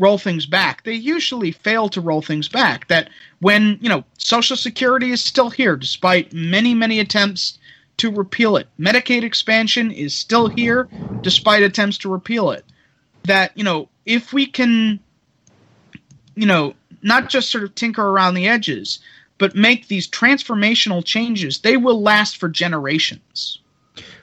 [0.00, 0.82] roll things back.
[0.82, 2.88] They usually fail to roll things back.
[2.88, 7.58] That when, you know, Social Security is still here despite many, many attempts
[7.98, 8.66] to repeal it.
[8.78, 10.88] Medicaid expansion is still here
[11.20, 12.64] despite attempts to repeal it.
[13.24, 14.98] That, you know, if we can,
[16.34, 18.98] you know, not just sort of tinker around the edges,
[19.38, 23.58] but make these transformational changes, they will last for generations.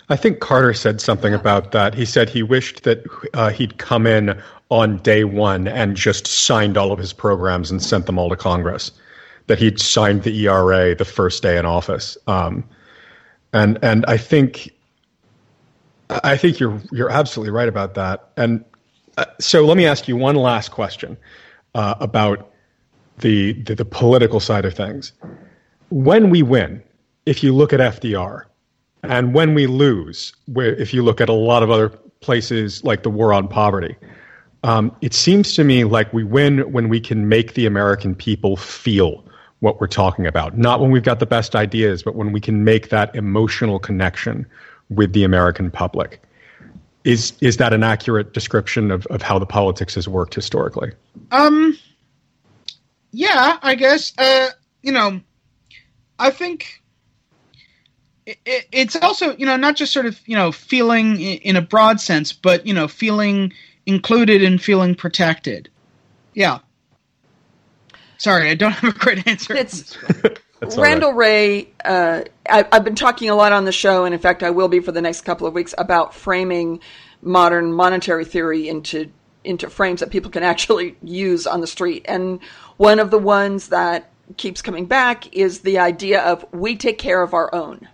[0.09, 1.93] I think Carter said something about that.
[1.93, 6.77] He said he wished that uh, he'd come in on day one and just signed
[6.77, 8.91] all of his programs and sent them all to Congress.
[9.47, 12.17] That he'd signed the ERA the first day in office.
[12.27, 12.63] Um,
[13.53, 14.71] and and I think
[16.09, 18.29] I think you're you're absolutely right about that.
[18.37, 18.63] And
[19.17, 21.17] uh, so let me ask you one last question
[21.75, 22.51] uh, about
[23.19, 25.13] the, the the political side of things.
[25.89, 26.83] When we win,
[27.25, 28.43] if you look at FDR,
[29.03, 31.89] and when we lose, where if you look at a lot of other
[32.19, 33.95] places like the war on poverty,
[34.63, 38.57] um, it seems to me like we win when we can make the American people
[38.57, 39.23] feel
[39.59, 40.57] what we're talking about.
[40.57, 44.45] Not when we've got the best ideas, but when we can make that emotional connection
[44.89, 46.21] with the American public.
[47.03, 50.91] Is is that an accurate description of, of how the politics has worked historically?
[51.31, 51.77] Um,
[53.17, 54.13] yeah, I guess.
[54.15, 54.49] Uh,
[54.83, 55.19] you know,
[56.19, 56.83] I think
[58.27, 61.55] it, it, it's also you know not just sort of you know feeling in, in
[61.55, 63.53] a broad sense, but you know feeling
[63.87, 65.67] included and feeling protected.
[66.35, 66.59] Yeah.
[68.19, 69.55] Sorry, I don't have a great answer.
[69.55, 69.97] It's
[70.77, 71.17] Randall right.
[71.17, 71.69] Wray.
[71.83, 74.67] Uh, I, I've been talking a lot on the show, and in fact, I will
[74.67, 76.81] be for the next couple of weeks about framing
[77.23, 79.11] modern monetary theory into
[79.47, 82.05] into frames that people can actually use on the street.
[82.07, 82.39] And
[82.77, 87.21] one of the ones that keeps coming back is the idea of we take care
[87.21, 87.87] of our own.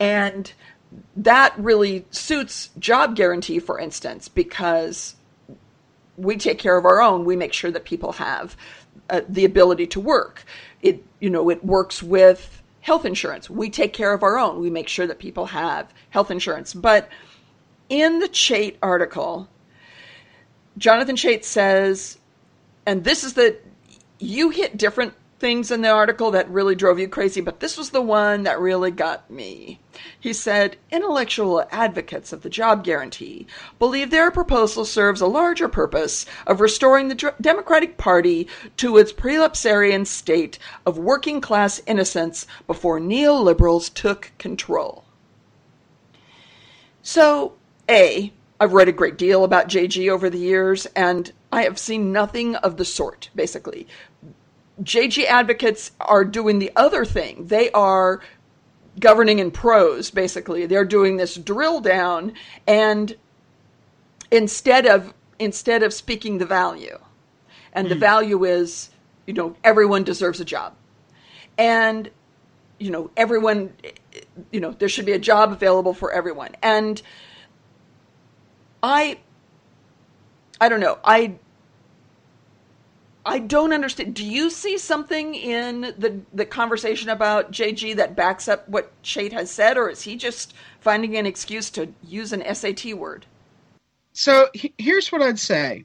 [0.00, 0.52] And
[1.16, 5.14] that really suits job guarantee, for instance, because
[6.16, 7.24] we take care of our own.
[7.24, 8.56] We make sure that people have
[9.08, 10.44] uh, the ability to work.
[10.82, 13.48] It you know it works with health insurance.
[13.48, 14.60] We take care of our own.
[14.60, 16.74] We make sure that people have health insurance.
[16.74, 17.08] But
[17.88, 19.48] in the Chait article,
[20.78, 22.18] Jonathan Chait says,
[22.86, 23.56] and this is the
[24.18, 27.90] you hit different things in the article that really drove you crazy, but this was
[27.90, 29.80] the one that really got me.
[30.20, 33.48] He said intellectual advocates of the job guarantee
[33.80, 38.46] believe their proposal serves a larger purpose of restoring the Democratic Party
[38.76, 45.04] to its prelapsarian state of working class innocence before neoliberals took control.
[47.02, 47.54] So,
[47.88, 48.32] A,
[48.62, 52.54] I've read a great deal about JG over the years, and I have seen nothing
[52.54, 53.88] of the sort, basically.
[54.80, 57.48] JG advocates are doing the other thing.
[57.48, 58.20] They are
[59.00, 60.66] governing in prose, basically.
[60.66, 62.34] They're doing this drill down
[62.64, 63.16] and
[64.30, 67.00] instead of instead of speaking the value.
[67.72, 68.00] And the hmm.
[68.00, 68.90] value is,
[69.26, 70.74] you know, everyone deserves a job.
[71.58, 72.08] And
[72.78, 73.72] you know, everyone
[74.52, 76.54] you know, there should be a job available for everyone.
[76.62, 77.02] And
[78.82, 79.18] I
[80.60, 80.98] I don't know.
[81.04, 81.34] I
[83.24, 84.14] I don't understand.
[84.14, 89.32] Do you see something in the the conversation about JG that backs up what Chait
[89.32, 93.26] has said, or is he just finding an excuse to use an SAT word?
[94.12, 94.48] So
[94.78, 95.84] here's what I'd say.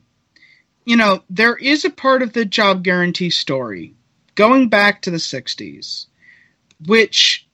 [0.85, 3.93] You know, there is a part of the job guarantee story
[4.35, 6.05] going back to the 60s,
[6.85, 7.47] which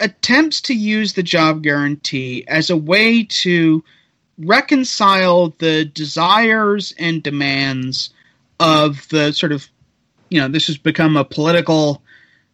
[0.00, 3.82] attempts to use the job guarantee as a way to
[4.38, 8.10] reconcile the desires and demands
[8.60, 9.68] of the sort of,
[10.30, 12.02] you know, this has become a political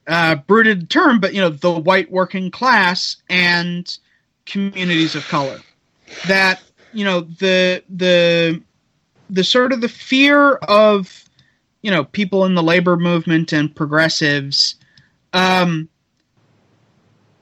[0.06, 3.98] uh, bruited term, but you know, the white working class and
[4.46, 5.60] communities of color.
[6.26, 6.60] That
[6.92, 8.62] you know the the
[9.30, 11.24] the sort of the fear of
[11.82, 14.76] you know people in the labor movement and progressives
[15.32, 15.88] um,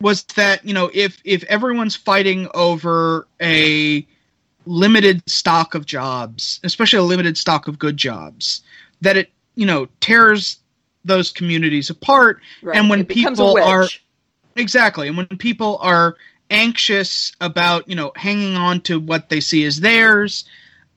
[0.01, 4.07] was that you know if if everyone's fighting over a
[4.66, 8.62] limited stock of jobs, especially a limited stock of good jobs,
[9.01, 10.59] that it you know tears
[11.05, 12.41] those communities apart.
[12.62, 12.77] Right.
[12.77, 13.89] And when It becomes a people are
[14.57, 16.16] exactly, and when people are
[16.51, 20.45] anxious about you know hanging on to what they see as theirs,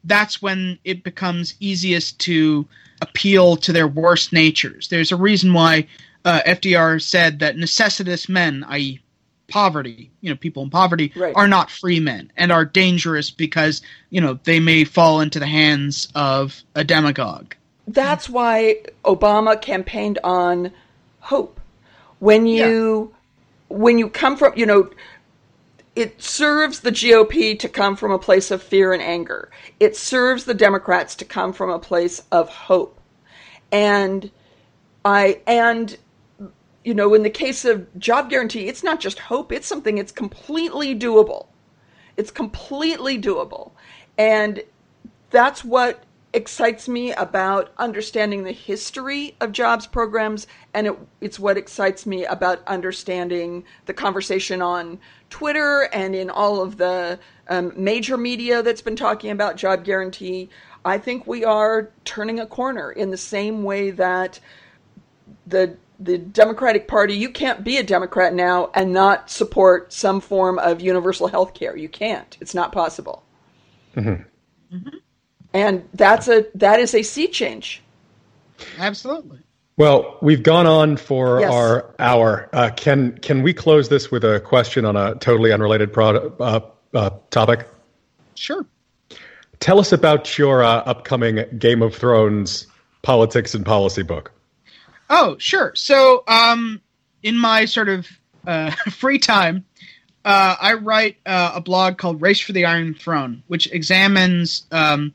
[0.04, 2.68] that's when it becomes easiest to
[3.02, 4.88] appeal to their worst natures.
[4.88, 5.88] There's a reason why
[6.26, 9.02] uh, FDR said that necessitous men, i.e.,
[9.48, 11.34] poverty, you know, people in poverty, Right.
[11.36, 15.48] are not free men and are dangerous because you know they may fall into the
[15.48, 17.54] hands of a demagogue.
[17.88, 20.72] That's why Obama campaigned on
[21.20, 21.60] hope.
[22.20, 23.14] When you
[23.68, 24.90] when you come from, you know,
[25.96, 29.50] it serves the GOP to come from a place of fear and anger.
[29.80, 33.00] It serves the Democrats to come from a place of hope.
[33.72, 34.32] And
[35.06, 35.98] I and
[36.84, 40.12] you know, in the case of job guarantee, it's not just hope, it's something it's
[40.12, 41.48] completely doable.
[42.18, 43.72] It's completely doable.
[44.18, 44.64] And
[45.30, 46.04] that's what
[46.34, 52.26] excites me about understanding the history of jobs programs and it, it's what excites me
[52.26, 55.00] about understanding the conversation on
[55.30, 57.20] twitter and in all of the
[57.50, 60.50] um, major media that's been talking about job guarantee
[60.86, 64.40] i think we are turning a corner in the same way that
[65.46, 70.60] the the democratic party you can't be a democrat now and not support some form
[70.60, 73.24] of universal health care you can't it's not possible
[75.54, 77.82] and that's a that is a sea change.
[78.78, 79.40] Absolutely.
[79.78, 81.52] Well, we've gone on for Yes.
[81.52, 82.50] our hour.
[82.54, 86.60] Uh, can can we close this with a question on a totally unrelated pro- uh,
[86.94, 87.68] uh, topic?
[88.36, 88.66] Sure.
[89.60, 92.68] Tell us about your uh, upcoming Game of Thrones
[93.02, 94.32] politics and policy book.
[95.10, 95.74] Oh, sure.
[95.76, 96.82] So, um,
[97.22, 98.08] in my sort of
[98.46, 99.66] uh, free time,
[100.26, 105.14] uh, I write uh, a blog called Race for the Iron Throne, which examines um,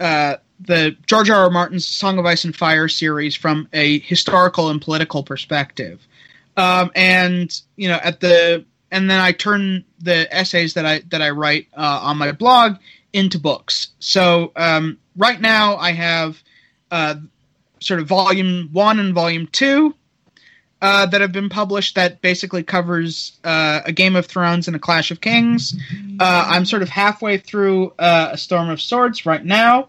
[0.00, 1.44] uh, the George R.
[1.44, 1.50] R.
[1.50, 6.06] Martin's Song of Ice and Fire series from a historical and political perspective.
[6.56, 11.22] Um, and you know, at the and then I turn the essays that I that
[11.22, 12.76] I write uh, on my blog
[13.12, 13.88] into books.
[13.98, 16.42] So um, right now I have
[16.90, 17.16] uh,
[17.80, 19.94] sort of volume one and volume two
[20.84, 24.78] uh, that have been published that basically covers uh, a Game of Thrones and a
[24.78, 25.74] Clash of Kings.
[26.20, 29.88] Uh, I'm sort of halfway through uh, a Storm of Swords right now,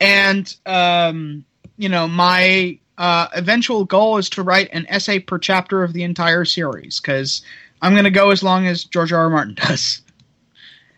[0.00, 1.44] and um,
[1.76, 6.04] you know my uh, eventual goal is to write an essay per chapter of the
[6.04, 7.42] entire series because
[7.82, 9.24] I'm going to go as long as George R.
[9.24, 9.30] R.
[9.30, 10.02] Martin does.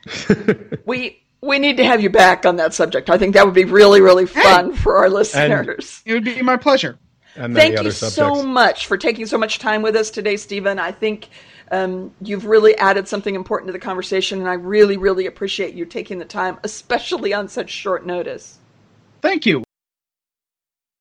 [0.85, 3.11] We we need to have you back on that subject.
[3.11, 6.03] I think that would be really really fun for our listeners.
[6.05, 6.99] It would be my pleasure.
[7.37, 8.15] And Thank you subjects.
[8.15, 10.79] so much for taking so much time with us today, Steven.
[10.79, 11.29] I think
[11.73, 15.85] um, you've really added something important to the conversation, and I really really appreciate you
[15.85, 18.59] taking the time, especially on such short notice.
[19.21, 19.65] Thank you.